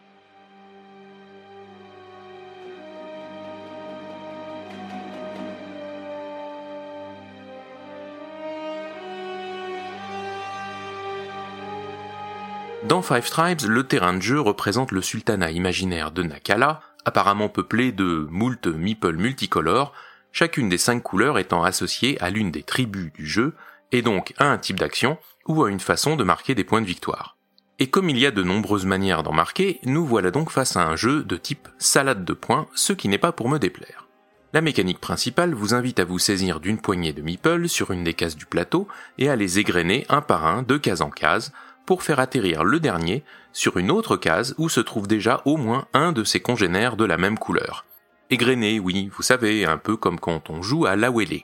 Dans 12.83 13.01
Five 13.01 13.29
Tribes, 13.29 13.61
le 13.69 13.83
terrain 13.83 14.13
de 14.13 14.21
jeu 14.21 14.41
représente 14.41 14.91
le 14.91 15.01
sultanat 15.01 15.51
imaginaire 15.51 16.11
de 16.11 16.23
Nakala, 16.23 16.81
apparemment 17.05 17.49
peuplé 17.49 17.91
de 17.91 18.27
moult 18.29 18.67
meeples 18.67 19.15
multicolores, 19.15 19.93
chacune 20.31 20.69
des 20.69 20.77
cinq 20.77 21.01
couleurs 21.03 21.39
étant 21.39 21.63
associée 21.63 22.21
à 22.21 22.29
l'une 22.29 22.51
des 22.51 22.63
tribus 22.63 23.11
du 23.13 23.25
jeu, 23.25 23.53
et 23.91 24.01
donc 24.01 24.33
à 24.37 24.45
un 24.45 24.57
type 24.57 24.79
d'action 24.79 25.17
ou 25.47 25.63
à 25.63 25.69
une 25.69 25.79
façon 25.79 26.15
de 26.15 26.23
marquer 26.23 26.55
des 26.55 26.63
points 26.63 26.81
de 26.81 26.85
victoire. 26.85 27.37
Et 27.79 27.89
comme 27.89 28.09
il 28.09 28.19
y 28.19 28.25
a 28.25 28.31
de 28.31 28.43
nombreuses 28.43 28.85
manières 28.85 29.23
d'en 29.23 29.33
marquer, 29.33 29.79
nous 29.83 30.05
voilà 30.05 30.29
donc 30.29 30.51
face 30.51 30.77
à 30.77 30.85
un 30.85 30.95
jeu 30.95 31.23
de 31.23 31.35
type 31.35 31.67
salade 31.79 32.23
de 32.23 32.33
points, 32.33 32.67
ce 32.75 32.93
qui 32.93 33.07
n'est 33.07 33.17
pas 33.17 33.31
pour 33.31 33.49
me 33.49 33.57
déplaire. 33.57 34.07
La 34.53 34.61
mécanique 34.61 34.99
principale 34.99 35.53
vous 35.53 35.73
invite 35.73 35.99
à 35.99 36.05
vous 36.05 36.19
saisir 36.19 36.59
d'une 36.59 36.77
poignée 36.77 37.13
de 37.13 37.21
meeples 37.21 37.69
sur 37.69 37.91
une 37.91 38.03
des 38.03 38.13
cases 38.13 38.35
du 38.35 38.45
plateau 38.45 38.87
et 39.17 39.29
à 39.29 39.35
les 39.35 39.59
égrener 39.59 40.05
un 40.09 40.21
par 40.21 40.45
un 40.45 40.61
de 40.61 40.77
case 40.77 41.01
en 41.01 41.09
case 41.09 41.53
pour 41.85 42.03
faire 42.03 42.19
atterrir 42.19 42.63
le 42.63 42.79
dernier 42.79 43.23
sur 43.53 43.77
une 43.77 43.91
autre 43.91 44.17
case 44.17 44.55
où 44.57 44.69
se 44.69 44.79
trouve 44.79 45.07
déjà 45.07 45.41
au 45.45 45.57
moins 45.57 45.87
un 45.93 46.11
de 46.11 46.23
ses 46.23 46.39
congénères 46.39 46.95
de 46.95 47.05
la 47.05 47.17
même 47.17 47.37
couleur. 47.37 47.85
Égrené, 48.29 48.79
oui, 48.79 49.09
vous 49.15 49.23
savez, 49.23 49.65
un 49.65 49.77
peu 49.77 49.97
comme 49.97 50.19
quand 50.19 50.49
on 50.49 50.61
joue 50.61 50.85
à 50.85 50.95
l'Awele. 50.95 51.41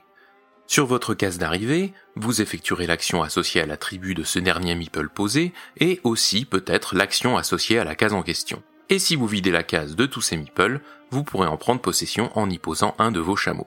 Sur 0.66 0.86
votre 0.86 1.14
case 1.14 1.38
d'arrivée, 1.38 1.92
vous 2.14 2.40
effectuerez 2.42 2.86
l'action 2.86 3.22
associée 3.22 3.62
à 3.62 3.66
la 3.66 3.76
tribu 3.76 4.14
de 4.14 4.22
ce 4.22 4.38
dernier 4.38 4.74
meeple 4.74 5.08
posé, 5.08 5.52
et 5.78 6.00
aussi 6.04 6.44
peut-être 6.44 6.94
l'action 6.94 7.36
associée 7.38 7.78
à 7.78 7.84
la 7.84 7.94
case 7.94 8.12
en 8.12 8.22
question. 8.22 8.62
Et 8.90 8.98
si 8.98 9.16
vous 9.16 9.26
videz 9.26 9.50
la 9.50 9.62
case 9.62 9.96
de 9.96 10.06
tous 10.06 10.20
ces 10.20 10.36
meeples, 10.36 10.80
vous 11.10 11.24
pourrez 11.24 11.46
en 11.46 11.56
prendre 11.56 11.80
possession 11.80 12.30
en 12.34 12.48
y 12.50 12.58
posant 12.58 12.94
un 12.98 13.10
de 13.10 13.20
vos 13.20 13.36
chameaux. 13.36 13.66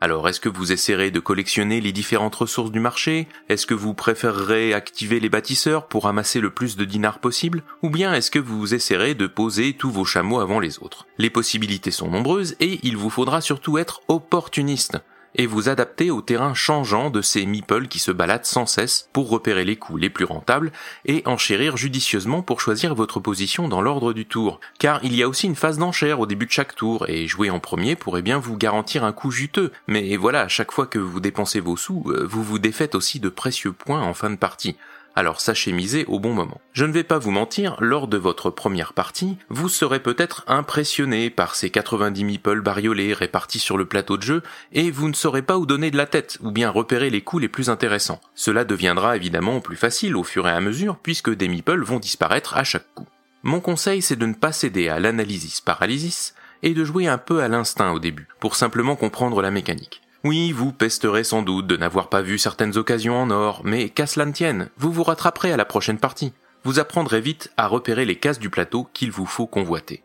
Alors, 0.00 0.28
est-ce 0.28 0.38
que 0.38 0.48
vous 0.48 0.70
essaierez 0.70 1.10
de 1.10 1.18
collectionner 1.18 1.80
les 1.80 1.90
différentes 1.90 2.36
ressources 2.36 2.70
du 2.70 2.78
marché? 2.78 3.26
Est-ce 3.48 3.66
que 3.66 3.74
vous 3.74 3.94
préférerez 3.94 4.72
activer 4.72 5.18
les 5.18 5.28
bâtisseurs 5.28 5.88
pour 5.88 6.06
amasser 6.06 6.38
le 6.38 6.50
plus 6.50 6.76
de 6.76 6.84
dinars 6.84 7.18
possible? 7.18 7.64
Ou 7.82 7.90
bien 7.90 8.14
est-ce 8.14 8.30
que 8.30 8.38
vous 8.38 8.74
essaierez 8.74 9.16
de 9.16 9.26
poser 9.26 9.72
tous 9.72 9.90
vos 9.90 10.04
chameaux 10.04 10.38
avant 10.38 10.60
les 10.60 10.78
autres? 10.78 11.08
Les 11.18 11.30
possibilités 11.30 11.90
sont 11.90 12.08
nombreuses 12.08 12.54
et 12.60 12.78
il 12.84 12.96
vous 12.96 13.10
faudra 13.10 13.40
surtout 13.40 13.76
être 13.76 14.00
opportuniste 14.06 14.98
et 15.34 15.46
vous 15.46 15.68
adapter 15.68 16.10
au 16.10 16.20
terrain 16.20 16.54
changeant 16.54 17.10
de 17.10 17.22
ces 17.22 17.46
meeples 17.46 17.88
qui 17.88 17.98
se 17.98 18.10
baladent 18.10 18.44
sans 18.44 18.66
cesse 18.66 19.08
pour 19.12 19.28
repérer 19.28 19.64
les 19.64 19.76
coups 19.76 20.00
les 20.00 20.10
plus 20.10 20.24
rentables 20.24 20.72
et 21.04 21.22
enchérir 21.26 21.76
judicieusement 21.76 22.42
pour 22.42 22.60
choisir 22.60 22.94
votre 22.94 23.20
position 23.20 23.68
dans 23.68 23.82
l'ordre 23.82 24.12
du 24.12 24.26
tour. 24.26 24.60
Car 24.78 25.00
il 25.04 25.14
y 25.14 25.22
a 25.22 25.28
aussi 25.28 25.46
une 25.46 25.56
phase 25.56 25.78
d'enchère 25.78 26.20
au 26.20 26.26
début 26.26 26.46
de 26.46 26.50
chaque 26.50 26.74
tour 26.74 27.08
et 27.08 27.26
jouer 27.26 27.50
en 27.50 27.60
premier 27.60 27.96
pourrait 27.96 28.22
bien 28.22 28.38
vous 28.38 28.56
garantir 28.56 29.04
un 29.04 29.12
coup 29.12 29.30
juteux. 29.30 29.72
Mais 29.86 30.16
voilà, 30.16 30.42
à 30.42 30.48
chaque 30.48 30.72
fois 30.72 30.86
que 30.86 30.98
vous 30.98 31.20
dépensez 31.20 31.60
vos 31.60 31.76
sous, 31.76 32.04
euh, 32.08 32.26
vous 32.28 32.42
vous 32.42 32.58
défaites 32.58 32.94
aussi 32.94 33.20
de 33.20 33.28
précieux 33.28 33.72
points 33.72 34.02
en 34.02 34.14
fin 34.14 34.30
de 34.30 34.36
partie 34.36 34.76
alors 35.18 35.40
sachez 35.40 35.72
miser 35.72 36.04
au 36.06 36.20
bon 36.20 36.32
moment. 36.32 36.60
Je 36.72 36.84
ne 36.84 36.92
vais 36.92 37.02
pas 37.02 37.18
vous 37.18 37.32
mentir, 37.32 37.76
lors 37.80 38.06
de 38.06 38.16
votre 38.16 38.50
première 38.50 38.92
partie, 38.92 39.36
vous 39.48 39.68
serez 39.68 40.00
peut-être 40.00 40.44
impressionné 40.46 41.28
par 41.28 41.56
ces 41.56 41.70
90 41.70 42.22
meeples 42.22 42.60
bariolés 42.60 43.14
répartis 43.14 43.58
sur 43.58 43.76
le 43.76 43.84
plateau 43.84 44.16
de 44.16 44.22
jeu, 44.22 44.42
et 44.72 44.92
vous 44.92 45.08
ne 45.08 45.14
saurez 45.14 45.42
pas 45.42 45.58
où 45.58 45.66
donner 45.66 45.90
de 45.90 45.96
la 45.96 46.06
tête, 46.06 46.38
ou 46.40 46.52
bien 46.52 46.70
repérer 46.70 47.10
les 47.10 47.20
coups 47.20 47.42
les 47.42 47.48
plus 47.48 47.68
intéressants. 47.68 48.20
Cela 48.36 48.64
deviendra 48.64 49.16
évidemment 49.16 49.58
plus 49.58 49.74
facile 49.74 50.16
au 50.16 50.22
fur 50.22 50.46
et 50.46 50.52
à 50.52 50.60
mesure, 50.60 50.98
puisque 51.02 51.34
des 51.34 51.48
meeples 51.48 51.82
vont 51.82 51.98
disparaître 51.98 52.56
à 52.56 52.62
chaque 52.62 52.94
coup. 52.94 53.08
Mon 53.42 53.58
conseil 53.58 54.02
c'est 54.02 54.14
de 54.14 54.26
ne 54.26 54.34
pas 54.34 54.52
céder 54.52 54.88
à 54.88 55.00
l'analysis 55.00 55.60
paralysis, 55.60 56.36
et 56.62 56.74
de 56.74 56.84
jouer 56.84 57.08
un 57.08 57.18
peu 57.18 57.42
à 57.42 57.48
l'instinct 57.48 57.90
au 57.90 57.98
début, 57.98 58.28
pour 58.38 58.54
simplement 58.54 58.94
comprendre 58.94 59.42
la 59.42 59.50
mécanique. 59.50 60.00
Oui, 60.24 60.50
vous 60.50 60.72
pesterez 60.72 61.22
sans 61.22 61.42
doute 61.42 61.68
de 61.68 61.76
n'avoir 61.76 62.08
pas 62.08 62.22
vu 62.22 62.38
certaines 62.38 62.76
occasions 62.76 63.16
en 63.16 63.30
or, 63.30 63.62
mais 63.64 63.88
qu'à 63.88 64.06
cela 64.06 64.26
ne 64.26 64.32
tienne, 64.32 64.68
vous 64.76 64.90
vous 64.90 65.04
rattraperez 65.04 65.52
à 65.52 65.56
la 65.56 65.64
prochaine 65.64 65.98
partie. 65.98 66.32
vous 66.64 66.80
apprendrez 66.80 67.20
vite 67.20 67.52
à 67.56 67.68
repérer 67.68 68.04
les 68.04 68.16
cases 68.16 68.40
du 68.40 68.50
plateau 68.50 68.88
qu'il 68.92 69.12
vous 69.12 69.26
faut 69.26 69.46
convoiter. 69.46 70.02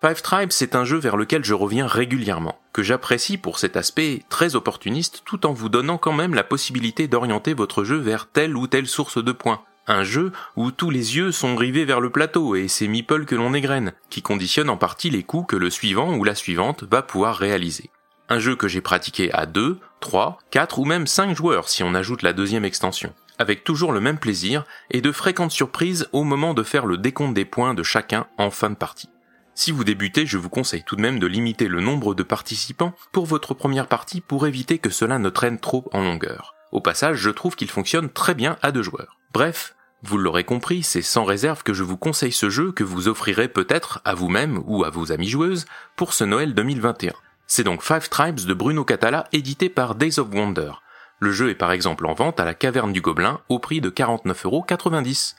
Five 0.00 0.22
Tribes, 0.22 0.52
c'est 0.52 0.76
un 0.76 0.84
jeu 0.84 0.98
vers 0.98 1.16
lequel 1.16 1.44
je 1.44 1.52
reviens 1.52 1.86
régulièrement, 1.86 2.60
que 2.72 2.84
j'apprécie 2.84 3.38
pour 3.38 3.58
cet 3.58 3.76
aspect 3.76 4.22
très 4.28 4.54
opportuniste 4.54 5.22
tout 5.24 5.46
en 5.46 5.52
vous 5.52 5.68
donnant 5.68 5.98
quand 5.98 6.12
même 6.12 6.34
la 6.34 6.44
possibilité 6.44 7.08
d'orienter 7.08 7.54
votre 7.54 7.82
jeu 7.82 7.96
vers 7.96 8.28
telle 8.30 8.56
ou 8.56 8.68
telle 8.68 8.86
source 8.86 9.22
de 9.22 9.32
points. 9.32 9.62
Un 9.88 10.04
jeu 10.04 10.32
où 10.54 10.70
tous 10.70 10.90
les 10.90 11.16
yeux 11.16 11.32
sont 11.32 11.56
rivés 11.56 11.84
vers 11.84 12.00
le 12.00 12.10
plateau 12.10 12.54
et 12.54 12.68
c'est 12.68 12.88
meeples 12.88 13.24
que 13.24 13.34
l'on 13.34 13.52
égrène, 13.52 13.92
qui 14.10 14.22
conditionne 14.22 14.70
en 14.70 14.76
partie 14.76 15.10
les 15.10 15.24
coups 15.24 15.48
que 15.48 15.56
le 15.56 15.70
suivant 15.70 16.14
ou 16.14 16.24
la 16.24 16.34
suivante 16.34 16.84
va 16.84 17.02
pouvoir 17.02 17.36
réaliser. 17.36 17.90
Un 18.28 18.40
jeu 18.40 18.56
que 18.56 18.66
j'ai 18.66 18.80
pratiqué 18.80 19.32
à 19.32 19.46
2, 19.46 19.78
3, 20.00 20.38
4 20.50 20.80
ou 20.80 20.84
même 20.84 21.06
5 21.06 21.36
joueurs 21.36 21.68
si 21.68 21.84
on 21.84 21.94
ajoute 21.94 22.22
la 22.22 22.32
deuxième 22.32 22.64
extension, 22.64 23.14
avec 23.38 23.62
toujours 23.62 23.92
le 23.92 24.00
même 24.00 24.18
plaisir 24.18 24.64
et 24.90 25.00
de 25.00 25.12
fréquentes 25.12 25.52
surprises 25.52 26.08
au 26.12 26.24
moment 26.24 26.52
de 26.52 26.64
faire 26.64 26.86
le 26.86 26.98
décompte 26.98 27.34
des 27.34 27.44
points 27.44 27.74
de 27.74 27.84
chacun 27.84 28.26
en 28.36 28.50
fin 28.50 28.70
de 28.70 28.74
partie. 28.74 29.10
Si 29.54 29.70
vous 29.70 29.84
débutez, 29.84 30.26
je 30.26 30.38
vous 30.38 30.48
conseille 30.48 30.82
tout 30.82 30.96
de 30.96 31.00
même 31.00 31.20
de 31.20 31.26
limiter 31.28 31.68
le 31.68 31.80
nombre 31.80 32.16
de 32.16 32.24
participants 32.24 32.94
pour 33.12 33.26
votre 33.26 33.54
première 33.54 33.86
partie 33.86 34.20
pour 34.20 34.48
éviter 34.48 34.78
que 34.78 34.90
cela 34.90 35.20
ne 35.20 35.30
traîne 35.30 35.60
trop 35.60 35.88
en 35.92 36.02
longueur. 36.02 36.54
Au 36.72 36.80
passage, 36.80 37.18
je 37.18 37.30
trouve 37.30 37.54
qu'il 37.54 37.70
fonctionne 37.70 38.10
très 38.10 38.34
bien 38.34 38.58
à 38.60 38.72
deux 38.72 38.82
joueurs. 38.82 39.18
Bref, 39.32 39.76
vous 40.02 40.18
l'aurez 40.18 40.44
compris, 40.44 40.82
c'est 40.82 41.00
sans 41.00 41.24
réserve 41.24 41.62
que 41.62 41.72
je 41.72 41.84
vous 41.84 41.96
conseille 41.96 42.32
ce 42.32 42.50
jeu 42.50 42.72
que 42.72 42.84
vous 42.84 43.06
offrirez 43.06 43.48
peut-être 43.48 44.00
à 44.04 44.14
vous-même 44.14 44.62
ou 44.66 44.84
à 44.84 44.90
vos 44.90 45.12
amis 45.12 45.28
joueuses 45.28 45.64
pour 45.94 46.12
ce 46.12 46.24
Noël 46.24 46.52
2021. 46.52 47.12
C'est 47.48 47.62
donc 47.62 47.82
Five 47.82 48.08
Tribes 48.08 48.40
de 48.40 48.54
Bruno 48.54 48.84
Catala 48.84 49.28
édité 49.32 49.68
par 49.68 49.94
Days 49.94 50.18
of 50.18 50.28
Wonder. 50.32 50.72
Le 51.20 51.30
jeu 51.30 51.50
est 51.50 51.54
par 51.54 51.70
exemple 51.70 52.06
en 52.06 52.12
vente 52.12 52.40
à 52.40 52.44
la 52.44 52.54
Caverne 52.54 52.92
du 52.92 53.00
Gobelin 53.00 53.40
au 53.48 53.60
prix 53.60 53.80
de 53.80 53.88
49,90€. 53.88 55.36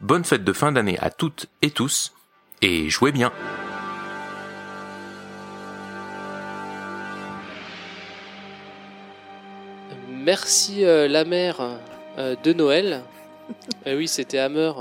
Bonne 0.00 0.24
fête 0.24 0.42
de 0.42 0.52
fin 0.52 0.72
d'année 0.72 0.98
à 0.98 1.10
toutes 1.10 1.46
et 1.62 1.70
tous, 1.70 2.12
et 2.60 2.90
jouez 2.90 3.12
bien 3.12 3.32
Merci 10.08 10.84
euh, 10.84 11.06
la 11.06 11.24
mère 11.24 11.78
euh, 12.18 12.34
de 12.42 12.52
Noël. 12.52 13.02
Eh 13.86 13.94
oui, 13.94 14.08
c'était 14.08 14.38
Hammer. 14.38 14.72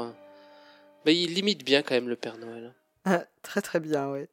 Mais 1.05 1.17
il 1.17 1.33
limite 1.33 1.65
bien 1.65 1.81
quand 1.81 1.95
même 1.95 2.07
le 2.07 2.15
Père 2.15 2.37
Noël. 2.37 2.73
Ah, 3.03 3.25
très 3.41 3.61
très 3.61 3.81
bien, 3.81 4.09
ouais. 4.09 4.29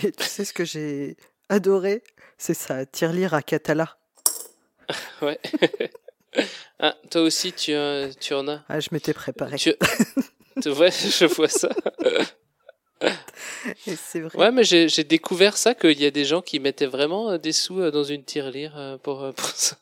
Et 0.00 0.12
tu 0.12 0.22
sais 0.22 0.44
ce 0.44 0.52
que 0.52 0.64
j'ai 0.64 1.16
adoré 1.48 2.02
C'est 2.36 2.54
sa 2.54 2.86
tirelire 2.86 3.34
à 3.34 3.42
Catala. 3.42 3.96
ouais. 5.22 5.38
ah, 6.78 6.96
toi 7.10 7.22
aussi, 7.22 7.52
tu, 7.52 7.72
euh, 7.72 8.10
tu 8.20 8.34
en 8.34 8.48
as 8.48 8.64
Ah, 8.68 8.80
je 8.80 8.88
m'étais 8.92 9.14
préparé. 9.14 9.56
Tu... 9.56 9.70
ouais, 10.66 10.90
je 10.90 11.24
vois 11.26 11.48
ça. 11.48 11.70
C'est 13.96 14.20
vrai. 14.20 14.38
Ouais, 14.38 14.50
mais 14.50 14.64
j'ai 14.64 15.04
découvert 15.04 15.56
ça, 15.56 15.74
qu'il 15.74 16.00
y 16.00 16.06
a 16.06 16.10
des 16.10 16.24
gens 16.24 16.42
qui 16.42 16.58
mettaient 16.58 16.86
vraiment 16.86 17.30
euh, 17.30 17.38
des 17.38 17.52
sous 17.52 17.80
euh, 17.80 17.90
dans 17.90 18.04
une 18.04 18.24
tirelire 18.24 18.98
pour, 19.02 19.32
pour 19.34 19.48
ça. 19.50 19.76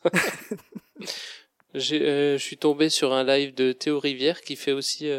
je 1.73 2.37
suis 2.37 2.57
tombé 2.57 2.89
sur 2.89 3.13
un 3.13 3.23
live 3.23 3.53
de 3.53 3.71
Théo 3.71 3.99
Rivière 3.99 4.41
qui 4.41 4.55
fait 4.55 4.71
aussi, 4.71 5.09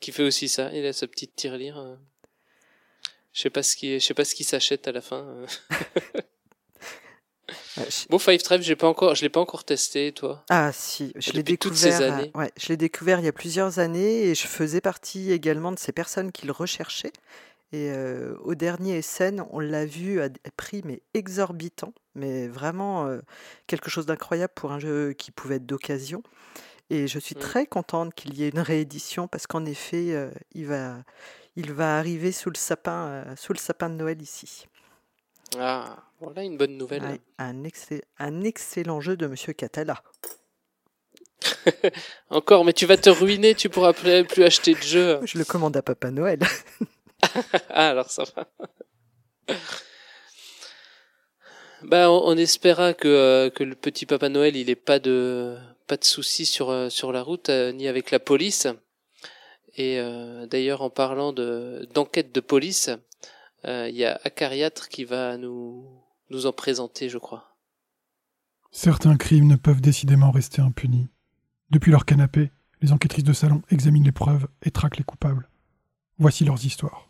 qui 0.00 0.12
fait 0.12 0.24
aussi 0.24 0.48
ça. 0.48 0.70
Il 0.72 0.84
a 0.86 0.92
sa 0.92 1.06
petite 1.06 1.36
tirelire. 1.36 1.98
Je 3.32 3.42
sais 3.42 3.50
pas 3.50 3.62
ce 3.62 3.76
qui, 3.76 3.98
je 4.00 4.04
sais 4.04 4.14
pas 4.14 4.24
ce 4.24 4.34
qui 4.34 4.44
s'achète 4.44 4.88
à 4.88 4.92
la 4.92 5.00
fin. 5.00 5.26
Bon, 8.10 8.18
Five 8.18 8.42
Tribes, 8.42 8.62
j'ai 8.62 8.76
pas 8.76 8.86
encore, 8.88 9.14
je 9.14 9.22
l'ai 9.22 9.28
pas 9.28 9.40
encore 9.40 9.64
testé, 9.64 10.12
toi. 10.12 10.44
Ah 10.50 10.70
si, 10.72 11.12
je 11.16 11.32
l'ai 11.32 11.42
découvert. 11.42 11.58
Toutes 11.70 11.76
ces 11.76 12.02
années. 12.02 12.30
Ouais, 12.34 12.50
je 12.56 12.68
l'ai 12.68 12.76
découvert 12.76 13.18
il 13.20 13.24
y 13.24 13.28
a 13.28 13.32
plusieurs 13.32 13.78
années 13.78 14.24
et 14.24 14.34
je 14.34 14.46
faisais 14.46 14.80
partie 14.80 15.32
également 15.32 15.72
de 15.72 15.78
ces 15.78 15.90
personnes 15.92 16.30
qui 16.30 16.46
le 16.46 16.52
recherchaient. 16.52 17.12
Et 17.72 17.90
euh, 17.90 18.34
au 18.42 18.54
dernier 18.54 19.00
SN, 19.02 19.44
on 19.50 19.60
l'a 19.60 19.86
vu 19.86 20.20
à 20.20 20.28
des 20.28 20.38
prix 20.56 20.82
mais 20.84 21.00
exorbitants, 21.14 21.94
mais 22.14 22.46
vraiment 22.48 23.06
euh, 23.06 23.20
quelque 23.66 23.88
chose 23.90 24.06
d'incroyable 24.06 24.52
pour 24.54 24.72
un 24.72 24.78
jeu 24.78 25.12
qui 25.12 25.30
pouvait 25.30 25.56
être 25.56 25.66
d'occasion. 25.66 26.22
Et 26.90 27.06
je 27.08 27.18
suis 27.18 27.36
Mm. 27.36 27.40
très 27.40 27.66
contente 27.66 28.14
qu'il 28.14 28.34
y 28.34 28.44
ait 28.44 28.48
une 28.50 28.60
réédition 28.60 29.26
parce 29.28 29.46
qu'en 29.46 29.64
effet, 29.64 30.06
euh, 30.10 30.30
il 30.52 30.66
va, 30.66 30.96
il 31.56 31.72
va 31.72 31.98
arriver 31.98 32.32
sous 32.32 32.50
le 32.50 32.56
sapin, 32.56 33.06
euh, 33.08 33.36
sous 33.36 33.52
le 33.52 33.58
sapin 33.58 33.88
de 33.90 33.94
Noël 33.94 34.20
ici. 34.22 34.66
Ah, 35.58 35.96
voilà 36.20 36.42
une 36.44 36.56
bonne 36.56 36.76
nouvelle. 36.76 37.02
Ouais, 37.02 37.20
un, 37.38 37.64
excell- 37.64 38.04
un 38.18 38.42
excellent 38.42 39.00
jeu 39.00 39.16
de 39.16 39.26
Monsieur 39.26 39.52
Catala. 39.52 40.02
Encore, 42.30 42.64
mais 42.64 42.72
tu 42.72 42.86
vas 42.86 42.96
te 42.96 43.10
ruiner, 43.10 43.54
tu 43.54 43.68
pourras 43.68 43.92
plus, 43.92 44.24
plus 44.24 44.44
acheter 44.44 44.74
de 44.74 44.82
jeux. 44.82 45.20
Je 45.24 45.38
le 45.38 45.44
commande 45.44 45.76
à 45.76 45.82
Papa 45.82 46.10
Noël. 46.10 46.38
ah, 47.70 47.90
alors 47.90 48.10
ça 48.10 48.24
va. 48.34 48.46
Bah, 51.82 52.10
on, 52.10 52.22
on 52.26 52.36
espéra 52.36 52.92
que, 52.94 53.08
euh, 53.08 53.50
que 53.50 53.64
le 53.64 53.74
petit 53.74 54.06
Papa 54.06 54.28
Noël, 54.28 54.56
il 54.56 54.68
ait 54.70 54.74
pas 54.76 54.98
de, 54.98 55.56
pas 55.86 55.96
de 55.96 56.04
soucis 56.04 56.46
sur, 56.46 56.70
euh, 56.70 56.90
sur 56.90 57.10
la 57.12 57.22
route, 57.22 57.48
euh, 57.48 57.72
ni 57.72 57.88
avec 57.88 58.10
la 58.10 58.18
police. 58.20 58.66
Et 59.76 59.98
euh, 59.98 60.46
d'ailleurs, 60.46 60.82
en 60.82 60.90
parlant 60.90 61.32
de, 61.32 61.88
d'enquête 61.94 62.34
de 62.34 62.40
police, 62.40 62.90
euh, 63.64 63.88
il 63.88 63.96
y 63.96 64.04
a 64.04 64.20
Acariatre 64.24 64.88
qui 64.88 65.04
va 65.04 65.36
nous, 65.36 65.84
en 66.32 66.52
présenter, 66.52 67.08
je 67.08 67.18
crois. 67.18 67.56
Certains 68.72 69.16
crimes 69.16 69.46
ne 69.46 69.56
peuvent 69.56 69.80
décidément 69.80 70.30
rester 70.30 70.62
impunis. 70.62 71.08
Depuis 71.70 71.90
leur 71.90 72.04
canapé, 72.04 72.50
les 72.82 72.92
enquêtrices 72.92 73.24
de 73.24 73.32
salon 73.32 73.62
examinent 73.70 74.04
les 74.04 74.12
preuves 74.12 74.46
et 74.62 74.70
traquent 74.70 74.96
les 74.96 75.04
coupables. 75.04 75.48
Voici 76.18 76.44
leurs 76.44 76.64
histoires. 76.64 77.08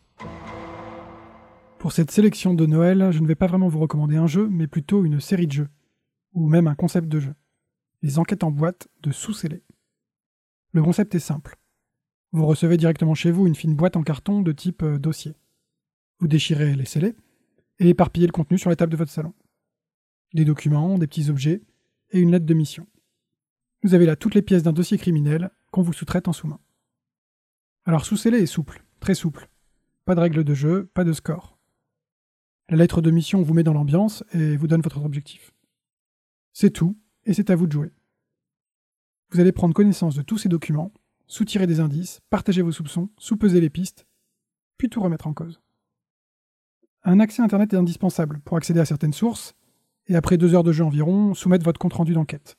Pour 1.78 1.92
cette 1.92 2.10
sélection 2.10 2.54
de 2.54 2.66
Noël, 2.66 3.10
je 3.10 3.20
ne 3.20 3.26
vais 3.26 3.34
pas 3.34 3.46
vraiment 3.46 3.68
vous 3.68 3.78
recommander 3.78 4.16
un 4.16 4.26
jeu, 4.26 4.48
mais 4.50 4.66
plutôt 4.66 5.04
une 5.04 5.20
série 5.20 5.46
de 5.46 5.52
jeux, 5.52 5.68
ou 6.34 6.46
même 6.46 6.66
un 6.66 6.74
concept 6.74 7.08
de 7.08 7.20
jeu. 7.20 7.34
Les 8.02 8.18
enquêtes 8.18 8.44
en 8.44 8.50
boîte 8.50 8.88
de 9.02 9.12
sous-scellés. 9.12 9.64
Le 10.72 10.82
concept 10.82 11.14
est 11.14 11.20
simple. 11.20 11.59
Vous 12.32 12.46
recevez 12.46 12.76
directement 12.76 13.14
chez 13.14 13.32
vous 13.32 13.46
une 13.46 13.56
fine 13.56 13.74
boîte 13.74 13.96
en 13.96 14.02
carton 14.02 14.40
de 14.40 14.52
type 14.52 14.82
euh, 14.82 14.98
dossier. 14.98 15.34
Vous 16.20 16.28
déchirez 16.28 16.76
les 16.76 16.84
scellés 16.84 17.16
et 17.80 17.88
éparpillez 17.88 18.26
le 18.26 18.32
contenu 18.32 18.56
sur 18.56 18.70
la 18.70 18.76
table 18.76 18.92
de 18.92 18.96
votre 18.96 19.10
salon. 19.10 19.34
Des 20.32 20.44
documents, 20.44 20.96
des 20.96 21.08
petits 21.08 21.28
objets 21.28 21.62
et 22.12 22.20
une 22.20 22.30
lettre 22.30 22.46
de 22.46 22.54
mission. 22.54 22.86
Vous 23.82 23.94
avez 23.94 24.06
là 24.06 24.14
toutes 24.14 24.34
les 24.34 24.42
pièces 24.42 24.62
d'un 24.62 24.72
dossier 24.72 24.96
criminel 24.96 25.50
qu'on 25.72 25.82
vous 25.82 25.92
sous-traite 25.92 26.28
en 26.28 26.32
sous-main. 26.32 26.60
Alors 27.84 28.04
sous-scellé 28.04 28.38
est 28.38 28.46
souple, 28.46 28.84
très 29.00 29.14
souple. 29.14 29.48
Pas 30.04 30.14
de 30.14 30.20
règles 30.20 30.44
de 30.44 30.54
jeu, 30.54 30.86
pas 30.94 31.04
de 31.04 31.12
score. 31.12 31.58
La 32.68 32.76
lettre 32.76 33.00
de 33.00 33.10
mission 33.10 33.42
vous 33.42 33.54
met 33.54 33.64
dans 33.64 33.72
l'ambiance 33.72 34.22
et 34.32 34.56
vous 34.56 34.68
donne 34.68 34.82
votre 34.82 35.04
objectif. 35.04 35.52
C'est 36.52 36.70
tout, 36.70 36.96
et 37.24 37.34
c'est 37.34 37.50
à 37.50 37.56
vous 37.56 37.66
de 37.66 37.72
jouer. 37.72 37.90
Vous 39.30 39.40
allez 39.40 39.52
prendre 39.52 39.74
connaissance 39.74 40.14
de 40.14 40.22
tous 40.22 40.38
ces 40.38 40.48
documents, 40.48 40.92
soutirer 41.30 41.68
des 41.68 41.78
indices, 41.78 42.20
partager 42.28 42.60
vos 42.60 42.72
soupçons, 42.72 43.08
sous-peser 43.16 43.60
les 43.60 43.70
pistes, 43.70 44.06
puis 44.76 44.90
tout 44.90 45.00
remettre 45.00 45.28
en 45.28 45.32
cause. 45.32 45.60
Un 47.04 47.20
accès 47.20 47.40
Internet 47.40 47.72
est 47.72 47.76
indispensable 47.76 48.40
pour 48.40 48.56
accéder 48.56 48.80
à 48.80 48.84
certaines 48.84 49.12
sources, 49.12 49.54
et 50.08 50.16
après 50.16 50.36
deux 50.36 50.54
heures 50.54 50.64
de 50.64 50.72
jeu 50.72 50.84
environ, 50.84 51.32
soumettre 51.34 51.64
votre 51.64 51.78
compte-rendu 51.78 52.14
d'enquête. 52.14 52.58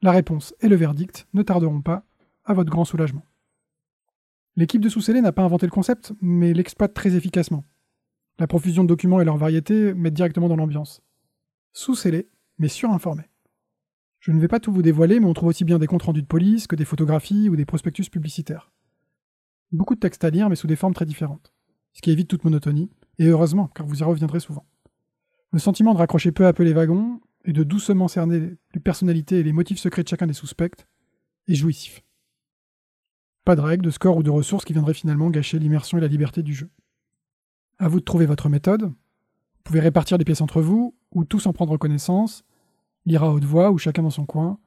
La 0.00 0.12
réponse 0.12 0.54
et 0.60 0.68
le 0.68 0.76
verdict 0.76 1.26
ne 1.34 1.42
tarderont 1.42 1.82
pas, 1.82 2.06
à 2.44 2.54
votre 2.54 2.70
grand 2.70 2.84
soulagement. 2.84 3.26
L'équipe 4.56 4.80
de 4.80 4.88
Sous-Scellé 4.88 5.20
n'a 5.20 5.32
pas 5.32 5.42
inventé 5.42 5.66
le 5.66 5.72
concept, 5.72 6.12
mais 6.20 6.54
l'exploite 6.54 6.94
très 6.94 7.14
efficacement. 7.16 7.64
La 8.38 8.46
profusion 8.46 8.84
de 8.84 8.88
documents 8.88 9.20
et 9.20 9.24
leur 9.24 9.36
variété 9.36 9.92
mettent 9.92 10.14
directement 10.14 10.48
dans 10.48 10.56
l'ambiance. 10.56 11.02
Sous-Scellé, 11.72 12.28
mais 12.58 12.68
surinformé. 12.68 13.29
Je 14.20 14.32
ne 14.32 14.38
vais 14.38 14.48
pas 14.48 14.60
tout 14.60 14.70
vous 14.70 14.82
dévoiler, 14.82 15.18
mais 15.18 15.26
on 15.26 15.32
trouve 15.32 15.48
aussi 15.48 15.64
bien 15.64 15.78
des 15.78 15.86
comptes 15.86 16.02
rendus 16.02 16.22
de 16.22 16.26
police 16.26 16.66
que 16.66 16.76
des 16.76 16.84
photographies 16.84 17.48
ou 17.48 17.56
des 17.56 17.64
prospectus 17.64 18.10
publicitaires. 18.10 18.70
Beaucoup 19.72 19.94
de 19.94 20.00
textes 20.00 20.24
à 20.24 20.30
lire, 20.30 20.50
mais 20.50 20.56
sous 20.56 20.66
des 20.66 20.76
formes 20.76 20.92
très 20.92 21.06
différentes. 21.06 21.54
Ce 21.94 22.02
qui 22.02 22.10
évite 22.10 22.28
toute 22.28 22.44
monotonie, 22.44 22.90
et 23.18 23.26
heureusement, 23.26 23.68
car 23.68 23.86
vous 23.86 24.00
y 24.00 24.04
reviendrez 24.04 24.40
souvent. 24.40 24.66
Le 25.52 25.58
sentiment 25.58 25.94
de 25.94 25.98
raccrocher 25.98 26.32
peu 26.32 26.46
à 26.46 26.52
peu 26.52 26.64
les 26.64 26.74
wagons 26.74 27.20
et 27.46 27.52
de 27.52 27.64
doucement 27.64 28.08
cerner 28.08 28.56
les 28.74 28.80
personnalités 28.80 29.38
et 29.38 29.42
les 29.42 29.52
motifs 29.52 29.78
secrets 29.78 30.02
de 30.02 30.08
chacun 30.08 30.26
des 30.26 30.34
suspects 30.34 30.86
est 31.48 31.54
jouissif. 31.54 32.02
Pas 33.44 33.56
de 33.56 33.62
règles, 33.62 33.84
de 33.84 33.90
score 33.90 34.18
ou 34.18 34.22
de 34.22 34.30
ressources 34.30 34.66
qui 34.66 34.74
viendraient 34.74 34.94
finalement 34.94 35.30
gâcher 35.30 35.58
l'immersion 35.58 35.96
et 35.96 36.00
la 36.02 36.08
liberté 36.08 36.42
du 36.42 36.52
jeu. 36.52 36.68
À 37.78 37.88
vous 37.88 38.00
de 38.00 38.04
trouver 38.04 38.26
votre 38.26 38.50
méthode. 38.50 38.82
Vous 38.82 39.64
pouvez 39.64 39.80
répartir 39.80 40.18
les 40.18 40.24
pièces 40.24 40.42
entre 40.42 40.60
vous, 40.60 40.94
ou 41.12 41.24
tous 41.24 41.46
en 41.46 41.52
prendre 41.52 41.76
connaissance, 41.78 42.44
lire 43.06 43.22
à 43.22 43.32
haute 43.32 43.44
voix 43.44 43.70
ou 43.70 43.78
chacun 43.78 44.02
dans 44.02 44.10
son 44.10 44.26
coin, 44.26 44.58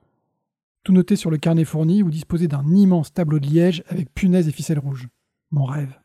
tout 0.83 0.93
noter 0.93 1.15
sur 1.15 1.31
le 1.31 1.37
carnet 1.37 1.65
fourni 1.65 2.03
ou 2.03 2.09
disposer 2.09 2.47
d'un 2.47 2.67
immense 2.75 3.13
tableau 3.13 3.39
de 3.39 3.47
liège 3.47 3.83
avec 3.87 4.13
punaises 4.13 4.47
et 4.47 4.51
ficelles 4.51 4.79
rouges. 4.79 5.07
Mon 5.51 5.65
rêve. 5.65 5.99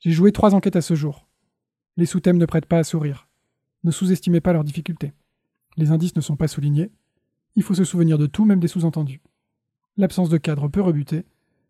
J'ai 0.00 0.10
joué 0.10 0.32
trois 0.32 0.54
enquêtes 0.54 0.76
à 0.76 0.82
ce 0.82 0.94
jour. 0.94 1.28
Les 1.96 2.06
sous-thèmes 2.06 2.38
ne 2.38 2.46
prêtent 2.46 2.66
pas 2.66 2.78
à 2.78 2.84
sourire. 2.84 3.28
Ne 3.84 3.90
sous-estimez 3.90 4.40
pas 4.40 4.52
leurs 4.52 4.64
difficultés. 4.64 5.12
Les 5.76 5.90
indices 5.90 6.16
ne 6.16 6.20
sont 6.20 6.36
pas 6.36 6.48
soulignés. 6.48 6.90
Il 7.56 7.62
faut 7.62 7.74
se 7.74 7.84
souvenir 7.84 8.18
de 8.18 8.26
tout, 8.26 8.44
même 8.44 8.60
des 8.60 8.68
sous-entendus. 8.68 9.22
L'absence 9.96 10.28
de 10.28 10.38
cadre 10.38 10.68
peut 10.68 10.82
rebuter, 10.82 11.24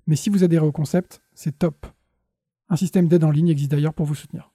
Mais 0.07 0.17
si 0.17 0.31
vous 0.31 0.43
adhérez 0.43 0.67
au 0.67 0.73
concept, 0.73 1.23
c'est 1.35 1.59
top. 1.59 1.87
Un 2.69 2.77
système 2.77 3.07
d'aide 3.07 3.25
en 3.25 3.31
ligne 3.31 3.49
existe 3.49 3.71
d'ailleurs 3.71 3.95
pour 3.95 4.07
vous 4.07 4.15
soutenir. 4.15 4.53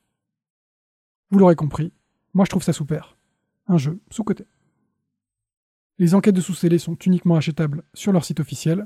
Vous 1.29 1.39
l'aurez 1.39 1.55
compris, 1.55 1.93
moi 2.33 2.45
je 2.45 2.49
trouve 2.49 2.63
ça 2.63 2.73
super. 2.73 3.14
Un 3.67 3.77
jeu 3.77 3.99
sous-côté. 4.09 4.45
Les 5.97 6.13
enquêtes 6.13 6.35
de 6.35 6.41
sous-scellés 6.41 6.77
sont 6.77 6.95
uniquement 6.95 7.35
achetables 7.35 7.83
sur 7.93 8.11
leur 8.11 8.25
site 8.25 8.39
officiel. 8.39 8.85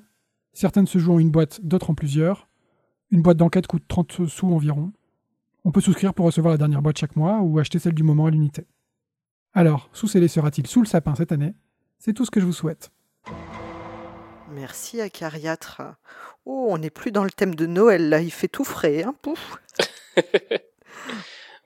Certaines 0.53 0.87
se 0.87 0.99
jouent 0.99 1.13
en 1.13 1.19
une 1.19 1.31
boîte, 1.31 1.59
d'autres 1.61 1.89
en 1.89 1.95
plusieurs. 1.95 2.47
Une 3.11 3.21
boîte 3.21 3.37
d'enquête 3.37 3.67
coûte 3.67 3.83
30 3.87 4.27
sous 4.27 4.47
environ. 4.47 4.91
On 5.65 5.71
peut 5.71 5.81
souscrire 5.81 6.13
pour 6.13 6.25
recevoir 6.25 6.51
la 6.51 6.57
dernière 6.57 6.81
boîte 6.81 6.99
chaque 6.99 7.15
mois 7.15 7.39
ou 7.41 7.59
acheter 7.59 7.79
celle 7.79 7.95
du 7.95 8.03
moment 8.03 8.27
à 8.27 8.29
l'unité. 8.29 8.67
Alors, 9.53 9.89
sous-scellé 9.93 10.27
sera-t-il 10.27 10.67
sous 10.67 10.81
le 10.81 10.87
sapin 10.87 11.15
cette 11.15 11.31
année? 11.31 11.55
C'est 11.97 12.13
tout 12.13 12.25
ce 12.25 12.31
que 12.31 12.39
je 12.39 12.45
vous 12.45 12.53
souhaite. 12.53 12.91
Merci 14.51 15.01
Acariâtre. 15.01 15.81
Oh, 16.45 16.67
on 16.69 16.77
n'est 16.77 16.89
plus 16.89 17.11
dans 17.11 17.23
le 17.23 17.31
thème 17.31 17.55
de 17.55 17.65
Noël 17.65 18.09
là, 18.09 18.21
il 18.21 18.31
fait 18.31 18.47
tout 18.47 18.63
frais, 18.63 19.03
hein, 19.03 19.15
pouf. 19.21 19.57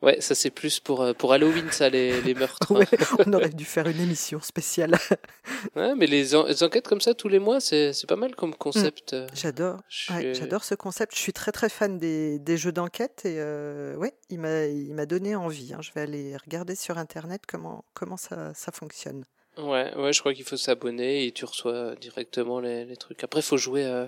Ouais, 0.03 0.19
ça 0.21 0.35
c'est 0.35 0.49
plus 0.51 0.79
pour, 0.81 1.01
euh, 1.01 1.13
pour 1.13 1.31
Halloween, 1.33 1.71
ça, 1.71 1.89
les, 1.89 2.21
les 2.21 2.33
meurtres. 2.33 2.71
Ouais, 2.73 2.85
on 3.25 3.31
aurait 3.33 3.49
dû 3.49 3.63
faire 3.65 3.87
une 3.87 3.99
émission 4.01 4.39
spéciale. 4.41 4.95
Ouais, 5.75 5.95
mais 5.95 6.07
les, 6.07 6.35
en- 6.35 6.45
les 6.45 6.61
enquêtes 6.61 6.87
comme 6.87 6.99
ça 7.01 7.13
tous 7.13 7.29
les 7.29 7.39
mois, 7.39 7.59
c'est 7.61 7.93
pas 8.07 8.15
mal 8.17 8.35
comme 8.35 8.53
concept. 8.53 9.13
euh. 9.13 9.27
J'adore. 9.33 9.79
Ouais, 10.09 10.33
J'adore 10.33 10.63
ce 10.65 10.75
concept. 10.75 11.15
Je 11.15 11.19
suis 11.21 11.33
très 11.33 11.51
très 11.53 11.69
fan 11.69 11.97
des, 11.97 12.37
des 12.37 12.57
jeux 12.57 12.71
d'enquête 12.73 13.21
et 13.25 13.35
euh, 13.39 13.95
ouais, 13.95 14.13
il 14.29 14.39
m'a 14.39 14.65
il 14.65 14.93
donné 15.07 15.35
envie. 15.35 15.73
hein. 15.73 15.79
Je 15.81 15.91
vais 15.95 16.01
aller 16.01 16.35
regarder 16.37 16.75
sur 16.75 16.97
internet 16.97 17.41
comment 17.47 17.85
comment 17.93 18.17
ça, 18.17 18.53
ça 18.53 18.71
fonctionne. 18.73 19.23
Ouais, 19.57 19.93
ouais, 19.95 20.11
je 20.13 20.19
crois 20.19 20.33
qu'il 20.33 20.43
faut 20.45 20.57
s'abonner 20.57 21.25
et 21.25 21.31
tu 21.31 21.45
reçois 21.45 21.95
directement 21.95 22.59
les, 22.59 22.85
les 22.85 22.97
trucs. 22.97 23.23
Après, 23.23 23.41
faut 23.41 23.57
jouer, 23.57 23.85
euh, 23.85 24.05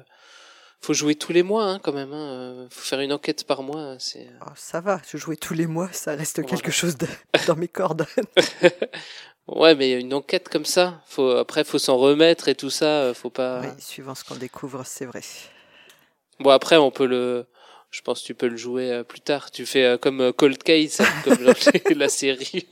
faut 0.82 0.94
jouer 0.94 1.16
tous 1.16 1.32
les 1.34 1.44
mois, 1.44 1.66
hein, 1.66 1.80
quand 1.82 1.94
même. 1.94 2.14
Hein. 2.14 2.68
Faut 2.70 2.82
faire 2.82 3.00
une 3.00 3.12
enquête 3.14 3.44
par 3.46 3.64
mois. 3.64 3.96
C'est. 4.00 4.28
Oh, 4.42 4.50
ça 4.56 4.82
va, 4.82 5.02
je 5.10 5.18
jouais 5.18 5.36
tous 5.38 5.54
les 5.54 5.66
mois, 5.68 5.90
ça 5.92 6.16
reste 6.16 6.40
Voilà. 6.42 6.50
quelque 6.56 6.72
chose 6.72 6.98
de, 6.98 7.08
dans 7.48 7.56
mes 7.56 7.68
cordes. 7.68 8.06
Ouais, 9.48 9.76
mais 9.76 9.92
une 9.92 10.12
enquête 10.16 10.50
comme 10.50 10.66
ça, 10.66 11.04
faut 11.06 11.30
après, 11.30 11.64
faut 11.64 11.78
s'en 11.78 11.98
remettre 11.98 12.48
et 12.48 12.56
tout 12.56 12.72
ça. 12.72 13.02
euh, 13.04 13.14
Faut 13.14 13.30
pas. 13.30 13.62
Oui, 13.62 13.68
suivant 13.78 14.16
ce 14.16 14.24
qu'on 14.24 14.34
découvre, 14.38 14.82
c'est 14.88 15.06
vrai. 15.06 15.22
Bon, 16.40 16.50
après, 16.50 16.78
on 16.78 16.90
peut 16.90 17.06
le. 17.06 17.46
Je 17.92 18.02
pense 18.02 18.22
que 18.22 18.26
tu 18.26 18.34
peux 18.34 18.48
le 18.48 18.58
jouer 18.58 18.92
euh, 18.92 19.04
plus 19.04 19.22
tard. 19.22 19.52
Tu 19.52 19.68
fais 19.68 20.00
comme 20.02 20.34
Cold 20.34 20.62
Case, 20.64 20.98
comme 21.24 21.38
la 21.96 22.10
série. 22.10 22.68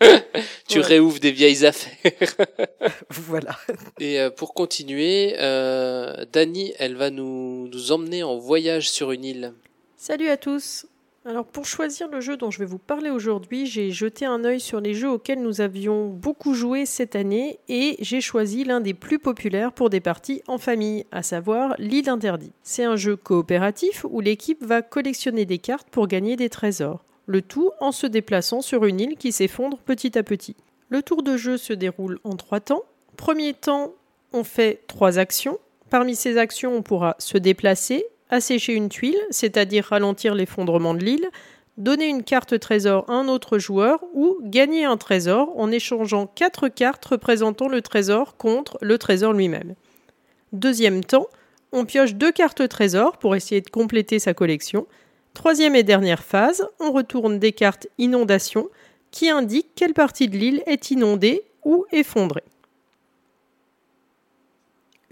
tu 0.68 0.78
Ouais. 0.78 0.84
réouvres 0.84 1.20
des 1.20 1.32
vieilles 1.32 1.64
affaires. 1.66 2.34
Voilà. 3.10 3.56
Et 4.00 4.20
euh, 4.20 4.30
pour 4.30 4.54
continuer, 4.54 5.34
euh, 5.38 6.24
Dani, 6.32 6.72
elle 6.78 6.96
va 6.96 7.10
nous, 7.10 7.68
nous 7.68 7.92
emmener 7.92 8.22
en 8.22 8.38
voyage 8.38 8.90
sur 8.90 9.12
une 9.12 9.24
île. 9.24 9.52
Salut 9.96 10.28
à 10.28 10.36
tous 10.38 10.86
Alors 11.26 11.44
pour 11.44 11.66
choisir 11.66 12.08
le 12.08 12.20
jeu 12.22 12.36
dont 12.38 12.50
je 12.50 12.58
vais 12.58 12.64
vous 12.64 12.78
parler 12.78 13.10
aujourd'hui, 13.10 13.66
j'ai 13.66 13.90
jeté 13.90 14.24
un 14.24 14.44
œil 14.44 14.60
sur 14.60 14.80
les 14.80 14.94
jeux 14.94 15.10
auxquels 15.10 15.42
nous 15.42 15.60
avions 15.60 16.06
beaucoup 16.08 16.54
joué 16.54 16.86
cette 16.86 17.14
année 17.16 17.58
et 17.68 17.96
j'ai 18.00 18.22
choisi 18.22 18.64
l'un 18.64 18.80
des 18.80 18.94
plus 18.94 19.18
populaires 19.18 19.72
pour 19.72 19.90
des 19.90 20.00
parties 20.00 20.42
en 20.46 20.56
famille, 20.56 21.04
à 21.12 21.22
savoir 21.22 21.74
l'île 21.78 22.08
interdite. 22.08 22.54
C'est 22.62 22.84
un 22.84 22.96
jeu 22.96 23.16
coopératif 23.16 24.06
où 24.08 24.20
l'équipe 24.20 24.64
va 24.64 24.80
collectionner 24.80 25.44
des 25.44 25.58
cartes 25.58 25.88
pour 25.90 26.06
gagner 26.06 26.36
des 26.36 26.48
trésors, 26.48 27.04
le 27.30 27.42
tout 27.42 27.70
en 27.80 27.92
se 27.92 28.08
déplaçant 28.08 28.60
sur 28.60 28.84
une 28.84 29.00
île 29.00 29.16
qui 29.16 29.30
s'effondre 29.30 29.78
petit 29.78 30.18
à 30.18 30.24
petit. 30.24 30.56
Le 30.88 31.00
tour 31.00 31.22
de 31.22 31.36
jeu 31.36 31.56
se 31.56 31.72
déroule 31.72 32.18
en 32.24 32.34
trois 32.34 32.58
temps. 32.58 32.82
Premier 33.16 33.54
temps, 33.54 33.92
on 34.32 34.42
fait 34.42 34.82
trois 34.88 35.18
actions. 35.18 35.58
Parmi 35.90 36.16
ces 36.16 36.38
actions, 36.38 36.74
on 36.74 36.82
pourra 36.82 37.14
se 37.18 37.38
déplacer, 37.38 38.04
assécher 38.30 38.74
une 38.74 38.88
tuile, 38.88 39.20
c'est-à-dire 39.30 39.84
ralentir 39.84 40.34
l'effondrement 40.34 40.92
de 40.92 41.04
l'île, 41.04 41.28
donner 41.78 42.08
une 42.08 42.24
carte 42.24 42.58
trésor 42.58 43.08
à 43.08 43.12
un 43.12 43.28
autre 43.28 43.58
joueur 43.58 44.04
ou 44.12 44.38
gagner 44.42 44.84
un 44.84 44.96
trésor 44.96 45.52
en 45.56 45.70
échangeant 45.70 46.26
quatre 46.26 46.68
cartes 46.68 47.04
représentant 47.04 47.68
le 47.68 47.80
trésor 47.80 48.36
contre 48.36 48.76
le 48.82 48.98
trésor 48.98 49.32
lui-même. 49.32 49.74
Deuxième 50.52 51.04
temps, 51.04 51.28
on 51.70 51.84
pioche 51.84 52.14
deux 52.14 52.32
cartes 52.32 52.68
trésor 52.68 53.18
pour 53.18 53.36
essayer 53.36 53.60
de 53.60 53.70
compléter 53.70 54.18
sa 54.18 54.34
collection. 54.34 54.88
Troisième 55.34 55.76
et 55.76 55.82
dernière 55.82 56.22
phase, 56.22 56.66
on 56.80 56.92
retourne 56.92 57.38
des 57.38 57.52
cartes 57.52 57.88
inondation 57.98 58.68
qui 59.10 59.30
indiquent 59.30 59.74
quelle 59.74 59.94
partie 59.94 60.28
de 60.28 60.36
l'île 60.36 60.62
est 60.66 60.90
inondée 60.90 61.42
ou 61.64 61.86
effondrée. 61.92 62.44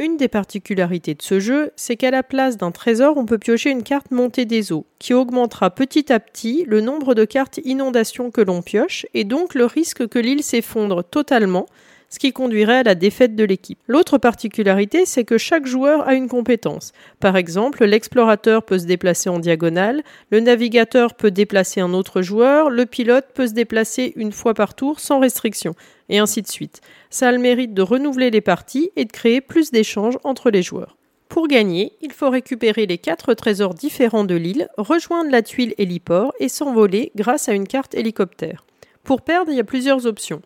Une 0.01 0.17
des 0.17 0.29
particularités 0.29 1.15
de 1.15 1.23
ce 1.23 1.41
jeu, 1.41 1.73
c'est 1.75 1.97
qu'à 1.97 2.13
la 2.13 2.23
place 2.23 2.57
d'un 2.57 2.71
trésor, 2.71 3.17
on 3.17 3.27
peut 3.27 3.39
piocher 3.39 3.71
une 3.71 3.83
carte 3.83 4.13
montée 4.13 4.45
des 4.45 4.71
eaux, 4.71 4.87
qui 5.01 5.13
augmentera 5.13 5.71
petit 5.71 6.13
à 6.13 6.21
petit 6.21 6.65
le 6.69 6.81
nombre 6.81 7.17
de 7.17 7.25
cartes 7.25 7.59
inondation 7.65 8.31
que 8.31 8.41
l'on 8.41 8.63
pioche, 8.63 9.07
et 9.15 9.25
donc 9.25 9.55
le 9.55 9.65
risque 9.65 10.07
que 10.07 10.21
l'île 10.21 10.45
s'effondre 10.45 11.03
totalement, 11.03 11.67
ce 12.11 12.19
qui 12.19 12.33
conduirait 12.33 12.79
à 12.79 12.83
la 12.83 12.95
défaite 12.95 13.37
de 13.37 13.45
l'équipe. 13.45 13.79
L'autre 13.87 14.19
particularité, 14.19 15.05
c'est 15.07 15.25
que 15.25 15.39
chaque 15.39 15.67
joueur 15.67 16.07
a 16.07 16.15
une 16.15 16.29
compétence. 16.29 16.93
Par 17.21 17.37
exemple, 17.37 17.85
l'explorateur 17.85 18.63
peut 18.63 18.79
se 18.79 18.87
déplacer 18.87 19.29
en 19.29 19.39
diagonale, 19.39 20.03
le 20.31 20.41
navigateur 20.41 21.15
peut 21.15 21.31
déplacer 21.31 21.81
un 21.81 21.93
autre 21.93 22.23
joueur, 22.23 22.71
le 22.71 22.87
pilote 22.87 23.27
peut 23.35 23.47
se 23.47 23.53
déplacer 23.53 24.13
une 24.17 24.33
fois 24.33 24.55
par 24.55 24.75
tour 24.75 25.01
sans 25.01 25.21
restriction, 25.21 25.75
et 26.09 26.19
ainsi 26.19 26.43
de 26.43 26.49
suite. 26.49 26.81
Ça 27.11 27.29
a 27.29 27.33
le 27.33 27.39
mérite 27.39 27.75
de 27.75 27.83
renouveler 27.83 28.31
les 28.31 28.41
parties 28.41 28.91
et 28.97 29.05
de 29.05 29.13
créer 29.13 29.41
plus 29.41 29.71
d'échanges 29.71 30.19
entre 30.25 30.51
les 30.51 30.63
joueurs. 30.63 30.97
Pour 31.29 31.47
gagner, 31.47 31.93
il 32.01 32.13
faut 32.13 32.31
récupérer 32.31 32.87
les 32.87 32.97
quatre 32.97 33.35
trésors 33.35 33.75
différents 33.75 34.25
de 34.25 34.35
l'île, 34.35 34.69
rejoindre 34.79 35.31
la 35.31 35.43
tuile 35.43 35.75
héliport 35.77 36.33
et 36.41 36.49
s'envoler 36.49 37.13
grâce 37.17 37.51
à 37.51 37.53
une 37.53 37.69
carte 37.69 37.95
hélicoptère. 37.95 38.65
Pour 39.05 39.21
perdre, 39.21 39.51
il 39.51 39.57
y 39.57 39.61
a 39.61 39.65
plusieurs 39.65 40.07
options. 40.07 40.41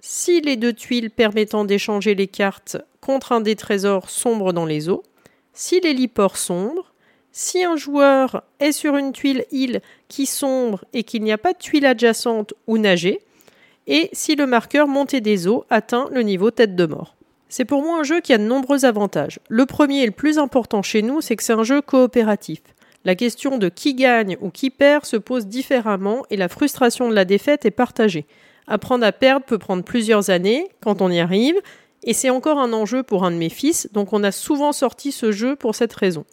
Si 0.00 0.40
les 0.40 0.56
deux 0.56 0.72
tuiles 0.72 1.10
permettant 1.10 1.64
d'échanger 1.64 2.14
les 2.14 2.28
cartes 2.28 2.76
contre 3.00 3.32
un 3.32 3.40
des 3.40 3.56
trésors 3.56 4.10
sombre 4.10 4.52
dans 4.52 4.66
les 4.66 4.88
eaux, 4.88 5.02
si 5.52 5.80
l'héliport 5.80 6.36
sombre, 6.36 6.92
si 7.32 7.64
un 7.64 7.76
joueur 7.76 8.44
est 8.60 8.72
sur 8.72 8.96
une 8.96 9.12
tuile 9.12 9.44
île 9.50 9.80
qui 10.06 10.26
sombre 10.26 10.84
et 10.92 11.02
qu'il 11.02 11.22
n'y 11.22 11.32
a 11.32 11.38
pas 11.38 11.52
de 11.52 11.58
tuile 11.58 11.86
adjacente 11.86 12.54
ou 12.66 12.78
nager, 12.78 13.20
et 13.88 14.08
si 14.12 14.36
le 14.36 14.46
marqueur 14.46 14.86
montée 14.86 15.20
des 15.20 15.48
eaux 15.48 15.64
atteint 15.68 16.08
le 16.12 16.22
niveau 16.22 16.50
tête 16.50 16.76
de 16.76 16.86
mort. 16.86 17.16
C'est 17.48 17.64
pour 17.64 17.82
moi 17.82 17.98
un 17.98 18.02
jeu 18.02 18.20
qui 18.20 18.32
a 18.32 18.38
de 18.38 18.44
nombreux 18.44 18.84
avantages. 18.84 19.40
Le 19.48 19.66
premier 19.66 20.02
et 20.02 20.06
le 20.06 20.12
plus 20.12 20.38
important 20.38 20.82
chez 20.82 21.02
nous, 21.02 21.20
c'est 21.20 21.34
que 21.34 21.42
c'est 21.42 21.54
un 21.54 21.64
jeu 21.64 21.80
coopératif. 21.80 22.60
La 23.04 23.14
question 23.14 23.56
de 23.56 23.68
qui 23.68 23.94
gagne 23.94 24.36
ou 24.40 24.50
qui 24.50 24.70
perd 24.70 25.06
se 25.06 25.16
pose 25.16 25.46
différemment 25.46 26.24
et 26.30 26.36
la 26.36 26.48
frustration 26.48 27.08
de 27.08 27.14
la 27.14 27.24
défaite 27.24 27.64
est 27.64 27.70
partagée. 27.70 28.26
Apprendre 28.68 29.04
à 29.04 29.12
perdre 29.12 29.46
peut 29.46 29.58
prendre 29.58 29.82
plusieurs 29.82 30.30
années 30.30 30.68
quand 30.82 31.00
on 31.00 31.10
y 31.10 31.20
arrive, 31.20 31.56
et 32.04 32.12
c'est 32.12 32.30
encore 32.30 32.58
un 32.58 32.72
enjeu 32.72 33.02
pour 33.02 33.24
un 33.24 33.30
de 33.30 33.36
mes 33.36 33.48
fils, 33.48 33.88
donc 33.92 34.12
on 34.12 34.22
a 34.22 34.30
souvent 34.30 34.72
sorti 34.72 35.10
ce 35.10 35.32
jeu 35.32 35.56
pour 35.56 35.74
cette 35.74 35.94
raison. 35.94 36.24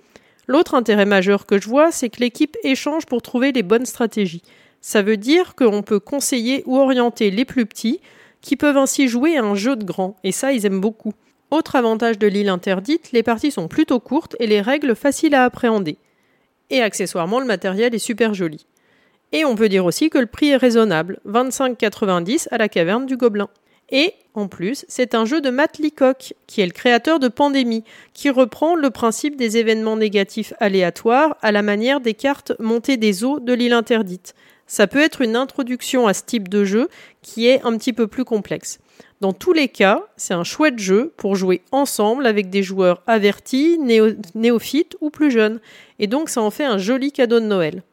L'autre 0.47 0.75
intérêt 0.75 1.05
majeur 1.05 1.45
que 1.45 1.59
je 1.59 1.67
vois, 1.67 1.91
c'est 1.91 2.09
que 2.09 2.19
l'équipe 2.19 2.57
échange 2.63 3.05
pour 3.05 3.21
trouver 3.21 3.51
les 3.51 3.63
bonnes 3.63 3.85
stratégies. 3.85 4.43
Ça 4.81 5.01
veut 5.01 5.17
dire 5.17 5.55
qu'on 5.55 5.81
peut 5.81 5.99
conseiller 5.99 6.61
ou 6.65 6.77
orienter 6.77 7.31
les 7.31 7.45
plus 7.45 7.65
petits, 7.65 8.01
qui 8.41 8.55
peuvent 8.55 8.77
ainsi 8.77 9.07
jouer 9.07 9.37
à 9.37 9.43
un 9.43 9.55
jeu 9.55 9.75
de 9.75 9.85
grands, 9.85 10.17
et 10.23 10.31
ça 10.31 10.51
ils 10.51 10.65
aiment 10.65 10.81
beaucoup. 10.81 11.13
Autre 11.51 11.75
avantage 11.75 12.19
de 12.19 12.27
l'île 12.27 12.49
interdite, 12.49 13.11
les 13.11 13.23
parties 13.23 13.51
sont 13.51 13.67
plutôt 13.67 13.99
courtes 13.99 14.35
et 14.39 14.45
les 14.45 14.61
règles 14.61 14.95
faciles 14.95 15.35
à 15.35 15.45
appréhender. 15.45 15.97
Et 16.69 16.81
accessoirement, 16.81 17.39
le 17.39 17.45
matériel 17.45 17.95
est 17.95 17.99
super 17.99 18.33
joli. 18.33 18.65
Et 19.35 19.43
on 19.43 19.55
peut 19.55 19.67
dire 19.67 19.83
aussi 19.83 20.09
que 20.09 20.17
le 20.17 20.27
prix 20.27 20.51
est 20.51 20.55
raisonnable, 20.55 21.19
25,90 21.27 22.47
à 22.51 22.57
la 22.57 22.69
caverne 22.69 23.05
du 23.05 23.17
Gobelin. 23.17 23.49
Et, 23.89 24.13
en 24.33 24.47
plus, 24.47 24.85
c'est 24.87 25.13
un 25.13 25.25
jeu 25.25 25.41
de 25.41 25.49
Matt 25.49 25.77
Leacock, 25.77 26.33
qui 26.47 26.61
est 26.61 26.65
le 26.65 26.71
créateur 26.71 27.19
de 27.19 27.27
Pandémie, 27.27 27.83
qui 28.13 28.29
reprend 28.29 28.75
le 28.75 28.91
principe 28.91 29.35
des 29.35 29.57
événements 29.57 29.97
négatifs 29.97 30.53
aléatoires 30.61 31.35
à 31.41 31.51
la 31.51 31.63
manière 31.63 31.99
des 31.99 32.13
cartes 32.13 32.53
montées 32.59 32.95
des 32.95 33.25
eaux 33.25 33.41
de 33.41 33.51
l'île 33.51 33.73
interdite. 33.73 34.35
Ça 34.67 34.87
peut 34.87 35.01
être 35.01 35.19
une 35.19 35.35
introduction 35.35 36.07
à 36.07 36.13
ce 36.13 36.23
type 36.23 36.47
de 36.47 36.63
jeu 36.63 36.87
qui 37.21 37.47
est 37.47 37.61
un 37.63 37.77
petit 37.77 37.91
peu 37.91 38.07
plus 38.07 38.23
complexe. 38.23 38.79
Dans 39.19 39.33
tous 39.33 39.51
les 39.51 39.67
cas, 39.67 40.03
c'est 40.15 40.33
un 40.33 40.45
chouette 40.45 40.79
jeu 40.79 41.11
pour 41.17 41.35
jouer 41.35 41.61
ensemble 41.73 42.25
avec 42.25 42.49
des 42.49 42.63
joueurs 42.63 43.03
avertis, 43.05 43.77
néo- 43.79 44.15
néophytes 44.33 44.95
ou 45.01 45.09
plus 45.09 45.29
jeunes. 45.29 45.59
Et 45.99 46.07
donc 46.07 46.29
ça 46.29 46.41
en 46.41 46.51
fait 46.51 46.63
un 46.63 46.77
joli 46.77 47.11
cadeau 47.11 47.41
de 47.41 47.45
Noël. 47.45 47.83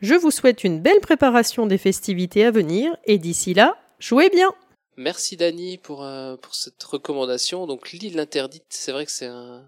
Je 0.00 0.14
vous 0.14 0.30
souhaite 0.30 0.64
une 0.64 0.80
belle 0.80 1.00
préparation 1.00 1.66
des 1.66 1.78
festivités 1.78 2.44
à 2.44 2.50
venir 2.50 2.96
et 3.04 3.18
d'ici 3.18 3.54
là, 3.54 3.76
jouez 3.98 4.30
bien 4.30 4.50
Merci 4.96 5.36
Dani 5.36 5.78
pour, 5.78 6.04
euh, 6.04 6.36
pour 6.36 6.54
cette 6.54 6.82
recommandation. 6.82 7.66
Donc 7.66 7.92
l'île 7.92 8.18
interdite, 8.18 8.64
c'est 8.68 8.92
vrai 8.92 9.06
que 9.06 9.12
c'est 9.12 9.26
un, 9.26 9.62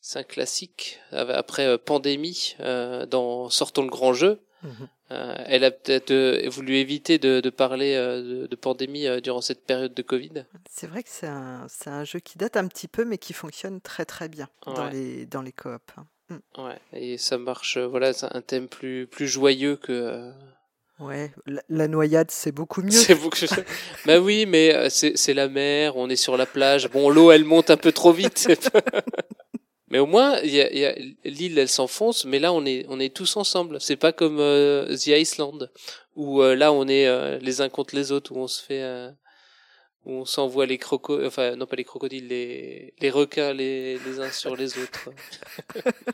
c'est 0.00 0.18
un 0.20 0.22
classique. 0.22 1.00
Après 1.12 1.66
euh, 1.66 1.78
Pandémie, 1.78 2.56
euh, 2.60 3.06
dans 3.06 3.48
Sortons 3.48 3.82
le 3.82 3.90
grand 3.90 4.12
jeu. 4.12 4.40
Mhm. 4.62 4.88
Euh, 5.10 5.34
elle 5.46 5.64
a 5.64 5.70
peut-être 5.70 6.10
euh, 6.10 6.48
voulu 6.48 6.76
éviter 6.76 7.18
de, 7.18 7.40
de 7.40 7.50
parler 7.50 7.94
euh, 7.94 8.22
de, 8.42 8.46
de 8.46 8.56
pandémie 8.56 9.06
euh, 9.06 9.20
durant 9.20 9.42
cette 9.42 9.64
période 9.66 9.92
de 9.92 10.02
Covid. 10.02 10.46
C'est 10.70 10.86
vrai 10.86 11.02
que 11.02 11.10
c'est 11.12 11.26
un, 11.26 11.66
c'est 11.68 11.90
un 11.90 12.04
jeu 12.04 12.18
qui 12.20 12.38
date 12.38 12.56
un 12.56 12.66
petit 12.68 12.88
peu, 12.88 13.04
mais 13.04 13.18
qui 13.18 13.34
fonctionne 13.34 13.80
très 13.82 14.04
très 14.06 14.28
bien 14.28 14.48
dans 14.64 14.86
les, 14.88 15.26
dans 15.26 15.42
les 15.42 15.52
coops. 15.52 15.82
hein. 15.98 16.06
Ouais, 16.58 16.78
et 16.92 17.18
ça 17.18 17.38
marche. 17.38 17.76
euh, 17.76 17.86
Voilà, 17.86 18.12
c'est 18.12 18.26
un 18.34 18.40
thème 18.42 18.68
plus 18.68 19.06
plus 19.06 19.26
joyeux 19.28 19.76
que. 19.76 19.92
euh, 19.92 20.30
Ouais, 21.00 21.32
la, 21.46 21.60
la 21.68 21.88
noyade, 21.88 22.30
c'est 22.30 22.52
beaucoup 22.52 22.80
mieux. 22.82 22.90
C'est 22.92 23.16
beaucoup. 23.16 23.36
bah 24.06 24.20
oui, 24.20 24.46
mais 24.46 24.72
euh, 24.74 24.88
c'est 24.90 25.16
c'est 25.16 25.34
la 25.34 25.48
mer, 25.48 25.96
on 25.96 26.08
est 26.08 26.16
sur 26.16 26.36
la 26.36 26.46
plage. 26.46 26.88
Bon, 26.90 27.10
l'eau 27.10 27.32
elle 27.32 27.44
monte 27.44 27.70
un 27.70 27.76
peu 27.76 27.90
trop 27.92 28.12
vite. 28.12 28.46
mais 29.90 29.98
au 29.98 30.06
moins, 30.06 30.38
il 30.44 30.50
y 30.54 30.60
a, 30.60 30.72
y 30.72 30.84
a- 30.84 30.94
l'île 31.24 31.58
elle 31.58 31.68
s'enfonce, 31.68 32.24
mais 32.24 32.38
là 32.38 32.52
on 32.52 32.64
est 32.64 32.86
on 32.88 33.00
est 33.00 33.14
tous 33.14 33.36
ensemble. 33.36 33.80
C'est 33.80 33.96
pas 33.96 34.12
comme 34.12 34.38
euh, 34.38 34.96
The 34.96 35.08
Iceland 35.08 35.58
où 36.16 36.42
euh, 36.42 36.54
là 36.54 36.72
on 36.72 36.86
est 36.86 37.06
euh, 37.08 37.38
les 37.40 37.60
uns 37.60 37.68
contre 37.68 37.96
les 37.96 38.12
autres, 38.12 38.32
où 38.32 38.38
on 38.38 38.46
se 38.46 38.62
fait, 38.62 38.82
euh, 38.82 39.10
où 40.04 40.12
on 40.12 40.24
s'envoie 40.24 40.66
les 40.66 40.78
crocodiles, 40.78 41.26
enfin 41.26 41.56
non 41.56 41.66
pas 41.66 41.76
les 41.76 41.84
crocodiles, 41.84 42.28
les 42.28 42.94
les 42.98 43.10
requins 43.10 43.52
les 43.52 43.98
les 43.98 44.20
uns 44.20 44.30
sur 44.30 44.56
les 44.56 44.78
autres. 44.78 45.10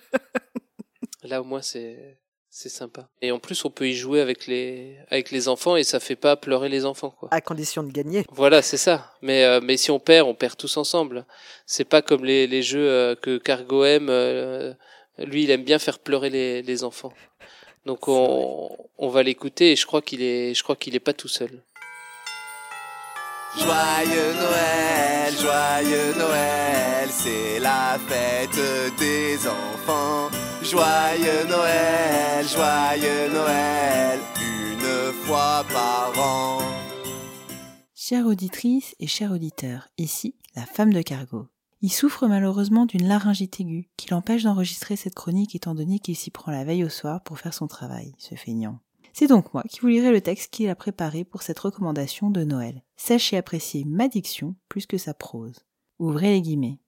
là 1.25 1.41
au 1.41 1.45
moins 1.45 1.63
c'est 1.63 2.19
c'est 2.53 2.69
sympa. 2.69 3.09
Et 3.23 3.31
en 3.31 3.39
plus, 3.39 3.65
on 3.65 3.71
peut 3.71 3.89
y 3.89 3.95
jouer 3.95 4.21
avec 4.21 4.49
les 4.49 4.99
avec 5.09 5.31
les 5.31 5.47
enfants 5.49 5.77
et 5.77 5.85
ça 5.85 6.01
fait 6.01 6.17
pas 6.17 6.37
pleurer 6.37 6.69
les 6.69 6.85
enfants 6.85 7.11
quoi. 7.11 7.29
À 7.31 7.41
condition 7.41 7.85
de 7.85 7.93
gagner. 7.93 8.25
Voilà, 8.33 8.61
c'est 8.61 8.77
ça. 8.77 9.15
Mais 9.23 9.45
euh, 9.45 9.61
mais 9.63 9.77
si 9.77 9.93
on 9.93 10.01
perd, 10.01 10.27
on 10.29 10.35
perd 10.35 10.57
tous 10.57 10.77
ensemble. 10.77 11.27
C'est 11.65 11.85
pas 11.85 12.03
comme 12.03 12.25
les 12.25 12.49
les 12.49 12.63
jeux 12.63 12.91
euh, 12.91 13.15
que 13.15 13.39
Cargo 13.39 13.85
aime. 13.85 14.09
euh, 14.11 14.75
lui, 15.19 15.45
il 15.45 15.51
aime 15.51 15.63
bien 15.63 15.79
faire 15.79 16.01
pleurer 16.01 16.29
les 16.29 16.63
les 16.63 16.83
enfants. 16.83 17.13
Donc 17.87 18.09
on 18.09 18.77
on 18.99 19.09
va 19.09 19.23
l'écouter 19.23 19.71
et 19.73 19.77
je 19.77 19.87
crois 19.87 20.03
qu'il 20.03 20.23
est 20.23 20.53
je 20.55 20.63
crois 20.65 20.77
qu'il 20.77 20.97
est 20.97 21.01
pas 21.01 21.13
tout 21.15 21.29
seul. 21.29 21.63
Joyeux 23.59 24.35
Noël, 24.35 25.35
joyeux 25.37 26.15
Noël, 26.17 27.09
c'est 27.11 27.59
la 27.59 27.99
fête 27.99 28.97
des 28.97 29.39
enfants. 29.49 30.31
Joyeux 30.63 31.49
Noël, 31.49 32.47
joyeux 32.47 33.33
Noël, 33.33 34.21
une 34.41 35.13
fois 35.25 35.65
par 35.73 36.13
an. 36.17 36.59
Chère 37.93 38.27
auditrice 38.27 38.95
et 39.01 39.09
chers 39.09 39.33
auditeurs, 39.33 39.89
ici 39.99 40.37
la 40.55 40.65
femme 40.65 40.93
de 40.93 41.03
cargo. 41.03 41.49
Il 41.83 41.91
souffre 41.91 42.29
malheureusement 42.29 42.87
d'une 42.87 43.09
laryngite 43.09 43.59
aiguë 43.59 43.91
qui 43.97 44.11
l'empêche 44.11 44.45
d'enregistrer 44.45 44.95
cette 44.95 45.15
chronique 45.15 45.57
étant 45.57 45.75
donné 45.75 45.99
qu'il 45.99 46.17
s'y 46.17 46.31
prend 46.31 46.53
la 46.53 46.63
veille 46.63 46.85
au 46.85 46.89
soir 46.89 47.21
pour 47.23 47.39
faire 47.39 47.55
son 47.55 47.67
travail, 47.67 48.15
ce 48.19 48.37
feignant. 48.37 48.79
C'est 49.13 49.27
donc 49.27 49.53
moi 49.53 49.63
qui 49.69 49.81
vous 49.81 49.89
lirai 49.89 50.11
le 50.11 50.21
texte 50.21 50.53
qu'il 50.53 50.69
a 50.69 50.75
préparé 50.75 51.25
pour 51.25 51.43
cette 51.43 51.59
recommandation 51.59 52.31
de 52.31 52.45
Noël. 52.45 52.83
Sachez 52.97 53.37
apprécier 53.37 53.85
ma 53.85 54.09
diction 54.09 54.55
plus 54.69 54.87
que 54.87 54.99
sa 54.99 55.15
prose. 55.15 55.65
Ouvrez 55.99 56.33
les 56.33 56.43
guillemets. 56.43 56.81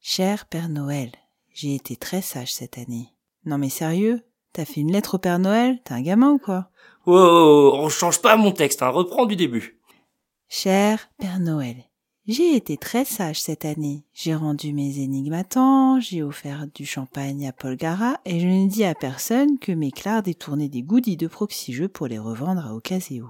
Cher 0.00 0.46
Père 0.46 0.68
Noël, 0.68 1.12
j'ai 1.52 1.74
été 1.74 1.96
très 1.96 2.22
sage 2.22 2.52
cette 2.52 2.78
année. 2.78 3.14
Non 3.44 3.58
mais 3.58 3.70
sérieux 3.70 4.22
T'as 4.54 4.64
fait 4.64 4.82
une 4.82 4.92
lettre 4.92 5.16
au 5.16 5.18
Père 5.18 5.40
Noël? 5.40 5.80
T'es 5.82 5.94
un 5.94 6.00
gamin 6.00 6.30
ou 6.30 6.38
quoi? 6.38 6.70
Wow, 7.06 7.74
on 7.74 7.88
change 7.88 8.22
pas 8.22 8.36
mon 8.36 8.52
texte, 8.52 8.82
hein, 8.82 8.88
reprends 8.88 9.26
du 9.26 9.34
début. 9.34 9.80
Cher 10.48 11.10
Père 11.18 11.40
Noël, 11.40 11.84
j'ai 12.26 12.56
été 12.56 12.76
très 12.78 13.04
sage 13.04 13.40
cette 13.40 13.64
année. 13.66 14.06
J'ai 14.14 14.34
rendu 14.34 14.72
mes 14.72 14.98
énigmes 14.98 15.34
à 15.34 15.44
temps, 15.44 16.00
j'ai 16.00 16.22
offert 16.22 16.66
du 16.74 16.86
champagne 16.86 17.46
à 17.46 17.52
Paul 17.52 17.76
Gara 17.76 18.18
et 18.24 18.40
je 18.40 18.46
n'ai 18.46 18.66
dit 18.66 18.84
à 18.84 18.94
personne 18.94 19.58
que 19.58 19.72
Méclar 19.72 20.22
détournait 20.22 20.70
des 20.70 20.82
goodies 20.82 21.18
de 21.18 21.26
Proxy 21.26 21.74
Jeux 21.74 21.88
pour 21.88 22.06
les 22.06 22.18
revendre 22.18 22.66
à 22.66 22.74
Ocaseo. 22.74 23.28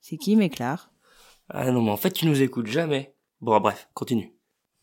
C'est 0.00 0.18
qui 0.18 0.36
Méclar 0.36 0.90
Ah 1.48 1.70
non, 1.70 1.82
mais 1.82 1.90
en 1.90 1.96
fait, 1.96 2.10
tu 2.10 2.26
nous 2.26 2.42
écoutes 2.42 2.66
jamais. 2.66 3.14
Bon, 3.40 3.58
bref, 3.60 3.88
continue. 3.94 4.34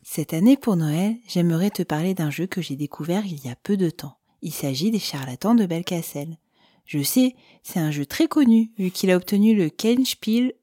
Cette 0.02 0.34
année 0.34 0.58
pour 0.58 0.76
Noël, 0.76 1.18
j'aimerais 1.28 1.70
te 1.70 1.84
parler 1.84 2.16
d'un 2.16 2.32
jeu 2.32 2.48
que 2.48 2.62
j'ai 2.62 2.76
découvert 2.76 3.26
il 3.28 3.46
y 3.46 3.50
a 3.50 3.56
peu 3.56 3.78
de 3.78 3.92
temps. 3.92 4.18
Il 4.42 4.52
s'agit 4.52 4.90
des 4.90 4.98
charlatans 4.98 5.54
de 5.54 5.68
Belcastell. 5.68 6.38
Je 6.86 7.04
sais, 7.04 7.36
c'est 7.62 7.80
un 7.80 7.92
jeu 7.92 8.08
très 8.08 8.28
connu 8.28 8.72
vu 8.80 8.90
qu'il 8.90 9.12
a 9.12 9.16
obtenu 9.16 9.54
le 9.54 9.70
Kenspiel, 9.70 10.54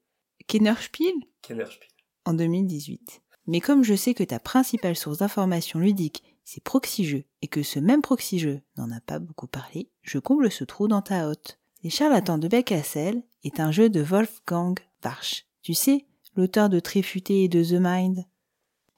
Kennerspiel? 0.47 1.13
Kennerspiel. 1.41 1.88
En 2.29 2.33
2018. 2.33 3.21
Mais 3.47 3.59
comme 3.59 3.83
je 3.83 3.95
sais 3.95 4.13
que 4.13 4.23
ta 4.23 4.39
principale 4.39 4.95
source 4.95 5.17
d'information 5.17 5.79
ludique, 5.79 6.23
c'est 6.45 6.63
Proxy 6.63 7.03
Jeux, 7.03 7.23
et 7.41 7.47
que 7.47 7.63
ce 7.63 7.79
même 7.79 8.01
Proxy 8.01 8.45
n'en 8.77 8.91
a 8.91 9.01
pas 9.01 9.19
beaucoup 9.19 9.47
parlé, 9.47 9.89
je 10.01 10.19
comble 10.19 10.51
ce 10.51 10.63
trou 10.63 10.87
dans 10.87 11.01
ta 11.01 11.27
hotte. 11.27 11.59
Les 11.83 11.89
charlatans 11.89 12.37
de 12.37 12.47
Belcastell 12.47 13.23
est 13.43 13.59
un 13.59 13.71
jeu 13.71 13.89
de 13.89 14.01
Wolfgang 14.01 14.77
Warsch. 15.03 15.45
Tu 15.63 15.73
sais, 15.73 16.05
l'auteur 16.35 16.69
de 16.69 16.79
Tréfuté 16.79 17.43
et 17.43 17.49
de 17.49 17.63
The 17.63 17.79
Mind. 17.79 18.25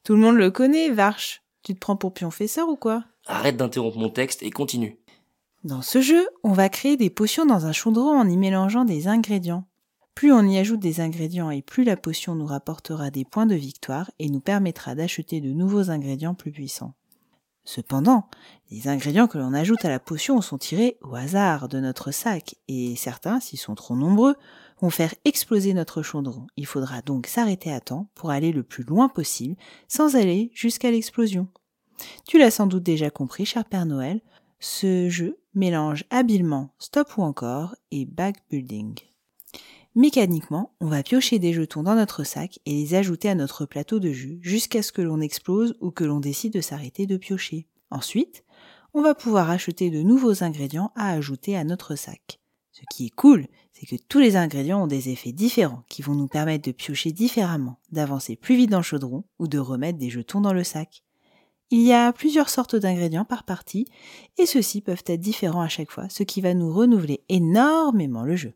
Tout 0.03 0.13
le 0.13 0.19
monde 0.19 0.35
le 0.35 0.51
connaît, 0.51 0.91
Warsch. 0.91 1.43
Tu 1.63 1.73
te 1.73 1.79
prends 1.79 1.95
pour 1.95 2.13
pionfesseur 2.13 2.67
ou 2.67 2.75
quoi? 2.75 3.05
Arrête 3.27 3.57
d'interrompre 3.57 3.99
mon 3.99 4.09
texte 4.09 4.43
et 4.43 4.49
continue. 4.49 4.97
Dans 5.63 5.83
ce 5.83 6.01
jeu, 6.01 6.27
on 6.43 6.53
va 6.53 6.69
créer 6.69 6.97
des 6.97 7.11
potions 7.11 7.45
dans 7.45 7.67
un 7.67 7.71
chaudron 7.71 8.19
en 8.19 8.27
y 8.27 8.35
mélangeant 8.35 8.83
des 8.83 9.07
ingrédients. 9.07 9.65
Plus 10.15 10.31
on 10.31 10.47
y 10.47 10.57
ajoute 10.57 10.79
des 10.79 11.01
ingrédients 11.01 11.51
et 11.51 11.61
plus 11.61 11.83
la 11.83 11.97
potion 11.97 12.35
nous 12.35 12.45
rapportera 12.45 13.09
des 13.09 13.25
points 13.25 13.45
de 13.45 13.55
victoire 13.55 14.11
et 14.19 14.29
nous 14.29 14.41
permettra 14.41 14.95
d'acheter 14.95 15.41
de 15.41 15.51
nouveaux 15.51 15.89
ingrédients 15.89 16.35
plus 16.35 16.51
puissants. 16.51 16.93
Cependant, 17.63 18.27
les 18.71 18.87
ingrédients 18.87 19.27
que 19.27 19.37
l'on 19.37 19.53
ajoute 19.53 19.85
à 19.85 19.89
la 19.89 19.99
potion 19.99 20.41
sont 20.41 20.57
tirés 20.57 20.97
au 21.01 21.15
hasard 21.15 21.67
de 21.67 21.79
notre 21.79 22.11
sac 22.11 22.55
et 22.67 22.95
certains, 22.95 23.39
s'ils 23.39 23.59
sont 23.59 23.75
trop 23.75 23.95
nombreux, 23.95 24.35
vont 24.81 24.89
faire 24.89 25.13
exploser 25.25 25.73
notre 25.73 26.01
chaudron. 26.01 26.47
Il 26.57 26.65
faudra 26.65 27.01
donc 27.01 27.27
s'arrêter 27.27 27.71
à 27.71 27.79
temps 27.79 28.09
pour 28.15 28.31
aller 28.31 28.51
le 28.51 28.63
plus 28.63 28.83
loin 28.83 29.09
possible 29.09 29.55
sans 29.87 30.15
aller 30.15 30.49
jusqu'à 30.55 30.89
l'explosion. 30.89 31.47
Tu 32.27 32.39
l'as 32.39 32.51
sans 32.51 32.65
doute 32.65 32.83
déjà 32.83 33.11
compris, 33.11 33.45
cher 33.45 33.63
Père 33.63 33.85
Noël, 33.85 34.21
ce 34.59 35.07
jeu 35.09 35.37
mélange 35.53 36.05
habilement 36.09 36.73
stop 36.79 37.15
ou 37.17 37.21
encore 37.21 37.75
et 37.91 38.05
backbuilding. 38.05 39.10
Mécaniquement, 39.95 40.71
on 40.79 40.85
va 40.85 41.03
piocher 41.03 41.37
des 41.37 41.51
jetons 41.51 41.83
dans 41.83 41.95
notre 41.95 42.23
sac 42.23 42.59
et 42.65 42.71
les 42.71 42.93
ajouter 42.93 43.27
à 43.27 43.35
notre 43.35 43.65
plateau 43.65 43.99
de 43.99 44.13
jus 44.13 44.39
jusqu'à 44.41 44.83
ce 44.83 44.93
que 44.93 45.01
l'on 45.01 45.19
explose 45.19 45.75
ou 45.81 45.91
que 45.91 46.05
l'on 46.05 46.21
décide 46.21 46.53
de 46.53 46.61
s'arrêter 46.61 47.07
de 47.07 47.17
piocher. 47.17 47.67
Ensuite, 47.89 48.45
on 48.93 49.01
va 49.01 49.15
pouvoir 49.15 49.49
acheter 49.49 49.89
de 49.89 50.01
nouveaux 50.01 50.43
ingrédients 50.45 50.93
à 50.95 51.11
ajouter 51.11 51.57
à 51.57 51.65
notre 51.65 51.95
sac. 51.95 52.39
Ce 52.71 52.83
qui 52.89 53.07
est 53.07 53.15
cool, 53.15 53.47
c'est 53.73 53.85
que 53.85 54.01
tous 54.07 54.19
les 54.19 54.37
ingrédients 54.37 54.81
ont 54.81 54.87
des 54.87 55.09
effets 55.09 55.33
différents 55.33 55.83
qui 55.89 56.01
vont 56.01 56.15
nous 56.15 56.29
permettre 56.29 56.65
de 56.65 56.71
piocher 56.71 57.11
différemment, 57.11 57.77
d'avancer 57.91 58.37
plus 58.37 58.55
vite 58.55 58.69
dans 58.69 58.77
le 58.77 58.83
chaudron 58.83 59.25
ou 59.39 59.49
de 59.49 59.59
remettre 59.59 59.99
des 59.99 60.09
jetons 60.09 60.39
dans 60.39 60.53
le 60.53 60.63
sac. 60.63 61.03
Il 61.69 61.81
y 61.81 61.91
a 61.91 62.13
plusieurs 62.13 62.49
sortes 62.49 62.77
d'ingrédients 62.77 63.25
par 63.25 63.43
partie 63.43 63.87
et 64.37 64.45
ceux-ci 64.45 64.79
peuvent 64.79 65.03
être 65.05 65.19
différents 65.19 65.61
à 65.61 65.67
chaque 65.67 65.91
fois, 65.91 66.07
ce 66.07 66.23
qui 66.23 66.39
va 66.39 66.53
nous 66.53 66.71
renouveler 66.73 67.25
énormément 67.27 68.23
le 68.23 68.37
jeu. 68.37 68.53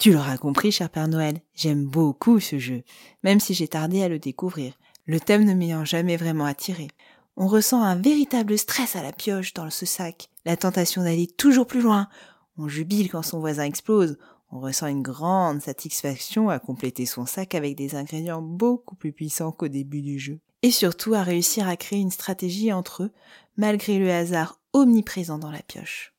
Tu 0.00 0.14
l'auras 0.14 0.38
compris, 0.38 0.72
cher 0.72 0.88
Père 0.88 1.08
Noël, 1.08 1.42
j'aime 1.54 1.84
beaucoup 1.84 2.40
ce 2.40 2.58
jeu, 2.58 2.84
même 3.22 3.38
si 3.38 3.52
j'ai 3.52 3.68
tardé 3.68 4.02
à 4.02 4.08
le 4.08 4.18
découvrir, 4.18 4.72
le 5.04 5.20
thème 5.20 5.44
ne 5.44 5.52
m'ayant 5.52 5.84
jamais 5.84 6.16
vraiment 6.16 6.46
attiré. 6.46 6.88
On 7.36 7.46
ressent 7.46 7.82
un 7.82 7.96
véritable 7.96 8.56
stress 8.56 8.96
à 8.96 9.02
la 9.02 9.12
pioche 9.12 9.52
dans 9.52 9.68
ce 9.68 9.84
sac, 9.84 10.30
la 10.46 10.56
tentation 10.56 11.02
d'aller 11.02 11.26
toujours 11.26 11.66
plus 11.66 11.82
loin. 11.82 12.08
On 12.56 12.66
jubile 12.66 13.10
quand 13.10 13.22
son 13.22 13.40
voisin 13.40 13.64
explose. 13.64 14.16
On 14.50 14.60
ressent 14.60 14.86
une 14.86 15.02
grande 15.02 15.60
satisfaction 15.60 16.48
à 16.48 16.58
compléter 16.58 17.04
son 17.04 17.26
sac 17.26 17.54
avec 17.54 17.76
des 17.76 17.94
ingrédients 17.94 18.40
beaucoup 18.40 18.94
plus 18.94 19.12
puissants 19.12 19.52
qu'au 19.52 19.68
début 19.68 20.00
du 20.00 20.18
jeu. 20.18 20.40
Et 20.62 20.70
surtout 20.70 21.12
à 21.12 21.22
réussir 21.22 21.68
à 21.68 21.76
créer 21.76 21.98
une 21.98 22.10
stratégie 22.10 22.72
entre 22.72 23.02
eux, 23.02 23.12
malgré 23.58 23.98
le 23.98 24.10
hasard 24.10 24.62
omniprésent 24.72 25.38
dans 25.38 25.50
la 25.50 25.60
pioche. 25.60 26.14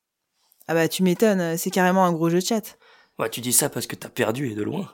Ah 0.68 0.76
bah 0.76 0.88
tu 0.88 1.02
m'étonnes, 1.02 1.58
c'est 1.58 1.72
carrément 1.72 2.06
un 2.06 2.14
gros 2.14 2.30
jeu 2.30 2.42
de 2.42 2.46
chat. 2.46 2.78
Ouais, 3.22 3.30
tu 3.30 3.40
dis 3.40 3.54
ça 3.54 3.70
parce 3.70 3.86
que 3.88 3.96
t'as 3.96 4.10
perdu 4.10 4.50
et 4.52 4.56
de 4.56 4.64
loin. 4.64 4.92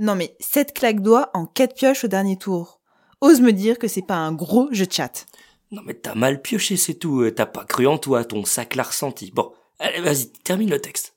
Non 0.00 0.14
mais 0.16 0.36
7 0.40 0.74
claques 0.74 1.00
doigts 1.00 1.30
en 1.32 1.46
4 1.46 1.74
pioches 1.74 2.04
au 2.04 2.08
dernier 2.08 2.36
tour. 2.36 2.80
Ose 3.20 3.40
me 3.40 3.52
dire 3.52 3.78
que 3.78 3.88
c'est 3.88 4.02
pas 4.02 4.16
un 4.16 4.32
gros 4.32 4.68
jeu 4.72 4.86
de 4.86 4.92
chat. 4.92 5.26
Non 5.70 5.82
mais 5.84 5.94
t'as 5.94 6.14
mal 6.14 6.42
pioché, 6.42 6.76
c'est 6.76 6.94
tout. 6.94 7.20
euh, 7.20 7.30
T'as 7.30 7.46
pas 7.46 7.64
cru 7.64 7.86
en 7.86 7.96
toi, 7.98 8.24
ton 8.24 8.44
sac 8.44 8.74
l'a 8.74 8.82
ressenti. 8.82 9.30
Bon, 9.32 9.52
allez, 9.78 10.00
vas-y, 10.00 10.30
termine 10.44 10.70
le 10.70 10.80
texte. 10.80 11.14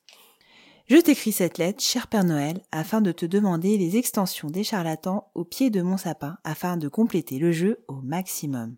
Je 0.88 0.96
t'écris 0.98 1.32
cette 1.32 1.58
lettre, 1.58 1.82
cher 1.82 2.06
Père 2.06 2.24
Noël, 2.24 2.60
afin 2.70 3.00
de 3.00 3.12
te 3.12 3.24
demander 3.26 3.78
les 3.78 3.96
extensions 3.96 4.48
des 4.50 4.64
charlatans 4.64 5.30
au 5.34 5.44
pied 5.44 5.70
de 5.70 5.80
mon 5.80 5.96
sapin, 5.96 6.36
afin 6.44 6.76
de 6.76 6.88
compléter 6.88 7.38
le 7.38 7.50
jeu 7.50 7.84
au 7.88 7.94
maximum. 8.02 8.76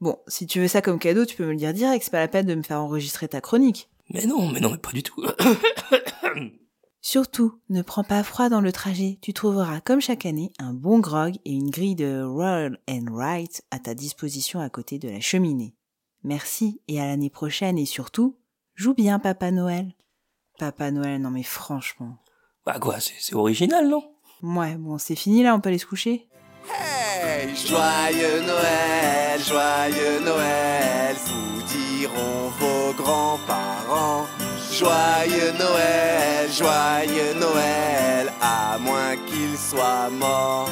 Bon, 0.00 0.18
si 0.28 0.46
tu 0.46 0.60
veux 0.60 0.68
ça 0.68 0.82
comme 0.82 0.98
cadeau, 0.98 1.24
tu 1.26 1.36
peux 1.36 1.44
me 1.44 1.50
le 1.50 1.56
dire 1.56 1.72
direct, 1.72 2.04
c'est 2.04 2.10
pas 2.10 2.20
la 2.20 2.28
peine 2.28 2.46
de 2.46 2.54
me 2.54 2.62
faire 2.62 2.80
enregistrer 2.80 3.28
ta 3.28 3.40
chronique. 3.40 3.90
Mais 4.10 4.24
non, 4.26 4.48
mais 4.48 4.60
non, 4.60 4.70
mais 4.70 4.78
pas 4.78 4.92
du 4.92 5.02
tout. 5.02 5.22
Surtout, 7.04 7.58
ne 7.68 7.82
prends 7.82 8.04
pas 8.04 8.22
froid 8.22 8.48
dans 8.48 8.60
le 8.60 8.70
trajet, 8.70 9.18
tu 9.20 9.32
trouveras 9.32 9.80
comme 9.80 10.00
chaque 10.00 10.24
année 10.24 10.52
un 10.60 10.72
bon 10.72 11.00
grog 11.00 11.34
et 11.44 11.50
une 11.50 11.68
grille 11.68 11.96
de 11.96 12.22
Roll 12.22 12.78
and 12.88 13.06
Write 13.10 13.62
à 13.72 13.80
ta 13.80 13.94
disposition 13.94 14.60
à 14.60 14.70
côté 14.70 15.00
de 15.00 15.08
la 15.08 15.18
cheminée. 15.18 15.74
Merci 16.22 16.80
et 16.86 17.00
à 17.00 17.06
l'année 17.06 17.28
prochaine 17.28 17.76
et 17.76 17.86
surtout, 17.86 18.38
joue 18.76 18.94
bien 18.94 19.18
Papa 19.18 19.50
Noël. 19.50 19.92
Papa 20.60 20.92
Noël, 20.92 21.20
non 21.20 21.30
mais 21.32 21.42
franchement. 21.42 22.18
Bah 22.64 22.78
quoi, 22.78 23.00
c'est 23.00 23.14
c'est 23.18 23.34
original, 23.34 23.88
non? 23.88 24.04
Ouais, 24.44 24.76
bon, 24.76 24.96
c'est 24.96 25.16
fini 25.16 25.42
là, 25.42 25.56
on 25.56 25.60
peut 25.60 25.70
aller 25.70 25.78
se 25.78 25.86
coucher 25.86 26.28
Hey, 26.72 27.48
joyeux 27.56 28.42
Noël, 28.46 29.40
joyeux 29.40 30.20
Noël, 30.24 31.16
vous 31.16 31.62
diront 31.62 32.48
vos 32.60 32.92
grands-parents. 33.02 34.26
Joyeux 34.86 35.52
Noël, 35.60 36.50
joyeux 36.50 37.34
Noël, 37.34 38.32
à 38.40 38.76
moins 38.80 39.16
qu'ils 39.28 39.56
soient 39.56 40.10
morts. 40.10 40.68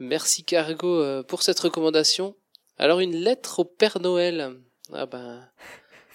Merci 0.00 0.42
Cargo 0.42 1.00
euh, 1.00 1.22
pour 1.22 1.42
cette 1.42 1.60
recommandation. 1.60 2.34
Alors 2.78 2.98
une 2.98 3.14
lettre 3.14 3.60
au 3.60 3.64
Père 3.64 4.00
Noël. 4.00 4.58
Ah 4.92 5.06
ben, 5.06 5.48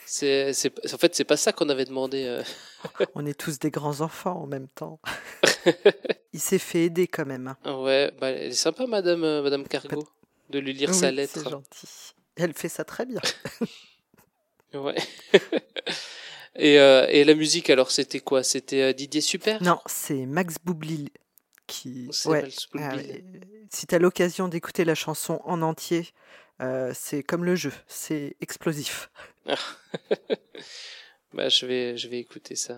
c'est, 0.06 0.52
en 0.94 0.98
fait 0.98 1.16
c'est 1.16 1.24
pas 1.24 1.38
ça 1.38 1.54
qu'on 1.54 1.70
avait 1.70 1.86
demandé. 1.86 2.26
euh. 2.26 2.44
On 3.16 3.26
est 3.26 3.40
tous 3.40 3.58
des 3.58 3.72
grands 3.72 4.02
enfants 4.02 4.42
en 4.44 4.46
même 4.48 4.68
temps. 4.68 5.00
Il 6.34 6.42
s'est 6.42 6.60
fait 6.60 6.84
aider 6.84 7.08
quand 7.08 7.26
même. 7.26 7.56
hein. 7.64 7.74
Ouais, 7.84 8.12
bah, 8.20 8.32
elle 8.32 8.48
est 8.48 8.52
sympa 8.52 8.86
Madame 8.86 9.24
euh, 9.24 9.42
Madame 9.42 9.66
Cargo 9.66 10.06
de 10.50 10.60
lui 10.60 10.74
lire 10.74 10.94
sa 10.94 11.10
lettre. 11.10 11.40
C'est 11.42 11.50
gentil. 11.50 11.88
Elle 12.36 12.54
fait 12.54 12.68
ça 12.68 12.84
très 12.84 13.06
bien. 13.06 13.22
Ouais. 14.74 14.96
Et, 16.56 16.80
euh, 16.80 17.06
et 17.10 17.24
la 17.24 17.36
musique 17.36 17.70
alors 17.70 17.92
c'était 17.92 18.20
quoi? 18.20 18.44
C'était 18.44 18.82
euh, 18.82 18.94
Didier 18.94 19.22
Super? 19.22 19.62
Non, 19.64 19.80
c'est 19.86 20.26
Max 20.26 20.56
Boublil 20.64 21.10
qui. 21.68 22.08
C'est 22.12 22.30
Ouais. 22.30 22.42
Max 22.44 22.68
Boublil. 22.72 23.24
Ah. 23.24 23.46
Si 23.70 23.88
tu 23.88 23.96
as 23.96 24.00
l'occasion 24.00 24.48
d'écouter 24.48 24.86
la 24.86 24.96
chanson 24.96 25.42
en 25.46 25.62
entier, 25.62 26.10
euh, 26.62 26.92
c'est 26.94 27.24
comme 27.24 27.44
le 27.46 27.56
jeu, 27.56 27.72
c'est 27.88 28.36
explosif. 28.42 29.10
Bah 31.34 31.50
je 31.50 31.66
vais 31.66 31.98
je 31.98 32.08
vais 32.08 32.20
écouter 32.20 32.56
ça. 32.56 32.78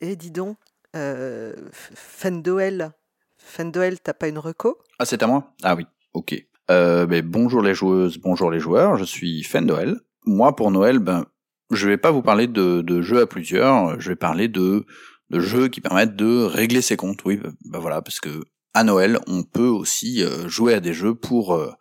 Et 0.00 0.14
dis 0.14 0.30
donc, 0.30 0.56
euh, 0.94 1.54
Fendoel, 1.72 2.92
Fendoel, 3.36 3.98
t'as 4.00 4.14
pas 4.14 4.28
une 4.28 4.38
reco? 4.38 4.78
Ah, 5.00 5.04
c'est 5.04 5.22
à 5.22 5.26
moi? 5.26 5.52
Ah 5.64 5.74
oui, 5.74 5.86
ok. 6.14 6.34
Euh, 6.70 7.06
ben, 7.06 7.22
bonjour 7.26 7.62
les 7.62 7.74
joueuses, 7.74 8.18
bonjour 8.18 8.50
les 8.50 8.60
joueurs, 8.60 8.96
je 8.96 9.04
suis 9.04 9.42
Fendoel. 9.42 9.98
Moi, 10.24 10.54
pour 10.54 10.70
Noël, 10.70 10.98
ben, 11.00 11.26
je 11.70 11.88
vais 11.88 11.96
pas 11.96 12.10
vous 12.10 12.22
parler 12.22 12.46
de, 12.46 12.82
de 12.82 13.02
jeux 13.02 13.20
à 13.20 13.26
plusieurs, 13.26 14.00
je 14.00 14.10
vais 14.10 14.16
parler 14.16 14.48
de, 14.48 14.86
de 15.30 15.40
jeux 15.40 15.68
qui 15.68 15.80
permettent 15.80 16.16
de 16.16 16.44
régler 16.44 16.82
ses 16.82 16.96
comptes. 16.96 17.24
Oui, 17.24 17.36
ben, 17.36 17.52
ben 17.64 17.78
voilà, 17.78 18.02
parce 18.02 18.20
que 18.20 18.44
à 18.74 18.84
Noël, 18.84 19.18
on 19.26 19.42
peut 19.42 19.68
aussi 19.68 20.22
euh, 20.22 20.48
jouer 20.48 20.74
à 20.74 20.80
des 20.80 20.92
jeux 20.92 21.14
pour, 21.14 21.54
euh, 21.54 21.72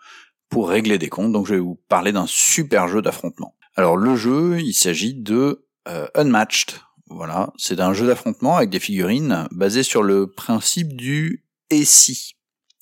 pour 0.50 0.70
régler 0.70 0.98
des 0.98 1.10
comptes. 1.10 1.34
Donc, 1.34 1.46
je 1.46 1.56
vais 1.56 1.60
vous 1.60 1.80
parler 1.90 2.14
d'un 2.14 2.26
super 2.26 2.88
jeu 2.88 3.02
d'affrontement. 3.02 3.56
Alors, 3.76 3.98
le 3.98 4.16
jeu, 4.16 4.62
il 4.62 4.74
s'agit 4.74 5.14
de 5.14 5.66
euh, 5.90 6.08
Unmatched. 6.16 6.76
Voilà, 7.08 7.52
c'est 7.58 7.82
un 7.82 7.94
jeu 7.94 8.08
d'affrontement 8.08 8.58
avec 8.58 8.70
des 8.70 8.80
figurines 8.80 9.48
basé 9.52 9.84
sur 9.84 10.02
le 10.02 10.28
principe 10.28 10.96
du 10.96 11.46
si. 11.84 12.36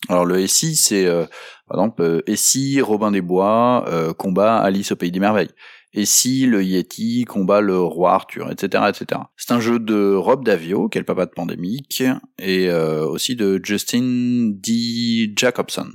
Alors 0.10 0.26
le 0.26 0.46
SI, 0.48 0.76
c'est 0.76 1.06
euh, 1.06 1.26
par 1.68 1.80
exemple 1.80 2.02
euh, 2.02 2.36
si 2.36 2.82
Robin 2.82 3.12
des 3.12 3.22
Bois 3.22 3.86
euh, 3.88 4.14
combat 4.14 4.58
Alice 4.58 4.92
au 4.92 4.96
pays 4.96 5.12
des 5.12 5.20
merveilles. 5.20 5.52
Et 5.94 6.06
si 6.06 6.46
le 6.46 6.64
Yeti 6.64 7.26
combat 7.26 7.62
le 7.62 7.80
roi 7.80 8.14
Arthur, 8.14 8.52
etc., 8.52 8.86
etc. 8.90 9.22
C'est 9.38 9.52
un 9.52 9.60
jeu 9.60 9.80
de 9.80 10.16
Rob 10.16 10.44
Davio, 10.44 10.90
qui 10.90 10.98
est 10.98 11.02
le 11.02 11.06
papa 11.06 11.26
de 11.26 11.32
Pandémique, 11.32 12.04
et 12.40 12.70
euh, 12.70 13.06
aussi 13.06 13.36
de 13.36 13.60
Justin 13.64 14.52
D. 14.54 15.32
Jacobson. 15.36 15.90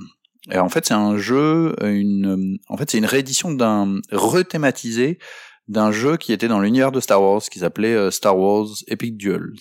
Et 0.51 0.57
en 0.57 0.69
fait, 0.69 0.85
c'est 0.85 0.93
un 0.93 1.17
jeu, 1.17 1.75
une, 1.81 2.57
en 2.69 2.77
fait, 2.77 2.89
c'est 2.89 2.97
une 2.97 3.05
réédition 3.05 3.51
d'un 3.51 3.99
rethématisé 4.11 5.19
d'un 5.67 5.91
jeu 5.91 6.17
qui 6.17 6.33
était 6.33 6.47
dans 6.47 6.61
l'univers 6.61 6.91
de 6.91 6.99
Star 6.99 7.21
Wars, 7.21 7.41
qui 7.41 7.59
s'appelait 7.59 7.93
euh, 7.93 8.09
Star 8.09 8.37
Wars 8.37 8.67
Epic 8.87 9.17
Duels, 9.17 9.53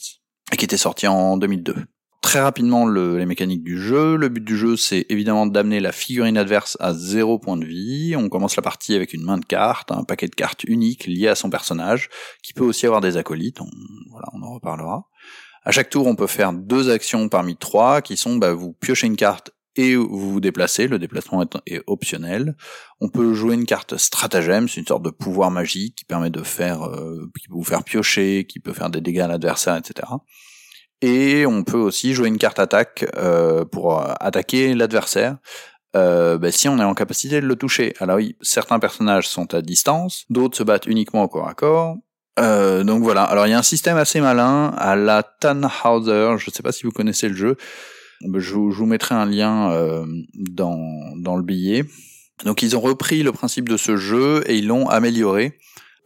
et 0.53 0.57
qui 0.57 0.64
était 0.64 0.78
sorti 0.78 1.07
en 1.07 1.36
2002 1.36 1.74
très 2.20 2.40
rapidement 2.40 2.86
le- 2.86 3.18
les 3.18 3.26
mécaniques 3.26 3.62
du 3.62 3.80
jeu. 3.80 4.16
Le 4.16 4.28
but 4.28 4.44
du 4.44 4.56
jeu, 4.56 4.76
c'est 4.76 5.06
évidemment 5.08 5.46
d'amener 5.46 5.80
la 5.80 5.92
figurine 5.92 6.36
adverse 6.36 6.76
à 6.80 6.92
zéro 6.94 7.38
point 7.38 7.56
de 7.56 7.64
vie. 7.64 8.14
On 8.16 8.28
commence 8.28 8.56
la 8.56 8.62
partie 8.62 8.94
avec 8.94 9.12
une 9.12 9.22
main 9.22 9.38
de 9.38 9.44
cartes, 9.44 9.92
un 9.92 10.04
paquet 10.04 10.26
de 10.28 10.34
cartes 10.34 10.64
unique 10.64 11.06
lié 11.06 11.28
à 11.28 11.34
son 11.34 11.50
personnage, 11.50 12.08
qui 12.42 12.52
peut 12.52 12.64
aussi 12.64 12.86
avoir 12.86 13.00
des 13.00 13.16
acolytes. 13.16 13.60
On, 13.60 14.42
en 14.42 14.54
reparlera. 14.54 15.06
À 15.64 15.70
chaque 15.70 15.90
tour, 15.90 16.06
on 16.06 16.16
peut 16.16 16.26
faire 16.26 16.52
deux 16.52 16.90
actions 16.90 17.28
parmi 17.28 17.56
trois, 17.56 18.02
qui 18.02 18.16
sont 18.16 18.36
bah, 18.36 18.52
vous 18.52 18.72
piochez 18.72 19.06
une 19.06 19.16
carte 19.16 19.50
et 19.76 19.94
vous 19.94 20.32
vous 20.32 20.40
déplacez. 20.40 20.88
Le 20.88 20.98
déplacement 20.98 21.42
est, 21.42 21.56
est 21.66 21.82
optionnel. 21.86 22.56
On 23.00 23.08
peut 23.08 23.32
jouer 23.34 23.54
une 23.54 23.66
carte 23.66 23.96
stratagème, 23.96 24.68
c'est 24.68 24.80
une 24.80 24.86
sorte 24.86 25.04
de 25.04 25.10
pouvoir 25.10 25.50
magique 25.50 25.94
qui 25.96 26.04
permet 26.04 26.30
de 26.30 26.42
faire, 26.42 26.82
euh, 26.82 27.30
qui 27.40 27.48
peut 27.48 27.54
vous 27.54 27.64
faire 27.64 27.84
piocher, 27.84 28.44
qui 28.48 28.60
peut 28.60 28.72
faire 28.72 28.90
des 28.90 29.00
dégâts 29.00 29.20
à 29.20 29.28
l'adversaire, 29.28 29.76
etc. 29.76 30.08
Et 31.01 31.46
on 31.46 31.62
peut 31.62 31.78
aussi 31.78 32.12
jouer 32.12 32.28
une 32.28 32.38
carte 32.38 32.59
attaque 32.59 33.07
euh, 33.16 33.64
pour 33.64 34.01
euh, 34.01 34.12
attaquer 34.20 34.74
l'adversaire. 34.74 35.36
Euh, 35.96 36.38
bah, 36.38 36.53
si 36.53 36.68
on 36.68 36.78
est 36.78 36.84
en 36.84 36.94
capacité 36.94 37.40
de 37.40 37.46
le 37.46 37.57
toucher. 37.57 37.94
Alors 38.01 38.16
oui, 38.16 38.36
certains 38.42 38.78
personnages 38.78 39.28
sont 39.28 39.55
à 39.55 39.62
distance, 39.62 40.24
d'autres 40.28 40.57
se 40.57 40.62
battent 40.62 40.86
uniquement 40.86 41.22
au 41.22 41.28
corps 41.28 41.49
à 41.49 41.55
corps. 41.55 41.96
Euh, 42.38 42.84
donc 42.84 43.03
voilà. 43.03 43.22
Alors 43.24 43.46
il 43.46 43.51
y 43.51 43.53
a 43.55 43.59
un 43.59 43.62
système 43.62 43.96
assez 43.96 44.20
malin 44.20 44.74
à 44.76 44.96
la 44.96 45.22
Tannhauser. 45.22 46.36
Je 46.38 46.51
ne 46.51 46.53
sais 46.53 46.62
pas 46.62 46.72
si 46.72 46.84
vous 46.84 46.92
connaissez 46.92 47.28
le 47.28 47.34
jeu. 47.34 47.57
Je 48.20 48.53
vous, 48.53 48.70
je 48.70 48.78
vous 48.78 48.86
mettrai 48.86 49.14
un 49.14 49.26
lien 49.26 49.72
euh, 49.72 50.05
dans 50.34 51.16
dans 51.16 51.36
le 51.36 51.42
billet. 51.42 51.84
Donc 52.44 52.62
ils 52.62 52.76
ont 52.76 52.80
repris 52.80 53.22
le 53.22 53.32
principe 53.32 53.68
de 53.68 53.76
ce 53.76 53.96
jeu 53.96 54.44
et 54.46 54.57
ils 54.57 54.66
l'ont 54.66 54.88
amélioré 54.88 55.59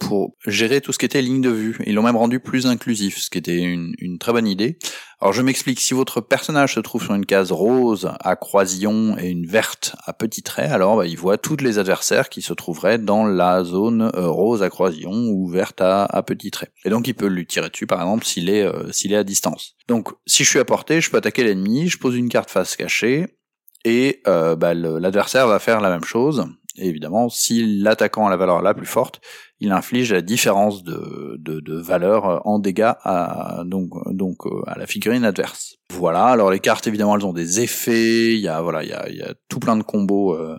pour 0.07 0.35
gérer 0.45 0.81
tout 0.81 0.91
ce 0.91 0.99
qui 0.99 1.05
était 1.05 1.21
ligne 1.21 1.41
de 1.41 1.49
vue. 1.49 1.77
Ils 1.85 1.95
l'ont 1.95 2.03
même 2.03 2.17
rendu 2.17 2.39
plus 2.39 2.65
inclusif, 2.65 3.17
ce 3.19 3.29
qui 3.29 3.37
était 3.37 3.59
une, 3.59 3.93
une 3.99 4.19
très 4.19 4.31
bonne 4.31 4.47
idée. 4.47 4.77
Alors 5.19 5.33
je 5.33 5.41
m'explique, 5.41 5.79
si 5.79 5.93
votre 5.93 6.19
personnage 6.19 6.73
se 6.75 6.79
trouve 6.79 7.03
sur 7.03 7.13
une 7.13 7.25
case 7.25 7.51
rose 7.51 8.11
à 8.19 8.35
croisillon 8.35 9.17
et 9.17 9.29
une 9.29 9.45
verte 9.45 9.95
à 10.05 10.13
petits 10.13 10.43
traits, 10.43 10.71
alors 10.71 10.97
bah, 10.97 11.07
il 11.07 11.17
voit 11.17 11.37
tous 11.37 11.57
les 11.57 11.79
adversaires 11.79 12.29
qui 12.29 12.41
se 12.41 12.53
trouveraient 12.53 12.97
dans 12.97 13.25
la 13.25 13.63
zone 13.63 14.11
euh, 14.15 14.27
rose 14.27 14.61
à 14.61 14.69
croisillon 14.69 15.29
ou 15.29 15.47
verte 15.47 15.79
à, 15.79 16.03
à 16.03 16.23
petits 16.23 16.51
traits. 16.51 16.71
Et 16.83 16.89
donc 16.89 17.07
il 17.07 17.13
peut 17.13 17.27
lui 17.27 17.45
tirer 17.45 17.69
dessus 17.69 17.87
par 17.87 18.01
exemple 18.01 18.25
s'il 18.25 18.49
est, 18.49 18.63
euh, 18.63 18.89
est 18.89 19.15
à 19.15 19.23
distance. 19.23 19.75
Donc 19.87 20.09
si 20.25 20.43
je 20.43 20.49
suis 20.49 20.59
à 20.59 20.65
portée, 20.65 20.99
je 20.99 21.09
peux 21.09 21.17
attaquer 21.17 21.43
l'ennemi, 21.43 21.87
je 21.87 21.97
pose 21.97 22.15
une 22.15 22.29
carte 22.29 22.49
face 22.49 22.75
cachée, 22.75 23.37
et 23.85 24.21
euh, 24.27 24.55
bah, 24.55 24.73
l'adversaire 24.73 25.47
va 25.47 25.59
faire 25.59 25.81
la 25.81 25.89
même 25.89 26.03
chose. 26.03 26.45
Et 26.77 26.87
évidemment, 26.87 27.29
si 27.29 27.81
l'attaquant 27.81 28.25
a 28.25 28.29
la 28.29 28.37
valeur 28.37 28.61
la 28.61 28.73
plus 28.73 28.87
forte, 28.87 29.21
il 29.63 29.71
inflige 29.71 30.11
la 30.11 30.21
différence 30.21 30.83
de, 30.83 31.37
de, 31.39 31.79
valeur 31.79 32.25
euh, 32.25 32.39
en 32.43 32.59
dégâts 32.59 32.91
à, 33.03 33.63
donc, 33.65 33.91
donc 34.13 34.45
euh, 34.45 34.61
à 34.67 34.77
la 34.77 34.85
figurine 34.85 35.23
adverse. 35.23 35.77
Voilà, 35.89 36.25
alors 36.25 36.51
les 36.51 36.59
cartes 36.59 36.85
évidemment 36.85 37.15
elles 37.15 37.25
ont 37.25 37.33
des 37.33 37.61
effets, 37.61 38.33
il 38.33 38.39
y 38.39 38.49
a 38.49 38.61
voilà, 38.61 38.83
il 38.83 38.89
y 38.89 38.93
a, 38.93 39.09
y 39.09 39.21
a 39.21 39.33
tout 39.47 39.59
plein 39.59 39.77
de 39.77 39.83
combos 39.83 40.35
euh, 40.35 40.57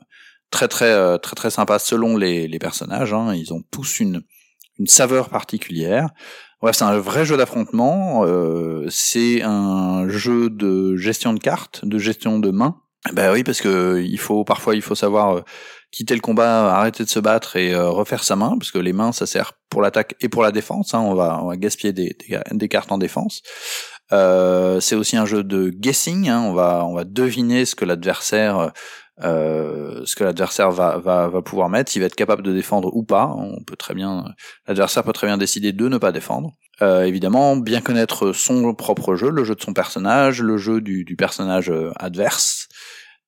très 0.50 0.68
très 0.68 1.18
très 1.18 1.36
très 1.36 1.50
sympas 1.50 1.78
selon 1.78 2.16
les, 2.16 2.59
personnages. 2.59 3.12
Hein. 3.12 3.34
Ils 3.34 3.52
ont 3.52 3.62
tous 3.70 4.00
une, 4.00 4.22
une 4.78 4.86
saveur 4.86 5.28
particulière. 5.28 6.09
Bref, 6.62 6.76
c'est 6.76 6.84
un 6.84 6.98
vrai 6.98 7.26
jeu 7.26 7.36
d'affrontement. 7.36 8.24
c'est 8.88 9.42
un 9.42 10.09
jeu 10.09 10.48
de 10.48 10.96
gestion 10.96 11.34
de 11.34 11.40
cartes, 11.40 11.84
de 11.84 11.98
gestion 11.98 12.38
de 12.38 12.50
mains. 12.50 12.80
Ben 13.12 13.32
oui, 13.34 13.44
parce 13.44 13.61
que 13.61 14.02
il 14.02 14.18
faut 14.18 14.44
parfois 14.44 14.74
il 14.74 14.80
faut 14.80 14.94
savoir 14.94 15.44
quitter 15.95 16.14
le 16.14 16.20
combat, 16.20 16.74
arrêter 16.74 17.05
de 17.05 17.09
se 17.09 17.20
battre 17.20 17.57
et 17.57 17.72
euh, 17.72 17.88
refaire 17.88 18.24
sa 18.24 18.34
main, 18.34 18.57
parce 18.59 18.72
que 18.72 18.78
les 18.78 18.92
mains 18.92 19.12
ça 19.12 19.26
sert 19.26 19.53
pour 19.70 19.80
l'attaque 19.80 20.16
et 20.20 20.28
pour 20.28 20.42
la 20.42 20.51
défense. 20.51 20.92
Hein, 20.92 21.01
on 21.01 21.14
va 21.14 21.40
on 21.42 21.55
gaspiller 21.55 21.92
des, 21.92 22.68
cartes 22.68 22.90
en 22.90 22.99
défense. 22.99 23.42
Euh, 24.12 24.80
c'est 24.80 24.97
aussi 24.97 25.16
un 25.16 25.24
jeu 25.24 25.45
de 25.45 25.70
guessing. 25.70 26.28
Hein, 26.28 26.42
on 26.42 26.53
va 26.53 27.05
deviner 27.05 27.64
ce 27.64 27.74
que 27.74 27.84
l'adversaire 27.84 28.72
euh, 29.22 30.05
va, 30.70 31.42
pouvoir 31.42 31.68
mettre, 31.68 31.92
s'il 31.92 32.01
va 32.01 32.07
être 32.07 32.16
capable 32.16 32.42
de 32.42 32.53
défendre 32.53 32.90
ou 32.95 33.05
pas. 33.05 33.32
On 33.36 33.62
peut 33.64 33.76
très 33.76 33.95
bien 33.95 34.24
l'adversaire 34.66 35.05
peut 35.05 35.12
très 35.12 35.26
bien 35.26 35.38
décider 35.38 35.72
de 35.72 35.88
ne 35.88 35.99
pas 35.99 36.12
défendre. 36.12 36.53
Euh, 36.82 37.05
évidemment, 37.05 37.57
bien 37.57 37.80
connaître 37.80 38.32
son 38.32 38.74
propre 38.74 39.14
jeu, 39.14 39.30
le 39.30 39.45
jeu 39.45 39.55
de 39.55 39.62
son 39.62 39.72
personnage, 39.72 40.42
le 40.42 40.57
jeu 40.57 40.80
du, 40.80 41.05
du 41.05 41.14
personnage 41.14 41.70
euh, 41.70 41.92
adverse. 41.97 42.63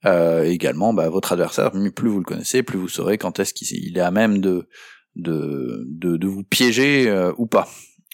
Euh, 0.07 0.45
également, 0.45 0.93
bah, 0.93 1.09
votre 1.09 1.33
adversaire, 1.33 1.73
plus 1.95 2.09
vous 2.09 2.19
le 2.19 2.25
connaissez, 2.25 2.63
plus 2.63 2.79
vous 2.79 2.89
saurez 2.89 3.19
quand 3.19 3.41
est-ce 3.41 3.53
qu'il 3.53 3.67
il 3.73 3.99
est 3.99 4.03
à 4.03 4.11
même 4.11 4.41
de, 4.41 4.69
de, 5.17 5.85
de, 5.87 6.27
vous 6.29 6.45
piéger 6.45 7.09
euh, 7.09 7.33
ou 7.39 7.47
pas. 7.47 7.69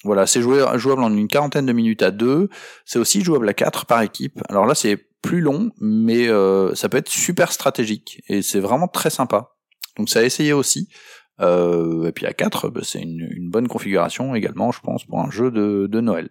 Voilà, 0.05 0.27
c'est 0.27 0.41
jouable, 0.41 0.79
jouable 0.79 1.03
en 1.03 1.15
une 1.15 1.29
quarantaine 1.29 1.67
de 1.67 1.73
minutes 1.73 2.03
à 2.03 2.11
deux. 2.11 2.49
C'est 2.87 2.99
aussi 2.99 3.23
jouable 3.23 3.49
à 3.49 3.55
quatre 3.55 3.87
par 3.87 4.03
équipe. 4.03 4.41
Alors 4.49 4.67
là, 4.67 4.75
c'est 4.75 4.97
plus 5.23 5.41
long, 5.41 5.71
mais 5.81 6.29
euh, 6.29 6.75
ça 6.75 6.89
peut 6.89 6.97
être 6.97 7.09
super 7.09 7.53
stratégique 7.53 8.23
et 8.29 8.43
c'est 8.43 8.59
vraiment 8.59 8.89
très 8.89 9.11
sympa. 9.11 9.55
Donc 9.97 10.09
ça 10.09 10.21
a 10.21 10.23
essayé 10.23 10.53
aussi. 10.53 10.89
Euh, 11.41 12.07
et 12.07 12.13
puis 12.13 12.27
à 12.27 12.33
4, 12.33 12.69
bah, 12.69 12.81
c'est 12.83 13.01
une, 13.01 13.51
bonne 13.51 13.69
configuration 13.69 14.35
également, 14.35 14.73
je 14.73 14.81
pense, 14.81 15.05
pour 15.05 15.21
un 15.21 15.31
jeu 15.31 15.51
de, 15.51 15.87
de 15.91 16.01
Noël. 16.01 16.31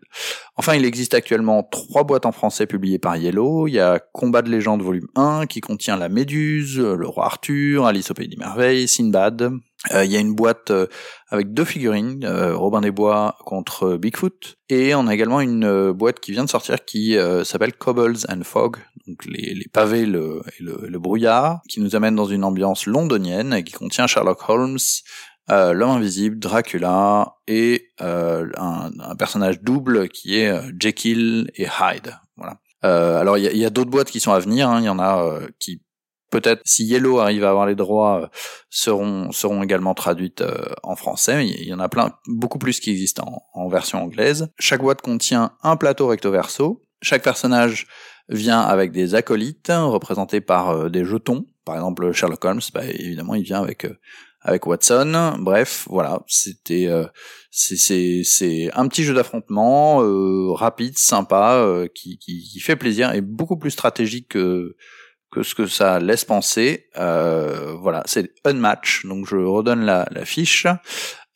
Enfin, 0.56 0.76
il 0.76 0.86
existe 0.86 1.14
actuellement 1.14 1.64
trois 1.64 2.04
boîtes 2.04 2.26
en 2.26 2.32
français 2.32 2.66
publiées 2.66 3.00
par 3.00 3.18
Yellow. 3.18 3.68
Il 3.68 3.74
y 3.74 3.80
a 3.80 4.00
Combat 4.14 4.42
de 4.42 4.50
légende 4.50 4.82
volume 4.82 5.08
1 5.16 5.46
qui 5.48 5.62
contient 5.62 5.98
la 5.98 6.10
Méduse, 6.10 6.80
le 6.80 7.08
roi 7.08 7.26
Arthur, 7.26 7.86
Alice 7.86 8.12
au 8.12 8.14
pays 8.14 8.28
des 8.28 8.38
merveilles, 8.38 8.88
Sinbad. 8.88 9.52
Euh, 9.94 10.06
Il 10.06 10.12
y 10.12 10.16
a 10.16 10.20
une 10.20 10.36
boîte 10.36 10.70
euh, 10.70 10.86
avec 11.30 11.54
deux 11.54 11.66
figurines, 11.66 12.24
euh, 12.24 12.56
Robin 12.56 12.82
des 12.82 12.92
Bois 12.92 13.36
contre 13.46 13.98
Bigfoot, 13.98 14.58
et 14.70 14.94
on 14.94 15.08
a 15.08 15.14
également 15.14 15.42
une 15.42 15.64
euh, 15.66 15.92
boîte 15.92 16.20
qui 16.20 16.32
vient 16.34 16.44
de 16.44 16.50
sortir 16.50 16.86
qui 16.86 17.18
euh, 17.18 17.44
s'appelle 17.44 17.74
Cobbles 17.74 18.18
and 18.30 18.44
Fog, 18.44 18.78
donc 19.08 19.26
les, 19.26 19.56
les 19.56 19.68
pavés 19.74 20.06
le, 20.06 20.44
et 20.60 20.64
le, 20.64 20.86
le 20.88 21.00
brouillard, 21.00 21.62
qui 21.68 21.82
nous 21.82 21.96
amène 21.96 22.16
dans 22.16 22.26
une 22.28 22.44
ambiance 22.44 22.86
londonienne 22.86 23.54
et 23.54 23.64
qui 23.64 23.74
contient 23.74 24.06
Sherlock 24.06 24.48
Holmes, 24.48 24.78
l'homme 25.50 25.90
invisible, 25.90 26.38
Dracula 26.40 27.34
et 27.48 27.90
un, 28.00 28.92
un 29.00 29.16
personnage 29.18 29.62
double 29.62 30.08
qui 30.10 30.38
est 30.38 30.50
Jekyll 30.80 31.52
et 31.56 31.64
Hyde. 31.66 32.16
Voilà. 32.38 32.60
Alors 32.84 33.38
il 33.38 33.44
y 33.44 33.48
a, 33.48 33.52
y 33.52 33.66
a 33.66 33.70
d'autres 33.70 33.90
boîtes 33.90 34.12
qui 34.12 34.22
sont 34.22 34.32
à 34.32 34.40
venir. 34.40 34.70
hein. 34.70 34.80
Il 34.80 34.86
y 34.86 34.90
en 34.90 35.00
a 35.00 35.40
qui 35.60 35.82
peut-être, 36.32 36.62
si 36.66 36.86
Yellow 36.86 37.20
arrive 37.20 37.44
à 37.44 37.50
avoir 37.50 37.66
les 37.68 37.76
droits, 37.76 38.24
euh, 38.24 38.28
seront 38.70 39.32
seront 39.32 39.62
également 39.62 39.94
traduites 39.94 40.42
euh, 40.42 40.74
en 40.84 40.96
français. 40.96 41.46
Il 41.46 41.68
y 41.68 41.74
en 41.74 41.80
a 41.80 41.90
plein, 41.90 42.14
beaucoup 42.28 42.58
plus 42.58 42.80
qui 42.80 42.90
existent 42.90 43.44
en, 43.54 43.70
version 43.70 44.02
anglaise. 44.04 44.50
Chaque 44.60 44.82
boîte 44.82 45.02
contient 45.02 45.54
un 45.62 45.78
plateau 45.78 46.08
recto 46.08 46.32
verso. 46.32 46.82
Chaque 47.02 47.24
personnage 47.24 47.88
vient 48.30 48.62
avec 48.62 48.92
des 48.92 49.16
acolytes 49.16 49.72
représentés 49.72 50.42
par 50.42 50.70
euh, 50.70 50.90
des 50.90 51.06
jetons. 51.06 51.46
Par 51.66 51.76
exemple, 51.76 52.12
Sherlock 52.12 52.44
Holmes, 52.44 52.62
bah, 52.74 52.86
évidemment, 52.86 53.36
il 53.36 53.44
vient 53.44 53.62
avec 53.62 53.86
avec 54.42 54.66
Watson. 54.66 55.36
Bref, 55.40 55.86
voilà, 55.90 56.24
c'était 56.28 56.88
euh, 56.88 57.06
c'est 57.52 57.78
c'est 57.78 58.22
c'est 58.24 58.70
un 58.74 58.88
petit 58.88 59.04
jeu 59.04 59.14
d'affrontement 59.14 60.04
euh, 60.04 60.52
rapide, 60.52 60.98
sympa, 60.98 61.56
euh, 61.56 61.88
qui, 61.94 62.18
qui 62.18 62.42
qui 62.42 62.60
fait 62.60 62.76
plaisir 62.76 63.14
et 63.14 63.22
beaucoup 63.22 63.58
plus 63.58 63.72
stratégique 63.72 64.30
que 64.30 64.76
que 65.32 65.44
ce 65.44 65.56
que 65.56 65.66
ça 65.66 66.00
laisse 66.00 66.26
penser. 66.26 66.88
Euh, 66.98 67.74
voilà, 67.80 68.04
c'est 68.06 68.34
Unmatch. 68.44 69.06
Donc 69.06 69.26
je 69.28 69.38
redonne 69.38 69.86
la, 69.86 70.08
la 70.12 70.26
fiche. 70.26 70.68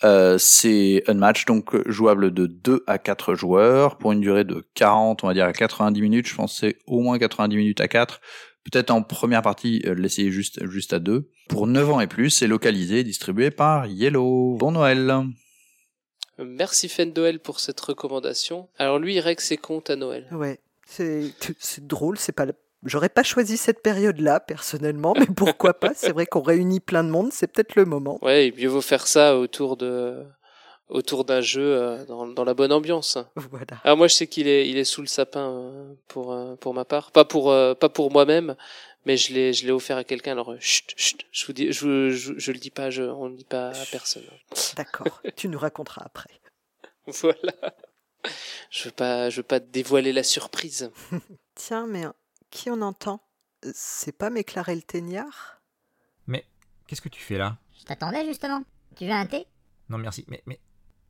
Euh, 0.04 0.38
c'est 0.38 1.04
Unmatch, 1.08 1.46
donc 1.46 1.76
jouable 1.90 2.34
de 2.34 2.46
2 2.46 2.84
à 2.86 2.98
4 2.98 3.34
joueurs 3.34 3.98
pour 3.98 4.12
une 4.12 4.20
durée 4.20 4.44
de 4.44 4.68
40, 4.76 5.24
on 5.24 5.28
va 5.28 5.34
dire 5.34 5.46
à 5.46 5.54
90 5.54 6.02
minutes. 6.02 6.28
Je 6.28 6.36
pense 6.36 6.54
que 6.54 6.68
c'est 6.68 6.78
au 6.86 7.00
moins 7.00 7.18
90 7.18 7.56
minutes 7.56 7.82
à 7.82 7.88
4. 7.88 8.20
Peut-être 8.70 8.92
en 8.92 9.02
première 9.02 9.42
partie, 9.42 9.82
euh, 9.86 9.94
l'essayer 9.94 10.32
juste, 10.32 10.66
juste 10.70 10.92
à 10.94 11.00
2. 11.00 11.30
Pour 11.48 11.68
9 11.68 11.92
ans 11.92 12.00
et 12.02 12.08
plus, 12.08 12.32
c'est 12.32 12.48
localisé 12.48 13.00
et 13.00 13.04
distribué 13.04 13.52
par 13.52 13.86
Yellow. 13.86 14.58
Bon 14.60 14.72
Noël 14.72 15.26
Merci 16.38 16.90
Fendoel 16.90 17.40
pour 17.40 17.62
cette 17.62 17.80
recommandation. 17.80 18.68
Alors 18.78 19.00
lui, 19.00 19.16
il 19.16 19.20
règle 19.22 19.40
ses 19.40 19.56
comptes 19.56 19.90
à 19.90 19.96
Noël. 19.96 20.28
Ouais, 20.34 20.60
c'est 20.86 21.32
c'est 21.60 21.88
drôle, 21.88 22.18
c'est 22.18 22.34
pas. 22.34 22.46
J'aurais 22.86 23.10
pas 23.10 23.24
choisi 23.24 23.58
cette 23.58 23.82
période-là 23.82 24.40
personnellement, 24.40 25.14
mais 25.18 25.26
pourquoi 25.26 25.74
pas? 25.74 25.94
C'est 25.96 26.12
vrai 26.12 26.28
qu'on 26.28 26.42
réunit 26.42 26.80
plein 26.80 27.04
de 27.04 27.10
monde, 27.10 27.32
c'est 27.32 27.48
peut-être 27.48 27.76
le 27.76 27.86
moment. 27.86 28.20
Ouais, 28.22 28.54
mieux 28.58 28.68
vaut 28.68 28.82
faire 28.82 29.08
ça 29.08 29.38
autour 29.38 29.76
de 29.76 30.24
autour 30.90 31.26
d'un 31.26 31.42
jeu 31.42 31.64
euh, 31.64 32.06
dans, 32.06 32.28
dans 32.28 32.44
la 32.44 32.54
bonne 32.54 32.72
ambiance. 32.72 33.18
Voilà. 33.36 33.82
Alors 33.84 33.98
moi 33.98 34.08
je 34.08 34.14
sais 34.14 34.28
qu'il 34.28 34.48
est 34.48 34.70
il 34.70 34.78
est 34.78 34.84
sous 34.84 35.02
le 35.02 35.08
sapin 35.08 35.50
euh, 35.50 35.94
pour 36.08 36.32
euh, 36.32 36.56
pour 36.58 36.74
ma 36.76 36.86
part, 36.86 37.12
pas 37.12 37.26
pour 37.26 37.46
pas 37.46 37.90
pour 37.90 38.12
moi-même, 38.12 38.56
mais 39.06 39.18
je 39.18 39.34
l'ai 39.34 39.54
je 39.54 39.66
l'ai 39.66 39.72
offert 39.72 39.98
à 39.98 40.04
quelqu'un. 40.04 40.34
Alors 40.34 40.54
chut, 40.60 40.94
chut, 40.96 41.26
je 41.32 41.46
vous 41.48 41.54
dis 41.54 41.72
je, 41.72 42.12
je 42.12 42.52
le 42.52 42.60
dis 42.60 42.70
pas, 42.70 42.92
je 42.92 43.04
on 43.04 43.28
le 43.28 43.36
dit 43.36 43.46
pas 43.46 43.70
à 43.70 43.86
personne. 43.92 44.24
D'accord, 44.76 45.22
tu 45.36 45.48
nous 45.50 45.60
raconteras 45.60 46.04
après. 46.06 46.30
Voilà. 47.08 47.54
Je 48.70 48.86
veux 48.86 48.92
pas 48.92 49.30
je 49.30 49.38
veux 49.38 49.44
pas 49.44 49.60
dévoiler 49.60 50.14
la 50.14 50.24
surprise. 50.24 50.92
Tiens, 51.56 51.88
mais 51.88 52.06
qui 52.56 52.70
on 52.72 52.82
entend 52.82 53.20
C'est 53.74 54.18
pas 54.18 54.30
Méclarel 54.30 54.86
Teignard? 54.86 55.62
Mais 56.26 56.46
qu'est-ce 56.88 57.02
que 57.02 57.10
tu 57.10 57.22
fais 57.22 57.38
là? 57.38 57.58
Je 57.78 57.84
t'attendais 57.84 58.26
justement. 58.26 58.64
Tu 58.96 59.06
veux 59.06 59.12
un 59.12 59.26
thé? 59.26 59.46
Non 59.90 59.98
merci, 59.98 60.24
mais, 60.30 60.42
mais... 60.46 60.60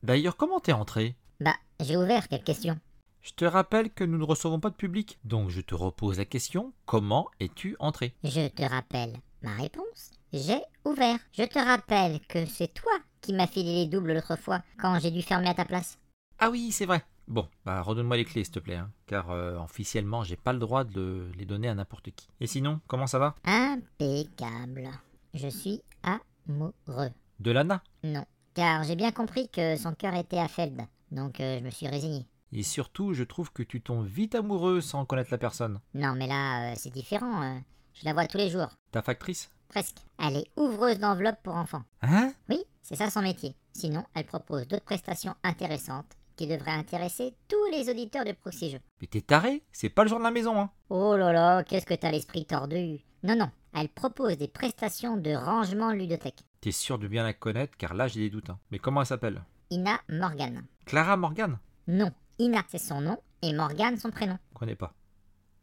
D'ailleurs, 0.01 0.37
comment 0.37 0.59
t'es 0.59 0.71
entré? 0.71 1.15
Bah, 1.39 1.55
j'ai 1.79 1.97
ouvert 1.97 2.27
quelques 2.27 2.45
questions. 2.45 2.79
Je 3.21 3.33
te 3.33 3.45
rappelle 3.45 3.91
que 3.91 4.03
nous 4.03 4.17
ne 4.17 4.23
recevons 4.23 4.59
pas 4.59 4.71
de 4.71 4.75
public, 4.75 5.19
donc 5.23 5.49
je 5.49 5.61
te 5.61 5.75
repose 5.75 6.17
la 6.17 6.25
question, 6.25 6.73
comment 6.85 7.29
es-tu 7.39 7.75
entré? 7.79 8.15
Je 8.23 8.47
te 8.47 8.63
rappelle 8.63 9.15
ma 9.43 9.53
réponse. 9.53 10.11
J'ai 10.33 10.61
ouvert. 10.83 11.19
Je 11.31 11.43
te 11.43 11.59
rappelle 11.59 12.19
que 12.27 12.45
c'est 12.47 12.73
toi 12.73 12.93
qui 13.21 13.33
m'as 13.33 13.47
filé 13.47 13.83
les 13.83 13.85
doubles 13.85 14.13
l'autre 14.13 14.35
fois 14.35 14.63
quand 14.79 14.99
j'ai 14.99 15.11
dû 15.11 15.21
fermer 15.21 15.49
à 15.49 15.53
ta 15.53 15.65
place. 15.65 15.99
Ah 16.39 16.49
oui, 16.49 16.71
c'est 16.71 16.85
vrai. 16.87 17.03
Bon, 17.27 17.47
bah 17.65 17.81
redonne-moi 17.81 18.17
les 18.17 18.25
clés 18.25 18.43
s'il 18.43 18.53
te 18.53 18.59
plaît, 18.59 18.75
hein, 18.75 18.91
car 19.07 19.31
euh, 19.31 19.57
officiellement 19.57 20.23
j'ai 20.23 20.35
pas 20.35 20.53
le 20.53 20.59
droit 20.59 20.83
de 20.83 20.93
le- 21.01 21.31
les 21.37 21.45
donner 21.45 21.67
à 21.67 21.73
n'importe 21.75 22.11
qui. 22.11 22.27
Et 22.39 22.45
sinon, 22.47 22.79
comment 22.87 23.07
ça 23.07 23.17
va? 23.19 23.35
Impeccable. 23.45 24.89
Je 25.33 25.47
suis 25.47 25.81
amoureux. 26.03 27.09
De 27.39 27.51
Lana? 27.51 27.81
Non, 28.03 28.25
car 28.53 28.83
j'ai 28.83 28.95
bien 28.95 29.11
compris 29.11 29.49
que 29.49 29.75
son 29.75 29.93
cœur 29.93 30.13
était 30.15 30.37
à 30.37 30.47
Feld, 30.47 30.81
donc 31.11 31.39
euh, 31.39 31.59
je 31.59 31.63
me 31.63 31.69
suis 31.71 31.87
résigné. 31.87 32.25
Et 32.51 32.63
surtout, 32.63 33.13
je 33.13 33.23
trouve 33.23 33.51
que 33.51 33.63
tu 33.63 33.81
tombes 33.81 34.05
vite 34.05 34.35
amoureux 34.35 34.79
sans 34.79 35.03
connaître 35.05 35.31
la 35.31 35.37
personne. 35.39 35.79
Non, 35.93 36.13
mais 36.15 36.27
là, 36.27 36.71
euh, 36.71 36.75
c'est 36.77 36.93
différent. 36.93 37.41
euh, 37.43 37.59
je 37.93 38.05
la 38.05 38.13
vois 38.13 38.27
tous 38.27 38.37
les 38.37 38.49
jours. 38.49 38.69
Ta 38.91 39.01
factrice? 39.01 39.49
Presque. 39.67 39.97
Elle 40.23 40.37
est 40.37 40.51
ouvreuse 40.55 40.99
d'enveloppes 40.99 41.41
pour 41.43 41.55
enfants. 41.55 41.83
Hein? 42.01 42.31
Oui, 42.49 42.63
c'est 42.81 42.95
ça 42.95 43.09
son 43.09 43.21
métier. 43.23 43.55
Sinon, 43.73 44.05
elle 44.13 44.25
propose 44.25 44.67
d'autres 44.67 44.85
prestations 44.85 45.35
intéressantes 45.43 46.13
qui 46.35 46.47
devraient 46.47 46.71
intéresser 46.71 47.35
tous 47.47 47.65
les 47.71 47.89
auditeurs 47.89 48.25
de 48.25 48.31
Proxy 48.33 48.69
Jeux. 48.71 48.79
Mais 49.01 49.07
t'es 49.07 49.21
taré 49.21 49.63
C'est 49.71 49.89
pas 49.89 50.03
le 50.03 50.09
genre 50.09 50.19
de 50.19 50.23
la 50.23 50.31
maison, 50.31 50.59
hein 50.59 50.69
Oh 50.89 51.15
là 51.17 51.31
là, 51.33 51.63
qu'est-ce 51.63 51.85
que 51.85 51.93
t'as 51.93 52.11
l'esprit 52.11 52.45
tordu 52.45 52.99
Non, 53.23 53.35
non, 53.37 53.49
elle 53.73 53.89
propose 53.89 54.37
des 54.37 54.47
prestations 54.47 55.17
de 55.17 55.33
rangement 55.33 55.91
ludothèque. 55.91 56.43
T'es 56.61 56.71
sûr 56.71 56.97
de 56.99 57.07
bien 57.07 57.23
la 57.23 57.33
connaître, 57.33 57.77
car 57.77 57.93
là 57.93 58.07
j'ai 58.07 58.21
des 58.21 58.29
doutes. 58.29 58.49
hein. 58.49 58.59
Mais 58.71 58.79
comment 58.79 59.01
elle 59.01 59.07
s'appelle? 59.07 59.43
Ina 59.71 59.99
Morgan. 60.09 60.65
Clara 60.85 61.17
Morgan 61.17 61.57
Non, 61.87 62.11
Ina 62.39 62.63
c'est 62.67 62.77
son 62.77 63.01
nom 63.01 63.17
et 63.41 63.53
Morgan 63.53 63.97
son 63.97 64.11
prénom. 64.11 64.37
Connais 64.53 64.75
pas. 64.75 64.93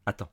Attends. 0.06 0.30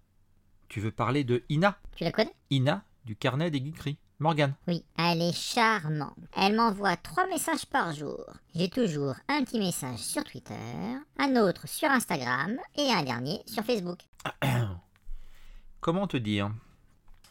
Tu 0.68 0.80
veux 0.80 0.92
parler 0.92 1.24
de 1.24 1.44
Ina? 1.50 1.78
Tu 1.96 2.04
la 2.04 2.12
connais? 2.12 2.34
Ina, 2.52 2.84
du 3.06 3.16
carnet 3.16 3.50
des 3.52 3.60
geekeries. 3.60 3.98
Morgan. 4.20 4.54
Oui, 4.68 4.84
elle 4.98 5.22
est 5.22 5.34
charmante. 5.34 6.14
Elle 6.36 6.56
m'envoie 6.56 6.98
trois 6.98 7.26
messages 7.28 7.66
par 7.66 7.94
jour. 7.94 8.26
J'ai 8.54 8.70
toujours 8.70 9.16
un 9.30 9.44
petit 9.46 9.60
message 9.60 10.00
sur 10.00 10.24
Twitter, 10.26 10.56
un 11.18 11.36
autre 11.38 11.68
sur 11.70 11.90
Instagram 11.90 12.58
et 12.76 12.92
un 12.92 13.04
dernier 13.04 13.42
sur 13.46 13.64
Facebook. 13.64 14.00
Comment 15.80 16.08
te 16.08 16.18
dire? 16.18 16.52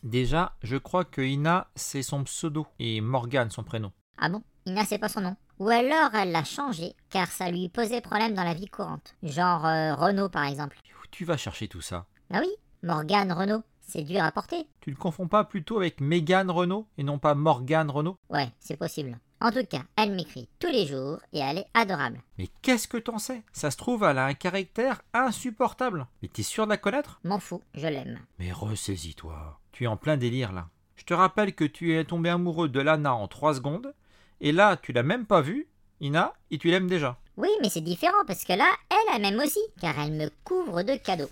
Déjà, 0.02 0.54
je 0.62 0.76
crois 0.78 1.04
que 1.04 1.20
Ina, 1.20 1.68
c'est 1.74 2.02
son 2.02 2.24
pseudo 2.24 2.66
et 2.78 3.02
Morgan 3.02 3.50
son 3.50 3.64
prénom. 3.64 3.92
Ah 4.16 4.30
bon? 4.30 4.42
Ina 4.64 4.86
c'est 4.86 4.98
pas 4.98 5.10
son 5.10 5.20
nom. 5.20 5.36
Ou 5.58 5.68
alors 5.68 6.14
elle 6.14 6.32
l'a 6.32 6.44
changé 6.44 6.94
car 7.10 7.26
ça 7.28 7.50
lui 7.50 7.68
posait 7.68 8.00
problème 8.00 8.32
dans 8.34 8.44
la 8.44 8.54
vie 8.54 8.68
courante. 8.68 9.14
Genre 9.22 9.66
euh, 9.66 9.94
Renault 9.94 10.30
par 10.30 10.44
exemple. 10.44 10.78
Où 11.02 11.06
tu 11.10 11.26
vas 11.26 11.36
chercher 11.36 11.68
tout 11.68 11.82
ça 11.82 12.06
Ah 12.32 12.40
oui, 12.40 12.48
Morgan 12.82 13.30
Renault, 13.32 13.62
c'est 13.88 14.02
dur 14.04 14.22
à 14.22 14.30
porter. 14.30 14.66
Tu 14.80 14.90
ne 14.90 14.96
confonds 14.96 15.26
pas 15.26 15.44
plutôt 15.44 15.78
avec 15.78 16.00
Megan 16.00 16.50
Renault 16.50 16.86
et 16.98 17.02
non 17.02 17.18
pas 17.18 17.34
Morgan 17.34 17.90
Renault? 17.90 18.18
Ouais, 18.30 18.50
c'est 18.60 18.76
possible. 18.76 19.18
En 19.40 19.50
tout 19.50 19.64
cas, 19.64 19.82
elle 19.96 20.14
m'écrit 20.14 20.48
tous 20.58 20.68
les 20.68 20.86
jours 20.86 21.18
et 21.32 21.38
elle 21.38 21.58
est 21.58 21.66
adorable. 21.72 22.20
Mais 22.38 22.48
qu'est-ce 22.62 22.88
que 22.88 22.96
t'en 22.96 23.18
sais? 23.18 23.42
Ça 23.52 23.70
se 23.70 23.76
trouve, 23.76 24.02
elle 24.04 24.18
a 24.18 24.26
un 24.26 24.34
caractère 24.34 25.02
insupportable. 25.14 26.06
Mais 26.22 26.28
t'es 26.28 26.42
sûr 26.42 26.64
de 26.64 26.70
la 26.70 26.76
connaître? 26.76 27.20
M'en 27.24 27.38
fous, 27.38 27.62
je 27.74 27.86
l'aime. 27.86 28.18
Mais 28.38 28.52
ressaisis-toi. 28.52 29.58
Tu 29.72 29.84
es 29.84 29.86
en 29.88 29.96
plein 29.96 30.16
délire 30.16 30.52
là. 30.52 30.68
Je 30.96 31.04
te 31.04 31.14
rappelle 31.14 31.54
que 31.54 31.64
tu 31.64 31.96
es 31.96 32.04
tombé 32.04 32.28
amoureux 32.28 32.68
de 32.68 32.80
Lana 32.80 33.14
en 33.14 33.28
3 33.28 33.54
secondes, 33.54 33.94
et 34.40 34.50
là, 34.50 34.76
tu 34.76 34.92
l'as 34.92 35.04
même 35.04 35.26
pas 35.26 35.40
vue, 35.40 35.68
Ina, 36.00 36.34
et 36.50 36.58
tu 36.58 36.68
l'aimes 36.68 36.88
déjà. 36.88 37.16
Oui, 37.36 37.48
mais 37.62 37.68
c'est 37.68 37.80
différent 37.80 38.24
parce 38.26 38.44
que 38.44 38.52
là, 38.52 38.68
elle, 38.90 39.14
elle 39.14 39.22
m'aime 39.22 39.40
aussi, 39.40 39.60
car 39.80 39.96
elle 40.00 40.12
me 40.12 40.28
couvre 40.42 40.82
de 40.82 40.96
cadeaux. 40.96 41.30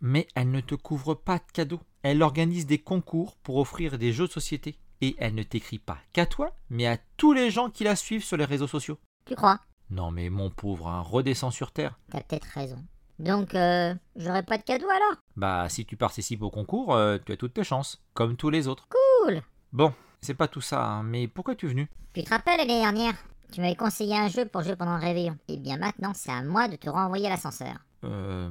Mais 0.00 0.26
elle 0.34 0.50
ne 0.50 0.60
te 0.60 0.74
couvre 0.74 1.14
pas 1.14 1.38
de 1.38 1.52
cadeaux. 1.52 1.80
Elle 2.02 2.22
organise 2.22 2.66
des 2.66 2.78
concours 2.78 3.36
pour 3.36 3.56
offrir 3.56 3.98
des 3.98 4.12
jeux 4.12 4.26
de 4.26 4.32
société. 4.32 4.78
Et 5.02 5.16
elle 5.18 5.34
ne 5.34 5.42
t'écrit 5.42 5.78
pas 5.78 5.98
qu'à 6.12 6.26
toi, 6.26 6.54
mais 6.68 6.86
à 6.86 6.98
tous 7.16 7.32
les 7.32 7.50
gens 7.50 7.70
qui 7.70 7.84
la 7.84 7.96
suivent 7.96 8.24
sur 8.24 8.36
les 8.36 8.44
réseaux 8.44 8.66
sociaux. 8.66 8.98
Tu 9.24 9.34
crois? 9.34 9.60
Non 9.90 10.10
mais 10.10 10.28
mon 10.28 10.50
pauvre, 10.50 10.88
hein, 10.88 11.00
redescends 11.00 11.50
sur 11.50 11.72
Terre. 11.72 11.98
T'as 12.10 12.20
peut-être 12.20 12.44
raison. 12.54 12.84
Donc, 13.18 13.54
euh, 13.54 13.94
j'aurai 14.16 14.42
pas 14.42 14.56
de 14.56 14.62
cadeaux 14.62 14.88
alors? 14.88 15.16
Bah 15.36 15.68
si 15.68 15.84
tu 15.84 15.96
participes 15.96 16.42
au 16.42 16.50
concours, 16.50 16.94
euh, 16.94 17.18
tu 17.24 17.32
as 17.32 17.36
toutes 17.36 17.54
tes 17.54 17.64
chances, 17.64 18.02
comme 18.14 18.36
tous 18.36 18.50
les 18.50 18.68
autres. 18.68 18.88
Cool 18.88 19.42
Bon, 19.72 19.92
c'est 20.20 20.34
pas 20.34 20.48
tout 20.48 20.60
ça, 20.60 20.84
hein, 20.84 21.02
mais 21.02 21.28
pourquoi 21.28 21.54
tu 21.54 21.66
es 21.66 21.68
venu? 21.70 21.88
Tu 22.14 22.22
te 22.22 22.30
rappelles 22.30 22.58
l'année 22.58 22.80
dernière? 22.80 23.14
Tu 23.52 23.60
m'avais 23.60 23.76
conseillé 23.76 24.16
un 24.16 24.28
jeu 24.28 24.46
pour 24.46 24.62
jouer 24.62 24.76
pendant 24.76 24.96
le 24.96 25.02
réveillon. 25.02 25.36
Et 25.48 25.56
bien 25.56 25.76
maintenant, 25.76 26.12
c'est 26.14 26.30
à 26.30 26.42
moi 26.42 26.68
de 26.68 26.76
te 26.76 26.88
renvoyer 26.88 27.26
à 27.26 27.30
l'ascenseur. 27.30 27.74
Euh, 28.04 28.50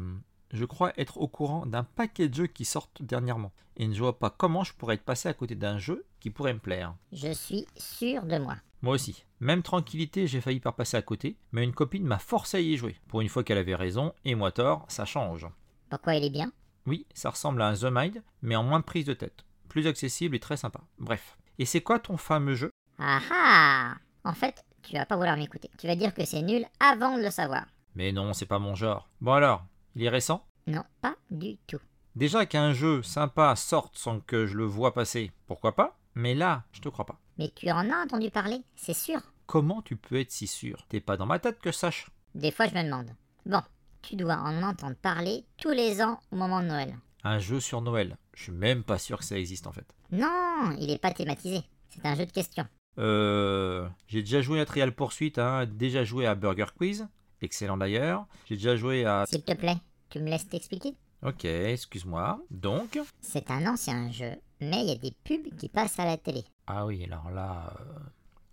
je 0.52 0.66
crois 0.66 0.94
être 0.98 1.18
au 1.18 1.28
courant 1.28 1.66
d'un 1.66 1.84
paquet 1.84 2.30
de 2.30 2.34
jeux 2.34 2.48
qui 2.48 2.66
sortent 2.66 3.02
dernièrement. 3.02 3.52
Et 3.78 3.88
ne 3.88 3.96
vois 3.96 4.20
pas 4.20 4.30
comment 4.30 4.64
je 4.64 4.74
pourrais 4.74 4.96
être 4.96 5.06
passé 5.06 5.30
à 5.30 5.34
côté 5.34 5.56
d'un 5.56 5.78
jeu 5.78 6.06
qui 6.20 6.30
pourrait 6.30 6.54
me 6.54 6.60
plaire. 6.60 6.96
Je 7.12 7.32
suis 7.32 7.66
sûr 7.78 8.24
de 8.24 8.38
moi. 8.38 8.58
Moi 8.82 8.96
aussi. 8.96 9.26
Même 9.40 9.64
tranquillité, 9.64 10.28
j'ai 10.28 10.42
failli 10.42 10.60
par 10.60 10.76
passer 10.76 10.98
à 10.98 11.02
côté, 11.02 11.38
mais 11.52 11.64
une 11.64 11.74
copine 11.74 12.06
m'a 12.06 12.20
forcé 12.20 12.58
à 12.58 12.60
y 12.60 12.76
jouer. 12.76 12.98
Pour 13.08 13.22
une 13.22 13.30
fois 13.30 13.44
qu'elle 13.44 13.58
avait 13.58 13.76
raison, 13.76 14.14
et 14.26 14.36
moi 14.36 14.52
tort, 14.52 14.86
ça 14.90 15.06
change. 15.06 15.48
Pourquoi 15.90 16.16
il 16.16 16.26
est 16.26 16.30
bien? 16.30 16.52
Oui, 16.86 17.06
ça 17.14 17.30
ressemble 17.30 17.62
à 17.62 17.68
un 17.68 17.74
The 17.74 17.86
Mind, 17.90 18.24
mais 18.42 18.56
en 18.56 18.64
moins 18.64 18.82
prise 18.82 19.06
de 19.06 19.14
tête. 19.14 19.46
Plus 19.70 19.88
accessible 19.88 20.36
et 20.36 20.40
très 20.40 20.58
sympa. 20.58 20.82
Bref. 20.98 21.38
Et 21.58 21.66
c'est 21.66 21.82
quoi 21.82 22.00
ton 22.00 22.18
fameux 22.18 22.56
jeu? 22.56 22.72
Ah 22.98 23.20
ah 23.32 23.94
En 24.24 24.34
fait, 24.34 24.64
tu 24.82 24.94
vas 24.94 25.06
pas 25.06 25.16
vouloir 25.16 25.38
m'écouter. 25.38 25.70
Tu 25.78 25.88
vas 25.88 25.96
dire 25.96 26.14
que 26.14 26.26
c'est 26.26 26.42
nul 26.42 26.66
avant 26.80 27.18
de 27.18 27.24
le 27.24 27.32
savoir. 27.32 27.66
Mais 27.96 28.12
non, 28.12 28.34
c'est 28.34 28.46
pas 28.46 28.60
mon 28.60 28.76
genre. 28.76 29.10
Bon 29.22 29.34
alors, 29.34 29.66
il 30.00 30.06
est 30.06 30.10
récent? 30.10 30.46
Non, 30.66 30.84
pas 31.02 31.16
du 31.30 31.58
tout. 31.68 31.82
Déjà 32.16 32.46
qu'un 32.46 32.72
jeu 32.72 33.04
sympa 33.04 33.54
sorte 33.58 33.98
sans 33.98 34.22
que 34.22 34.46
je 34.46 34.56
le 34.56 34.64
vois 34.64 34.94
passer, 34.94 35.34
pourquoi 35.46 35.76
pas? 35.76 36.00
Mais 36.16 36.36
là, 36.36 36.64
je 36.72 36.80
te 36.80 36.88
crois 36.88 37.06
pas. 37.06 37.20
Mais 37.38 37.52
tu 37.54 37.70
en 37.70 37.90
as 37.90 38.04
entendu 38.06 38.32
parler, 38.32 38.62
c'est 38.78 38.94
sûr. 38.94 39.20
Comment 39.46 39.82
tu 39.82 39.98
peux 39.98 40.18
être 40.18 40.32
si 40.32 40.48
sûr? 40.48 40.86
T'es 40.88 41.02
pas 41.02 41.18
dans 41.18 41.26
ma 41.26 41.40
tête 41.40 41.60
que 41.60 41.74
je 41.74 41.76
sache. 41.76 42.10
Des 42.34 42.52
fois, 42.52 42.68
je 42.68 42.76
me 42.76 42.84
demande. 42.84 43.10
Bon, 43.46 43.62
tu 44.02 44.16
dois 44.16 44.36
en 44.38 44.64
entendre 44.64 44.96
parler 44.96 45.44
tous 45.58 45.72
les 45.72 46.02
ans 46.02 46.22
au 46.32 46.38
moment 46.38 46.62
de 46.62 46.68
Noël. 46.68 46.96
Un 47.26 47.40
jeu 47.40 47.60
sur 47.60 47.82
Noël. 47.82 48.16
Je 48.34 48.44
suis 48.44 48.52
même 48.54 48.84
pas 48.84 49.00
sûr 49.00 49.18
que 49.18 49.26
ça 49.26 49.38
existe 49.38 49.68
en 49.68 49.74
fait. 49.74 49.94
Non, 50.14 50.78
il 50.80 50.90
est 50.92 51.02
pas 51.02 51.12
thématisé. 51.12 51.64
C'est 51.90 52.06
un 52.06 52.16
jeu 52.16 52.26
de 52.26 52.32
questions. 52.32 52.68
Euh, 53.00 53.86
j'ai 54.08 54.22
déjà 54.22 54.42
joué 54.42 54.62
à 54.62 54.66
Trial 54.66 54.94
Poursuite, 54.94 55.40
hein, 55.40 55.66
déjà 55.66 56.06
joué 56.06 56.26
à 56.26 56.36
Burger 56.36 56.68
Quiz, 56.78 57.08
excellent 57.42 57.78
d'ailleurs. 57.78 58.26
J'ai 58.46 58.56
déjà 58.56 58.78
joué 58.78 59.06
à. 59.06 59.26
S'il 59.28 59.44
te 59.44 59.54
plaît, 59.54 59.78
tu 60.10 60.20
me 60.20 60.30
laisses 60.30 60.48
t'expliquer? 60.48 60.96
Ok, 61.24 61.46
excuse-moi. 61.46 62.42
Donc? 62.50 63.00
C'est 63.20 63.52
un 63.52 63.66
ancien 63.68 64.12
jeu, 64.12 64.36
mais 64.62 64.82
il 64.82 64.90
y 64.90 64.92
a 64.92 64.96
des 64.96 65.14
pubs 65.24 65.56
qui 65.58 65.70
passent 65.70 66.00
à 66.00 66.06
la 66.06 66.18
télé. 66.18 66.44
Ah 66.68 66.86
oui, 66.86 67.04
alors 67.04 67.30
là, 67.30 67.74
euh, 67.80 68.00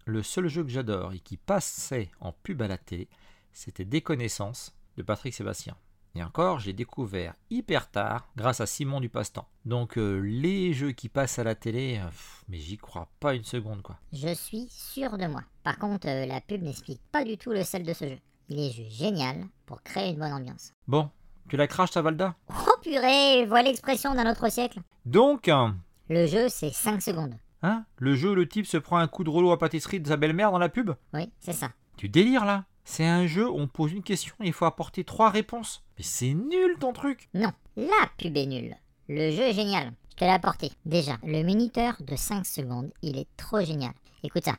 le 0.04 0.22
seul 0.22 0.48
jeu 0.48 0.64
que 0.64 0.70
j'adore 0.70 1.12
et 1.12 1.20
qui 1.20 1.36
passait 1.36 2.10
en 2.20 2.32
pub 2.32 2.62
à 2.62 2.68
la 2.68 2.78
télé, 2.78 3.08
c'était 3.52 3.84
Déconnaissance 3.84 4.74
de 4.96 5.02
Patrick 5.02 5.34
Sébastien. 5.34 5.76
Et 6.16 6.22
encore, 6.22 6.60
j'ai 6.60 6.72
découvert 6.72 7.34
hyper 7.50 7.90
tard 7.90 8.26
grâce 8.36 8.62
à 8.62 8.66
Simon 8.66 9.00
du 9.00 9.10
Passe-Temps. 9.10 9.46
Donc 9.66 9.98
euh, 9.98 10.18
les 10.20 10.72
jeux 10.72 10.92
qui 10.92 11.10
passent 11.10 11.38
à 11.38 11.44
la 11.44 11.54
télé, 11.54 11.98
euh, 11.98 12.06
pff, 12.06 12.44
mais 12.48 12.58
j'y 12.58 12.78
crois 12.78 13.06
pas 13.20 13.34
une 13.34 13.44
seconde 13.44 13.82
quoi. 13.82 13.98
Je 14.14 14.32
suis 14.32 14.66
sûr 14.70 15.18
de 15.18 15.26
moi. 15.26 15.42
Par 15.62 15.78
contre, 15.78 16.08
euh, 16.08 16.24
la 16.24 16.40
pub 16.40 16.62
n'explique 16.62 17.02
pas 17.12 17.22
du 17.22 17.36
tout 17.36 17.50
le 17.50 17.62
sel 17.64 17.82
de 17.82 17.92
ce 17.92 18.08
jeu. 18.08 18.18
Il 18.48 18.58
est 18.58 18.70
juste 18.70 18.96
génial 18.96 19.44
pour 19.66 19.82
créer 19.82 20.12
une 20.12 20.18
bonne 20.18 20.32
ambiance. 20.32 20.72
Bon, 20.88 21.10
tu 21.48 21.56
la 21.56 21.66
craches 21.66 21.90
ta 21.92 22.02
Valda 22.02 22.34
Oh 22.50 22.72
purée, 22.82 23.46
voilà 23.46 23.68
l'expression 23.68 24.14
d'un 24.14 24.30
autre 24.30 24.50
siècle. 24.50 24.80
Donc, 25.04 25.48
hein, 25.48 25.76
Le 26.08 26.26
jeu, 26.26 26.48
c'est 26.48 26.70
5 26.72 27.00
secondes. 27.02 27.34
hein, 27.62 27.84
le 27.98 28.14
jeu, 28.14 28.34
le 28.34 28.48
type 28.48 28.66
se 28.66 28.76
prend 28.76 28.98
un 28.98 29.06
coup 29.08 29.24
de 29.24 29.30
rouleau 29.30 29.52
à 29.52 29.58
pâtisserie 29.58 30.00
de 30.00 30.08
sa 30.08 30.16
belle-mère 30.16 30.50
dans 30.52 30.58
la 30.58 30.68
pub? 30.68 30.92
Oui, 31.14 31.30
c'est 31.40 31.52
ça. 31.52 31.70
Tu 31.96 32.08
délires 32.08 32.44
là? 32.44 32.64
C'est 32.84 33.06
un 33.06 33.26
jeu 33.26 33.48
où 33.48 33.58
on 33.58 33.66
pose 33.66 33.92
une 33.92 34.02
question 34.04 34.34
et 34.40 34.46
il 34.46 34.52
faut 34.52 34.64
apporter 34.64 35.02
trois 35.02 35.30
réponses. 35.30 35.82
Mais 35.98 36.04
c'est 36.04 36.34
nul 36.34 36.76
ton 36.78 36.92
truc 36.92 37.28
Non, 37.34 37.52
la 37.76 38.06
pub 38.16 38.36
est 38.36 38.46
nulle. 38.46 38.76
Le 39.08 39.30
jeu 39.32 39.42
est 39.42 39.54
génial. 39.54 39.92
Je 40.12 40.16
te 40.16 40.24
l'ai 40.24 40.30
apporté. 40.30 40.70
Déjà, 40.84 41.16
le 41.24 41.42
minuteur 41.42 41.96
de 42.00 42.14
5 42.16 42.46
secondes, 42.46 42.92
il 43.02 43.18
est 43.18 43.26
trop 43.36 43.60
génial. 43.60 43.92
Écoute 44.22 44.44
ça. 44.44 44.56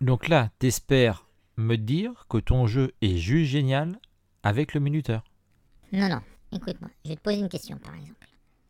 Donc 0.00 0.28
là, 0.28 0.48
t'espères 0.58 1.26
me 1.56 1.76
dire 1.76 2.26
que 2.28 2.38
ton 2.38 2.66
jeu 2.66 2.92
est 3.02 3.16
juste 3.16 3.50
génial 3.50 3.98
avec 4.42 4.74
le 4.74 4.80
minuteur. 4.80 5.24
Non, 5.92 6.08
non, 6.08 6.20
écoute-moi. 6.52 6.90
Je 7.04 7.10
vais 7.10 7.16
te 7.16 7.20
poser 7.20 7.38
une 7.38 7.48
question, 7.48 7.76
par 7.78 7.94
exemple. 7.94 8.26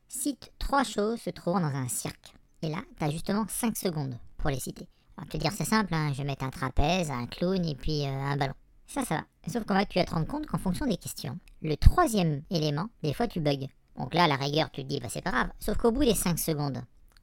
Cite 0.09 0.53
trois 0.59 0.85
choses 0.85 1.21
se 1.21 1.31
trouvant 1.31 1.61
dans 1.61 1.67
un 1.67 1.89
cirque. 1.89 2.35
Et 2.63 2.69
là, 2.69 2.83
t'as 2.99 3.11
justement 3.11 3.47
5 3.49 3.77
secondes 3.77 4.19
pour 4.37 4.51
les 4.51 4.59
citer. 4.59 4.89
Alors, 5.17 5.29
te 5.29 5.37
dire, 5.37 5.53
c'est 5.53 5.65
simple, 5.65 5.95
hein, 5.95 6.13
je 6.13 6.19
vais 6.19 6.25
mettre 6.25 6.45
un 6.45 6.51
trapèze, 6.51 7.11
un 7.11 7.27
clown 7.27 7.65
et 7.65 7.75
puis 7.75 8.07
euh, 8.07 8.11
un 8.11 8.37
ballon. 8.37 8.55
Ça, 8.87 9.05
ça 9.05 9.17
va. 9.17 9.25
Sauf 9.47 9.65
qu'en 9.65 9.79
fait, 9.79 9.87
tu 9.87 9.99
vas 9.99 10.05
te 10.05 10.13
rendre 10.13 10.27
compte 10.27 10.47
qu'en 10.47 10.59
fonction 10.59 10.87
des 10.87 10.97
questions, 10.97 11.39
le 11.63 11.77
troisième 11.77 12.43
élément, 12.51 12.89
des 13.03 13.15
fois, 13.15 13.29
tu 13.29 13.41
bugs. 13.41 13.69
Donc 13.97 14.15
là, 14.15 14.25
à 14.25 14.29
la 14.29 14.37
rigueur, 14.37 14.71
tu 14.71 14.83
te 14.83 14.89
dis, 14.89 14.99
bah 14.99 15.09
c'est 15.09 15.23
pas 15.23 15.31
grave. 15.31 15.51
Sauf 15.61 15.77
qu'au 15.77 15.93
bout 15.93 16.05
des 16.05 16.15
5 16.15 16.39
secondes, 16.39 16.83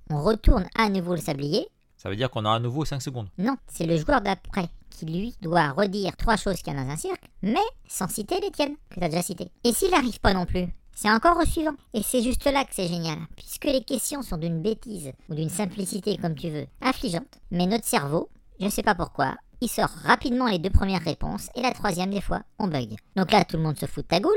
on 0.10 0.22
retourne 0.22 0.68
à 0.76 0.90
nouveau 0.90 1.16
le 1.16 1.22
sablier. 1.22 1.68
Ça 1.98 2.10
veut 2.10 2.16
dire 2.16 2.30
qu'on 2.30 2.46
a 2.46 2.52
à 2.52 2.60
nouveau 2.60 2.86
5 2.86 3.02
secondes. 3.02 3.28
Non, 3.38 3.58
c'est 3.68 3.86
le 3.86 3.98
joueur 3.98 4.22
d'après 4.22 4.70
qui, 4.90 5.06
lui, 5.06 5.36
doit 5.42 5.72
redire 5.72 6.16
trois 6.16 6.38
choses 6.38 6.58
qu'il 6.58 6.74
y 6.74 6.78
a 6.78 6.84
dans 6.84 6.90
un 6.90 6.96
cirque, 6.96 7.30
mais 7.42 7.56
sans 7.88 8.08
citer 8.08 8.40
les 8.40 8.52
tiennes, 8.52 8.76
que 8.90 9.00
t'as 9.00 9.10
déjà 9.10 9.22
citées. 9.22 9.52
Et 9.64 9.74
s'il 9.74 9.92
n'arrive 9.92 10.20
pas 10.20 10.34
non 10.34 10.46
plus, 10.46 10.68
c'est 10.94 11.12
encore 11.12 11.38
au 11.38 11.46
suivant. 11.46 11.76
Et 11.94 12.02
c'est 12.02 12.24
juste 12.24 12.46
là 12.46 12.64
que 12.64 12.74
c'est 12.74 12.88
génial, 12.88 13.20
puisque 13.36 13.66
les 13.66 13.84
questions 13.84 14.22
sont 14.22 14.38
d'une 14.38 14.62
bêtise, 14.62 15.12
ou 15.30 15.36
d'une 15.36 15.50
simplicité, 15.50 16.18
comme 16.18 16.36
tu 16.36 16.50
veux, 16.50 16.68
affligeante. 16.82 17.40
Mais 17.52 17.68
notre 17.68 17.86
cerveau, 17.86 18.30
je 18.60 18.70
sais 18.70 18.84
pas 18.84 18.96
pourquoi, 18.96 19.36
il 19.62 19.70
sort 19.70 19.90
rapidement 20.04 20.48
les 20.48 20.60
deux 20.60 20.70
premières 20.70 21.04
réponses, 21.04 21.50
et 21.56 21.62
la 21.62 21.72
troisième, 21.72 22.12
des 22.12 22.22
fois, 22.22 22.42
on 22.60 22.68
bug. 22.68 22.96
Donc 23.16 23.32
là, 23.32 23.44
tout 23.44 23.58
le 23.58 23.64
monde 23.64 23.78
se 23.78 23.86
fout 23.86 24.04
de 24.04 24.08
ta 24.08 24.20
goule, 24.20 24.34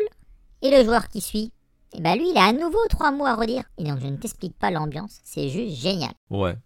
et 0.63 0.71
le 0.71 0.85
joueur 0.85 1.09
qui 1.09 1.21
suit, 1.21 1.53
et 1.93 2.01
bah 2.01 2.15
lui, 2.15 2.31
il 2.31 2.39
a 2.39 2.45
à 2.45 2.53
nouveau 2.53 2.79
trois 2.89 3.11
mots 3.11 3.27
à 3.27 3.35
redire. 3.35 3.65
Et 3.79 3.85
donc, 3.85 4.01
je 4.01 4.07
ne 4.07 4.17
t'explique 4.17 4.59
pas 4.59 4.71
l'ambiance, 4.71 5.21
c'est 5.25 5.49
juste 5.49 5.77
génial. 5.77 6.13
Ouais. 6.31 6.57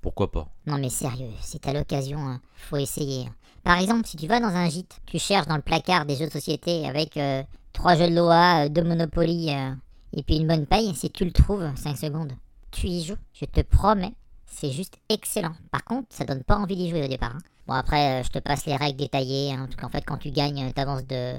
Pourquoi 0.00 0.30
pas? 0.30 0.48
Non 0.66 0.78
mais 0.78 0.90
sérieux, 0.90 1.30
si 1.40 1.58
t'as 1.58 1.72
l'occasion, 1.72 2.18
hein, 2.20 2.40
faut 2.54 2.76
essayer. 2.76 3.28
Par 3.64 3.78
exemple, 3.78 4.06
si 4.06 4.16
tu 4.16 4.26
vas 4.26 4.40
dans 4.40 4.54
un 4.54 4.68
gîte, 4.68 5.00
tu 5.06 5.18
cherches 5.18 5.46
dans 5.46 5.56
le 5.56 5.62
placard 5.62 6.06
des 6.06 6.14
jeux 6.16 6.26
de 6.26 6.32
société 6.32 6.86
avec 6.86 7.16
euh, 7.16 7.42
trois 7.72 7.96
jeux 7.96 8.08
de 8.08 8.14
Loa, 8.14 8.64
euh, 8.64 8.68
deux 8.68 8.84
Monopoly 8.84 9.50
euh, 9.50 9.74
et 10.14 10.22
puis 10.22 10.36
une 10.36 10.46
bonne 10.46 10.66
paille, 10.66 10.94
si 10.94 11.10
tu 11.10 11.24
le 11.24 11.32
trouves, 11.32 11.68
5 11.76 11.96
secondes, 11.96 12.32
tu 12.70 12.86
y 12.86 13.02
joues, 13.04 13.16
je 13.34 13.44
te 13.44 13.60
promets, 13.60 14.14
c'est 14.46 14.70
juste 14.70 14.98
excellent. 15.08 15.54
Par 15.70 15.84
contre, 15.84 16.06
ça 16.10 16.24
donne 16.24 16.44
pas 16.44 16.56
envie 16.56 16.76
d'y 16.76 16.88
jouer 16.88 17.04
au 17.04 17.08
départ. 17.08 17.34
hein. 17.34 17.42
Bon 17.66 17.74
après, 17.74 18.20
euh, 18.20 18.22
je 18.22 18.30
te 18.30 18.38
passe 18.38 18.64
les 18.66 18.76
règles 18.76 18.98
détaillées, 18.98 19.52
hein, 19.52 19.64
en 19.64 19.66
tout 19.66 19.76
cas 19.76 19.86
en 19.86 19.90
fait 19.90 20.04
quand 20.06 20.16
tu 20.18 20.30
gagnes, 20.30 20.62
euh, 20.68 20.72
t'avances 20.72 21.06
de... 21.06 21.34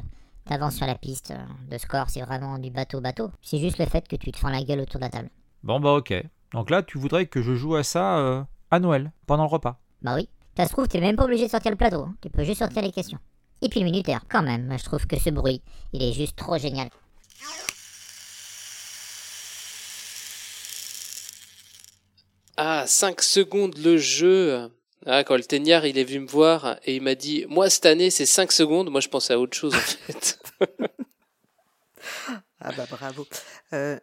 T'avances 0.45 0.75
sur 0.77 0.87
la 0.87 0.95
piste, 0.95 1.31
de 1.69 1.77
score 1.77 2.09
c'est 2.09 2.21
vraiment 2.21 2.57
du 2.57 2.71
bateau-bateau. 2.71 3.29
C'est 3.39 3.59
juste 3.59 3.77
le 3.77 3.85
fait 3.85 4.07
que 4.07 4.15
tu 4.15 4.31
te 4.31 4.37
fends 4.39 4.49
la 4.49 4.63
gueule 4.63 4.79
autour 4.79 4.99
de 4.99 5.05
la 5.05 5.09
table. 5.11 5.29
Bon 5.61 5.79
bah 5.79 5.93
ok. 5.93 6.11
Donc 6.53 6.69
là, 6.69 6.81
tu 6.83 6.97
voudrais 6.97 7.25
que 7.27 7.41
je 7.41 7.55
joue 7.55 7.75
à 7.75 7.83
ça 7.83 8.17
euh, 8.19 8.43
à 8.71 8.79
Noël, 8.79 9.11
pendant 9.27 9.43
le 9.43 9.49
repas. 9.49 9.79
Bah 10.01 10.15
oui. 10.15 10.27
Ça 10.57 10.65
se 10.65 10.71
trouve, 10.73 10.87
t'es 10.87 10.99
même 10.99 11.15
pas 11.15 11.23
obligé 11.25 11.45
de 11.45 11.51
sortir 11.51 11.71
le 11.71 11.77
plateau. 11.77 12.01
hein. 12.01 12.15
Tu 12.21 12.29
peux 12.29 12.43
juste 12.43 12.59
sortir 12.59 12.81
les 12.81 12.91
questions. 12.91 13.19
Et 13.61 13.69
puis 13.69 13.79
le 13.79 13.85
minuteur, 13.85 14.21
quand 14.29 14.41
même. 14.41 14.65
Moi, 14.67 14.77
je 14.77 14.83
trouve 14.83 15.05
que 15.05 15.17
ce 15.19 15.29
bruit, 15.29 15.61
il 15.93 16.01
est 16.03 16.13
juste 16.13 16.35
trop 16.35 16.57
génial. 16.57 16.89
Ah, 22.57 22.83
5 22.87 23.21
secondes 23.21 23.77
le 23.77 23.97
jeu. 23.97 24.69
Ah, 25.05 25.23
quand 25.23 25.35
le 25.37 25.43
teignard, 25.43 25.85
il 25.85 25.97
est 25.97 26.03
venu 26.03 26.19
me 26.21 26.27
voir 26.27 26.77
et 26.83 26.97
il 26.97 27.01
m'a 27.01 27.15
dit, 27.15 27.45
moi, 27.49 27.69
cette 27.69 27.85
année, 27.85 28.09
c'est 28.09 28.25
5 28.25 28.51
secondes. 28.51 28.89
Moi, 28.89 28.99
je 29.01 29.07
pensais 29.07 29.33
à 29.33 29.39
autre 29.39 29.55
chose, 29.55 29.73
en 29.73 29.77
fait. 29.79 30.39
Ah 32.61 32.71
bah 32.75 32.85
bravo. 32.89 33.25
Euh, 33.73 33.97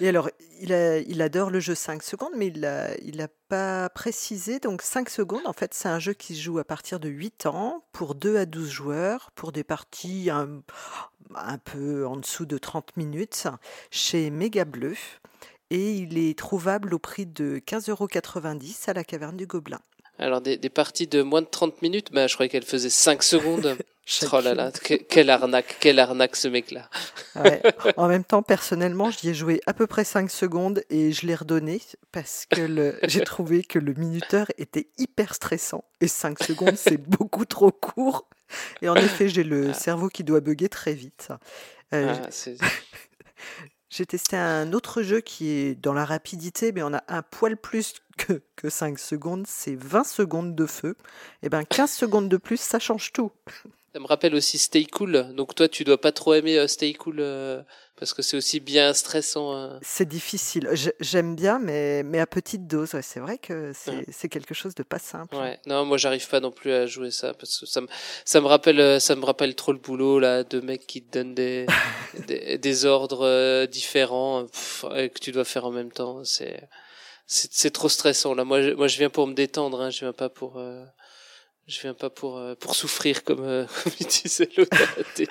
et 0.00 0.08
alors, 0.08 0.30
il, 0.60 0.72
a- 0.72 0.98
il 0.98 1.20
adore 1.22 1.50
le 1.50 1.58
jeu 1.58 1.74
5 1.74 2.02
secondes, 2.02 2.32
mais 2.36 2.46
il 2.48 2.60
n'a 2.60 2.96
il 2.98 3.20
a 3.20 3.28
pas 3.48 3.88
précisé. 3.88 4.60
Donc 4.60 4.82
5 4.82 5.10
secondes, 5.10 5.44
en 5.46 5.52
fait, 5.52 5.74
c'est 5.74 5.88
un 5.88 5.98
jeu 5.98 6.12
qui 6.12 6.36
se 6.36 6.40
joue 6.42 6.58
à 6.58 6.64
partir 6.64 7.00
de 7.00 7.08
8 7.08 7.46
ans, 7.46 7.84
pour 7.92 8.14
2 8.14 8.36
à 8.36 8.46
12 8.46 8.68
joueurs, 8.70 9.30
pour 9.34 9.50
des 9.52 9.64
parties 9.64 10.30
un, 10.30 10.62
un 11.34 11.58
peu 11.58 12.06
en 12.06 12.16
dessous 12.16 12.46
de 12.46 12.58
30 12.58 12.96
minutes, 12.96 13.48
chez 13.90 14.30
Méga 14.30 14.64
Bleu. 14.64 14.94
Et 15.70 15.92
il 15.94 16.18
est 16.18 16.36
trouvable 16.38 16.94
au 16.94 16.98
prix 16.98 17.26
de 17.26 17.60
15,90€ 17.66 18.90
à 18.90 18.92
la 18.92 19.04
Caverne 19.04 19.36
du 19.36 19.46
Gobelin. 19.46 19.80
Alors, 20.18 20.40
des, 20.40 20.58
des 20.58 20.68
parties 20.68 21.06
de 21.06 21.22
moins 21.22 21.42
de 21.42 21.46
30 21.46 21.80
minutes, 21.82 22.12
bah, 22.12 22.26
je 22.26 22.34
croyais 22.34 22.48
qu'elle 22.50 22.64
faisait 22.64 22.90
5 22.90 23.22
secondes. 23.22 23.76
Chacune. 24.10 24.38
oh 24.38 24.40
là 24.42 24.54
là, 24.54 24.72
que- 24.72 24.94
quelle 24.94 25.30
arnaque, 25.30 25.76
quelle 25.80 25.98
arnaque, 26.00 26.34
ce 26.36 26.48
mec-là. 26.48 26.88
Ouais. 27.36 27.62
En 27.96 28.08
même 28.08 28.24
temps, 28.24 28.42
personnellement, 28.42 29.10
j'y 29.10 29.28
ai 29.30 29.34
joué 29.34 29.60
à 29.66 29.72
peu 29.74 29.86
près 29.86 30.04
5 30.04 30.30
secondes 30.30 30.82
et 30.90 31.12
je 31.12 31.26
l'ai 31.26 31.34
redonné 31.36 31.80
parce 32.10 32.46
que 32.50 32.98
j'ai 33.04 33.20
trouvé 33.22 33.62
que 33.62 33.78
le 33.78 33.94
minuteur 33.94 34.46
était 34.58 34.88
hyper 34.98 35.34
stressant. 35.34 35.84
Et 36.00 36.08
5 36.08 36.42
secondes, 36.42 36.76
c'est 36.76 36.96
beaucoup 37.18 37.44
trop 37.44 37.70
court. 37.70 38.28
Et 38.82 38.88
en 38.88 38.96
effet, 38.96 39.28
j'ai 39.28 39.44
le 39.44 39.72
cerveau 39.72 40.08
qui 40.08 40.24
doit 40.24 40.40
bugger 40.40 40.68
très 40.68 40.92
vite. 40.94 41.28
Euh, 41.92 42.14
Ah, 42.24 42.28
j'ai 43.88 44.06
testé 44.06 44.36
un 44.36 44.72
autre 44.72 45.02
jeu 45.02 45.20
qui 45.20 45.50
est 45.50 45.74
dans 45.74 45.92
la 45.92 46.04
rapidité, 46.04 46.70
mais 46.72 46.82
on 46.82 46.94
a 46.94 47.02
un 47.08 47.22
poil 47.22 47.56
plus 47.56 47.94
que, 48.16 48.42
que 48.56 48.68
5 48.70 48.98
secondes. 48.98 49.46
C'est 49.48 49.74
20 49.76 50.04
secondes 50.04 50.54
de 50.54 50.66
feu. 50.66 50.96
Et 51.42 51.48
ben 51.48 51.64
15 51.64 51.90
secondes 51.90 52.28
de 52.28 52.36
plus, 52.36 52.60
ça 52.60 52.78
change 52.78 53.12
tout. 53.12 53.32
Ça 53.92 53.98
me 53.98 54.06
rappelle 54.06 54.36
aussi 54.36 54.56
Stay 54.58 54.84
Cool. 54.84 55.34
Donc 55.34 55.54
toi, 55.56 55.68
tu 55.68 55.82
dois 55.82 56.00
pas 56.00 56.12
trop 56.12 56.34
aimer 56.34 56.56
euh, 56.58 56.68
Stay 56.68 56.92
Cool 56.92 57.16
euh, 57.18 57.60
parce 57.96 58.14
que 58.14 58.22
c'est 58.22 58.36
aussi 58.36 58.60
bien 58.60 58.94
stressant. 58.94 59.52
euh. 59.56 59.78
C'est 59.82 60.06
difficile. 60.08 60.68
J'ai- 60.74 60.94
J'aime 61.00 61.34
bien, 61.34 61.58
mais, 61.58 62.04
mais 62.04 62.20
à 62.20 62.26
petite 62.28 62.68
dose. 62.68 62.94
Ouais, 62.94 63.02
c'est 63.02 63.18
vrai 63.18 63.36
que 63.38 63.72
c'est 63.74 64.04
c'est 64.12 64.28
quelque 64.28 64.54
chose 64.54 64.76
de 64.76 64.84
pas 64.84 65.00
simple. 65.00 65.34
Ouais. 65.34 65.58
Non, 65.66 65.84
moi, 65.84 65.96
j'arrive 65.98 66.28
pas 66.28 66.38
non 66.38 66.52
plus 66.52 66.72
à 66.72 66.86
jouer 66.86 67.10
ça 67.10 67.34
parce 67.34 67.58
que 67.58 67.66
ça 67.66 67.80
me, 67.80 67.88
ça 68.24 68.40
me 68.40 68.46
rappelle, 68.46 68.78
euh, 68.78 69.00
ça 69.00 69.16
me 69.16 69.24
rappelle 69.24 69.56
trop 69.56 69.72
le 69.72 69.78
boulot 69.78 70.20
là 70.20 70.44
de 70.44 70.60
mecs 70.60 70.86
qui 70.86 71.02
te 71.02 71.18
donnent 71.18 71.34
des, 71.34 71.66
des, 72.28 72.58
des 72.58 72.84
ordres 72.84 73.66
différents 73.66 74.44
pff, 74.46 74.84
que 74.88 75.18
tu 75.18 75.32
dois 75.32 75.44
faire 75.44 75.64
en 75.66 75.72
même 75.72 75.90
temps. 75.90 76.22
C'est, 76.24 76.68
c'est, 77.26 77.48
c'est 77.52 77.70
trop 77.72 77.88
stressant 77.88 78.34
là. 78.34 78.44
Moi, 78.44 78.62
je, 78.62 78.70
moi, 78.70 78.86
je 78.86 78.98
viens 78.98 79.10
pour 79.10 79.26
me 79.26 79.34
détendre. 79.34 79.80
Hein. 79.80 79.90
Je 79.90 79.98
viens 80.00 80.12
pas 80.12 80.28
pour. 80.28 80.62
Je 81.70 81.80
viens 81.80 81.94
pas 81.94 82.10
pour, 82.10 82.36
euh, 82.36 82.54
pour 82.54 82.74
souffrir 82.74 83.24
comme, 83.24 83.44
euh, 83.44 83.66
comme 83.82 83.92
disait 83.92 84.48
l'autre. 84.56 84.76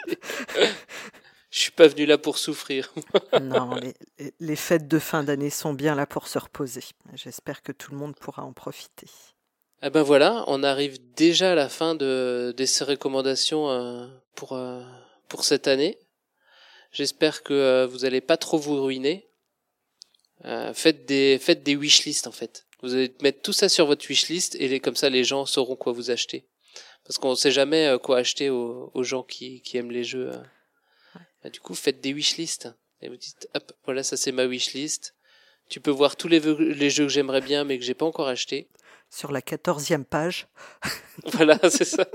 Je 1.51 1.61
suis 1.61 1.71
pas 1.71 1.87
venu 1.87 2.05
là 2.05 2.19
pour 2.19 2.37
souffrir. 2.37 2.93
non, 3.41 3.73
les, 3.73 3.95
les 4.39 4.55
fêtes 4.55 4.87
de 4.87 4.99
fin 4.99 5.23
d'année 5.23 5.49
sont 5.49 5.73
bien 5.73 5.95
là 5.95 6.05
pour 6.05 6.27
se 6.27 6.37
reposer. 6.37 6.83
J'espère 7.15 7.63
que 7.63 7.71
tout 7.71 7.91
le 7.91 7.97
monde 7.97 8.15
pourra 8.15 8.43
en 8.43 8.53
profiter. 8.53 9.07
Eh 9.81 9.89
ben 9.89 10.03
voilà, 10.03 10.43
on 10.47 10.61
arrive 10.63 10.97
déjà 11.13 11.53
à 11.53 11.55
la 11.55 11.69
fin 11.69 11.95
de, 11.95 12.53
de 12.55 12.65
ces 12.65 12.83
recommandations 12.83 13.69
euh, 13.69 14.07
pour, 14.35 14.53
euh, 14.53 14.83
pour 15.29 15.45
cette 15.45 15.69
année. 15.69 15.97
J'espère 16.91 17.43
que 17.43 17.53
euh, 17.53 17.87
vous 17.87 18.03
allez 18.03 18.19
pas 18.19 18.35
trop 18.35 18.57
vous 18.57 18.83
ruiner. 18.83 19.25
Faites 20.73 21.05
des 21.05 21.37
faites 21.37 21.63
des 21.63 21.75
wishlists 21.75 22.25
en 22.25 22.31
fait. 22.31 22.65
Vous 22.81 22.93
allez 22.93 23.13
mettre 23.21 23.41
tout 23.41 23.53
ça 23.53 23.67
sur 23.69 23.85
votre 23.85 24.05
wishlist 24.07 24.55
et 24.55 24.67
les, 24.67 24.79
comme 24.79 24.95
ça 24.95 25.09
les 25.09 25.23
gens 25.23 25.45
sauront 25.45 25.75
quoi 25.75 25.91
vous 25.93 26.11
acheter. 26.11 26.45
Parce 27.03 27.17
qu'on 27.17 27.35
sait 27.35 27.51
jamais 27.51 27.87
euh, 27.87 27.97
quoi 27.97 28.17
acheter 28.17 28.49
aux, 28.49 28.91
aux 28.93 29.03
gens 29.03 29.23
qui, 29.23 29.61
qui 29.61 29.77
aiment 29.77 29.91
les 29.91 30.03
jeux. 30.03 30.31
euh. 30.33 30.37
Bah, 31.43 31.49
du 31.49 31.59
coup, 31.59 31.73
faites 31.73 32.01
des 32.01 32.13
wishlists 32.13 32.69
et 33.01 33.09
vous 33.09 33.15
dites 33.17 33.47
hop 33.55 33.71
voilà 33.85 34.03
ça 34.03 34.17
c'est 34.17 34.31
ma 34.31 34.45
wishlist. 34.45 35.15
Tu 35.69 35.79
peux 35.79 35.91
voir 35.91 36.15
tous 36.15 36.27
les, 36.27 36.39
les 36.39 36.89
jeux 36.89 37.05
que 37.05 37.11
j'aimerais 37.11 37.41
bien 37.41 37.63
mais 37.63 37.77
que 37.79 37.85
j'ai 37.85 37.93
pas 37.93 38.05
encore 38.05 38.27
acheté. 38.27 38.67
Sur 39.09 39.31
la 39.31 39.41
quatorzième 39.41 40.05
page. 40.05 40.47
Voilà, 41.25 41.57
c'est 41.69 41.85
ça. 41.85 42.07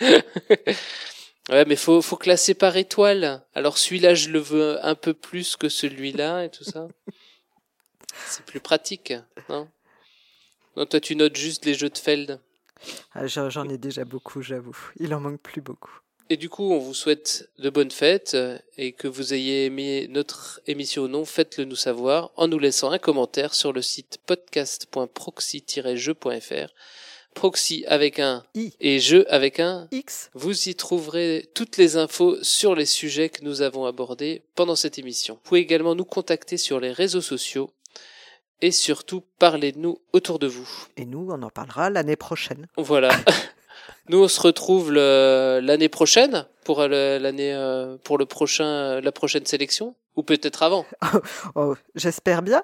ouais, 0.00 1.64
mais 1.66 1.76
faut, 1.76 2.02
faut 2.02 2.16
classer 2.16 2.54
par 2.54 2.76
étoile. 2.76 3.44
Alors 3.54 3.78
celui-là, 3.78 4.14
je 4.14 4.30
le 4.30 4.38
veux 4.40 4.84
un 4.84 4.94
peu 4.94 5.14
plus 5.14 5.56
que 5.56 5.68
celui-là 5.68 6.44
et 6.44 6.50
tout 6.50 6.64
ça. 6.64 6.88
C'est 8.28 8.44
plus 8.44 8.60
pratique, 8.60 9.14
non? 9.48 9.68
Non, 10.76 10.86
toi, 10.86 11.00
tu 11.00 11.16
notes 11.16 11.36
juste 11.36 11.64
les 11.64 11.74
jeux 11.74 11.88
de 11.88 11.98
Feld. 11.98 12.38
Ah, 13.14 13.26
J'en 13.26 13.68
ai 13.68 13.78
déjà 13.78 14.04
beaucoup, 14.04 14.42
j'avoue. 14.42 14.76
Il 14.98 15.14
en 15.14 15.20
manque 15.20 15.40
plus 15.40 15.62
beaucoup. 15.62 15.98
Et 16.28 16.36
du 16.36 16.48
coup, 16.48 16.72
on 16.72 16.78
vous 16.78 16.92
souhaite 16.92 17.50
de 17.58 17.70
bonnes 17.70 17.92
fêtes 17.92 18.34
euh, 18.34 18.58
et 18.76 18.90
que 18.92 19.06
vous 19.06 19.32
ayez 19.32 19.66
aimé 19.66 20.08
notre 20.10 20.60
émission 20.66 21.04
ou 21.04 21.08
non, 21.08 21.24
faites-le 21.24 21.64
nous 21.64 21.76
savoir 21.76 22.32
en 22.34 22.48
nous 22.48 22.58
laissant 22.58 22.90
un 22.90 22.98
commentaire 22.98 23.54
sur 23.54 23.72
le 23.72 23.80
site 23.80 24.18
podcast.proxy-jeu.fr. 24.26 26.74
Proxy 27.34 27.84
avec 27.86 28.18
un 28.18 28.42
I 28.54 28.72
et 28.80 28.98
jeu 28.98 29.24
avec 29.32 29.60
un 29.60 29.86
X. 29.92 30.30
Vous 30.34 30.68
y 30.68 30.74
trouverez 30.74 31.48
toutes 31.54 31.76
les 31.76 31.96
infos 31.96 32.42
sur 32.42 32.74
les 32.74 32.86
sujets 32.86 33.28
que 33.28 33.44
nous 33.44 33.62
avons 33.62 33.84
abordés 33.84 34.42
pendant 34.56 34.74
cette 34.74 34.98
émission. 34.98 35.34
Vous 35.34 35.40
pouvez 35.44 35.60
également 35.60 35.94
nous 35.94 36.06
contacter 36.06 36.56
sur 36.56 36.80
les 36.80 36.90
réseaux 36.92 37.20
sociaux 37.20 37.70
et 38.62 38.70
surtout 38.70 39.22
parler 39.38 39.72
de 39.72 39.78
nous 39.78 39.98
autour 40.12 40.38
de 40.38 40.46
vous. 40.46 40.68
Et 40.96 41.04
nous, 41.04 41.28
on 41.30 41.42
en 41.42 41.50
parlera 41.50 41.90
l'année 41.90 42.16
prochaine. 42.16 42.66
Voilà. 42.76 43.10
Nous, 44.08 44.22
on 44.22 44.28
se 44.28 44.40
retrouve 44.40 44.92
l'année 44.92 45.88
prochaine 45.88 46.46
pour 46.64 46.82
l'année 46.86 47.52
euh, 47.54 47.96
pour 48.02 48.18
le 48.18 48.26
prochain 48.26 49.00
la 49.00 49.12
prochaine 49.12 49.46
sélection 49.46 49.94
ou 50.16 50.22
peut-être 50.22 50.62
avant. 50.62 50.86
Oh, 51.54 51.74
J'espère 51.94 52.42
bien. 52.42 52.62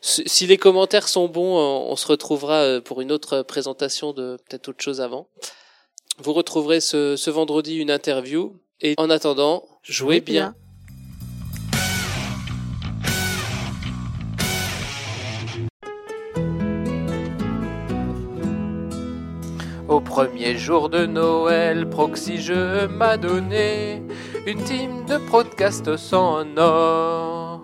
si 0.00 0.46
les 0.46 0.56
commentaires 0.56 1.08
sont 1.08 1.28
bons, 1.28 1.58
on 1.58 1.90
on 1.90 1.96
se 1.96 2.06
retrouvera 2.06 2.62
euh, 2.62 2.80
pour 2.80 3.00
une 3.00 3.12
autre 3.12 3.42
présentation 3.42 4.12
de 4.12 4.38
peut-être 4.48 4.68
autre 4.68 4.82
chose 4.82 5.00
avant. 5.00 5.28
Vous 6.18 6.32
retrouverez 6.32 6.80
ce, 6.80 7.16
ce 7.16 7.30
vendredi 7.30 7.76
une 7.76 7.90
interview 7.90 8.56
et 8.80 8.94
en 8.98 9.10
attendant, 9.10 9.64
jouez 9.82 10.20
bien. 10.20 10.54
Au 19.90 19.98
premier 19.98 20.56
jour 20.56 20.88
de 20.88 21.04
Noël, 21.04 21.84
Proxy 21.90 22.40
Jeux 22.40 22.86
m'a 22.86 23.16
donné 23.16 24.00
une 24.46 24.62
team 24.62 25.04
de 25.08 25.16
podcasts 25.16 25.96
sonores. 25.96 27.60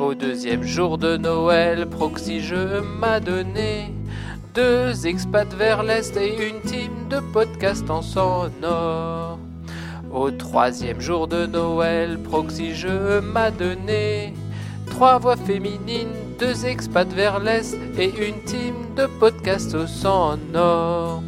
Au 0.00 0.14
deuxième 0.14 0.62
jour 0.62 0.96
de 0.96 1.18
Noël, 1.18 1.86
Proxy 1.86 2.40
Jeux 2.40 2.80
m'a 2.98 3.20
donné 3.20 3.92
deux 4.54 5.06
expats 5.06 5.52
vers 5.58 5.82
l'Est 5.82 6.16
et 6.16 6.48
une 6.48 6.62
team 6.62 6.90
de 7.10 7.20
podcasts 7.34 7.90
en 7.90 8.00
sonore. 8.00 9.38
Au 10.10 10.30
troisième 10.30 11.02
jour 11.02 11.28
de 11.28 11.44
Noël, 11.44 12.18
Proxy 12.18 12.74
Jeux 12.74 13.20
m'a 13.20 13.50
donné 13.50 14.32
trois 14.86 15.18
voix 15.18 15.36
féminines, 15.36 16.16
deux 16.38 16.64
expats 16.64 17.12
vers 17.12 17.40
l'Est 17.40 17.76
et 17.98 18.06
une 18.26 18.40
team 18.44 18.74
de 18.96 19.04
podcasts 19.20 19.74
au 19.74 19.86
sonore. 19.86 21.22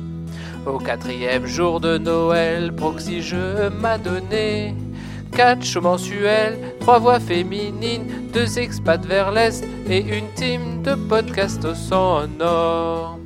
Au 0.66 0.78
quatrième 0.78 1.46
jour 1.46 1.80
de 1.80 1.96
Noël, 1.96 2.72
Proxy 2.74 3.22
Jeux 3.22 3.70
m'a 3.80 3.96
donné 3.96 4.74
quatre 5.34 5.64
shows 5.64 5.80
mensuels, 5.80 6.58
trois 6.80 6.98
voix 6.98 7.18
féminines, 7.18 8.28
deux 8.32 8.58
expats 8.58 9.04
vers 9.06 9.30
l'Est 9.30 9.64
et 9.88 10.00
une 10.00 10.28
team 10.34 10.82
de 10.82 10.94
podcasts 10.94 11.64
au 11.64 11.74
sonore. 11.74 13.18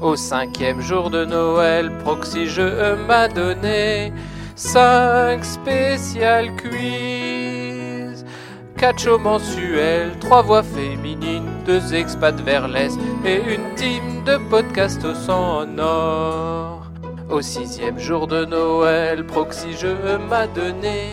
Au 0.00 0.14
cinquième 0.14 0.80
jour 0.80 1.10
de 1.10 1.24
Noël, 1.24 1.90
Proxy 2.04 2.46
Jeux 2.46 2.96
m'a 3.08 3.26
donné 3.26 4.12
cinq 4.54 5.44
spéciales 5.44 6.54
quiz. 6.56 7.59
Quatre 8.80 8.98
shows 8.98 9.18
mensuels, 9.18 10.18
trois 10.20 10.40
voix 10.40 10.62
féminines, 10.62 11.50
deux 11.66 11.94
expats 11.94 12.40
vers 12.40 12.66
l'Est 12.66 12.98
et 13.26 13.36
une 13.36 13.74
team 13.74 14.24
de 14.24 14.38
podcasts 14.48 15.04
au 15.04 15.14
sonore. 15.14 16.90
Au 17.28 17.42
sixième 17.42 17.98
jour 17.98 18.26
de 18.26 18.46
Noël, 18.46 19.26
Proxy 19.26 19.74
Jeux 19.74 20.16
m'a 20.30 20.46
donné 20.46 21.10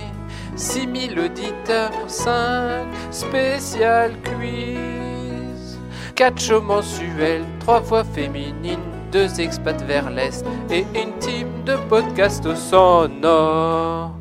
6000 0.56 1.20
auditeurs, 1.20 1.92
5 2.08 2.88
spécial 3.12 4.14
quiz. 4.24 5.78
4 6.16 6.40
shows 6.40 6.62
mensuels, 6.62 7.44
3 7.60 7.82
voix 7.82 8.06
féminines, 8.06 8.80
2 9.12 9.42
expats 9.42 9.84
vers 9.84 10.10
l'Est 10.10 10.46
et 10.72 10.86
une 10.96 11.20
team 11.20 11.50
de 11.66 11.76
podcasts 11.90 12.46
au 12.46 12.56
sonore. 12.56 14.16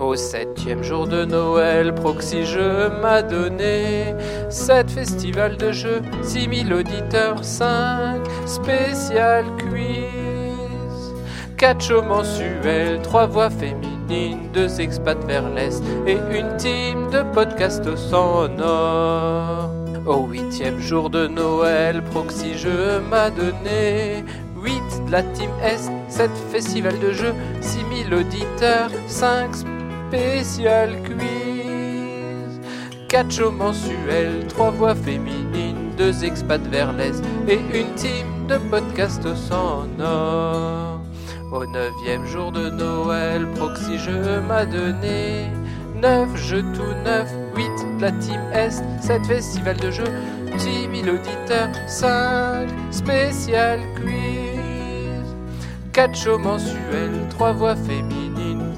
Au 0.00 0.16
septième 0.16 0.82
jour 0.82 1.06
de 1.06 1.24
Noël, 1.24 1.94
Proxy 1.94 2.44
Jeux 2.44 2.90
m'a 3.00 3.22
donné 3.22 4.14
7 4.50 4.90
festivals 4.90 5.56
de 5.56 5.72
jeux, 5.72 6.02
6000 6.22 6.74
auditeurs, 6.74 7.44
5 7.44 8.20
spécial 8.46 9.44
quiz. 9.58 11.14
4 11.56 11.80
shows 11.80 12.02
mensuels, 12.02 13.00
3 13.02 13.26
voix 13.26 13.50
féminines, 13.50 14.50
2 14.52 14.80
expats 14.80 15.24
vers 15.26 15.48
l'Est 15.48 15.82
et 16.06 16.18
une 16.30 16.56
team 16.56 17.08
de 17.10 17.22
podcasts 17.32 17.86
au 17.86 17.96
sonore. 17.96 19.70
Au 20.04 20.26
huitième 20.26 20.80
jour 20.80 21.10
de 21.10 21.28
Noël, 21.28 22.02
Proxy 22.10 22.58
Jeux 22.58 23.00
m'a 23.08 23.30
donné 23.30 24.24
8 24.56 25.06
de 25.06 25.12
la 25.12 25.22
team 25.22 25.50
Est, 25.62 25.90
7 26.08 26.30
festivals 26.50 26.98
de 26.98 27.12
jeux, 27.12 27.34
6000 27.60 28.12
auditeurs, 28.14 28.90
5 29.06 29.54
spécial 30.12 30.90
quiz. 31.04 32.60
4 33.08 33.30
shows 33.30 33.50
mensuels, 33.50 34.46
3 34.48 34.70
voix 34.72 34.94
féminines, 34.94 35.90
2 35.96 36.24
expats 36.24 36.66
vers 36.70 36.92
l'Est 36.92 37.24
et 37.48 37.60
une 37.72 37.94
team 37.94 38.46
de 38.46 38.58
podcasts 38.70 39.24
au 39.24 39.34
sonore. 39.34 41.00
Au 41.50 41.64
neuvième 41.64 42.26
jour 42.26 42.52
de 42.52 42.68
Noël, 42.68 43.46
Proxy 43.54 43.98
Jeux 43.98 44.42
m'a 44.46 44.66
donné 44.66 45.46
9 46.02 46.36
jeux 46.36 46.64
tout 46.74 46.94
neufs, 47.04 47.32
8 47.56 47.64
de 47.96 48.02
la 48.02 48.12
team 48.12 48.40
Est, 48.52 48.84
7 49.00 49.24
festivals 49.26 49.80
de 49.80 49.90
jeux, 49.90 50.12
10 50.58 51.04
000 51.04 51.16
auditeurs, 51.16 51.70
5 51.86 52.68
spécial 52.90 53.80
quiz. 53.96 54.42
4 55.94 56.14
shows 56.14 56.38
mensuels, 56.38 57.28
3 57.30 57.52
voix 57.52 57.76
féminines, 57.76 58.31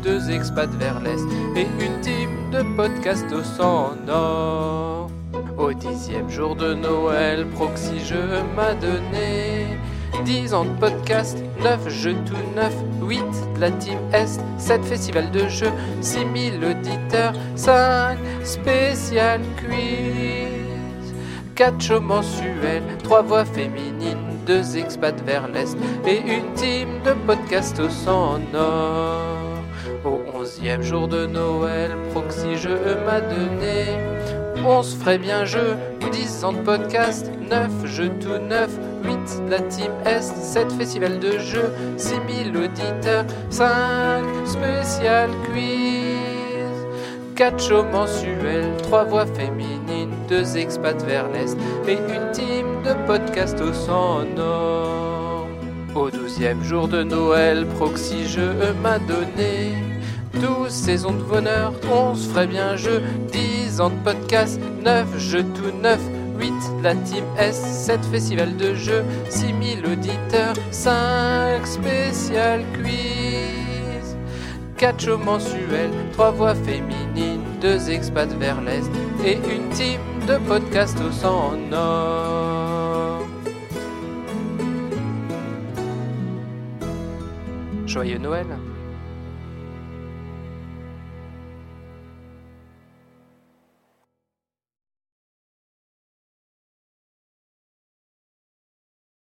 2 0.05 0.31
expats 0.31 0.71
vers 0.79 1.01
l'Est 1.01 1.27
et 1.57 1.67
une 1.81 2.01
team 2.03 2.51
de 2.53 2.63
podcasts 2.77 3.33
au 3.33 3.43
sonore. 3.43 5.11
Au 5.57 5.73
dixième 5.73 6.29
jour 6.29 6.55
de 6.55 6.75
Noël, 6.75 7.47
Proxy 7.55 7.99
Jeux 8.01 8.43
m'a 8.55 8.75
donné 8.75 9.67
10 10.27 10.53
ans 10.53 10.67
de 10.67 10.79
podcast, 10.79 11.39
9 11.63 11.89
jeux 11.89 12.17
tout 12.27 12.37
neufs, 12.55 12.77
8 13.01 13.23
de 13.55 13.61
la 13.61 13.71
team 13.71 13.99
Est, 14.13 14.41
7 14.59 14.85
festivals 14.85 15.31
de 15.31 15.49
jeux, 15.49 15.73
6000 16.03 16.63
auditeurs, 16.63 17.33
5 17.57 18.19
spécial 18.43 19.41
quiz. 19.57 21.15
4 21.55 21.81
shows 21.81 22.01
mensuels, 22.01 22.83
3 23.05 23.23
voix 23.23 23.45
féminines, 23.47 24.19
2 24.47 24.77
expats 24.77 25.25
vers 25.25 25.49
l'Est 25.49 25.79
et 26.07 26.19
une 26.19 26.53
team 26.55 26.89
de 27.07 27.15
podcasts 27.27 27.81
au 27.81 27.89
sonore. 27.89 29.54
Au 29.54 29.54
onzième 30.45 30.83
jour 30.83 31.09
de 31.09 31.25
Noël, 31.25 31.93
Proxy 32.13 32.57
Jeux 32.57 32.99
m'a 33.07 33.21
donné 33.23 33.97
11 34.63 34.97
ferait 34.97 35.17
bien 35.17 35.47
jeu, 35.47 35.75
10 36.13 36.45
ans 36.45 36.53
de 36.53 36.59
podcast, 36.59 37.31
9 37.51 37.87
jeux 37.87 38.11
tout 38.21 38.39
neufs, 38.47 38.79
8 39.05 39.47
de 39.47 39.51
la 39.51 39.61
team 39.61 39.91
Est, 40.05 40.37
7 40.37 40.71
festivals 40.73 41.19
de 41.19 41.39
jeux, 41.39 41.73
6000 41.97 42.57
auditeurs, 42.59 43.25
5 43.49 44.23
spécial 44.45 45.31
quiz. 45.51 46.77
Quatre 47.35 47.63
shows 47.63 47.85
mensuels, 47.85 48.77
trois 48.83 49.05
voix 49.05 49.27
féminines, 49.27 50.13
deux 50.29 50.59
expats 50.59 51.03
vers 51.05 51.27
l'Est 51.31 51.57
et 51.89 51.95
une 51.95 52.31
team 52.33 52.67
de 52.85 52.93
podcasts 53.07 53.63
au 53.63 53.73
sonore. 53.73 55.49
Au 55.95 56.11
douzième 56.11 56.63
jour 56.63 56.87
de 56.87 57.03
Noël, 57.03 57.67
Proxy 57.77 58.27
Jeux 58.27 58.75
m'a 58.83 58.99
donné 58.99 59.94
12 60.41 60.71
saisons 60.71 61.13
de 61.13 61.23
bonheur, 61.23 61.73
11 61.91 62.29
ferait 62.29 62.47
bien 62.47 62.77
jeu, 62.77 63.03
10 63.33 63.81
ans 63.81 63.91
de 63.91 64.03
podcast, 64.05 64.61
9 64.83 65.19
jeux 65.19 65.45
tout 65.55 65.77
neufs, 65.83 66.01
8 66.39 66.53
la 66.83 66.95
team 66.95 67.25
S, 67.39 67.57
7 67.57 68.05
festivals 68.07 68.57
de 68.57 68.75
jeux, 68.75 69.05
6000 69.29 69.87
auditeurs, 69.87 70.55
5 70.71 71.67
spécial 71.67 72.65
quiz, 72.75 74.17
4 74.77 75.01
shows 75.01 75.19
mensuels, 75.19 75.91
3 76.13 76.31
voix 76.33 76.55
féminines, 76.55 77.43
2 77.61 77.91
expats 77.91 78.33
vers 78.39 78.61
l'Est 78.61 78.91
et 79.25 79.39
une 79.55 79.69
team 79.71 80.01
de 80.27 80.37
podcast 80.47 80.97
au 81.07 81.13
sang 81.13 81.53
en 81.53 81.73
or. 81.73 83.23
Joyeux 87.87 88.19
Noël 88.19 88.47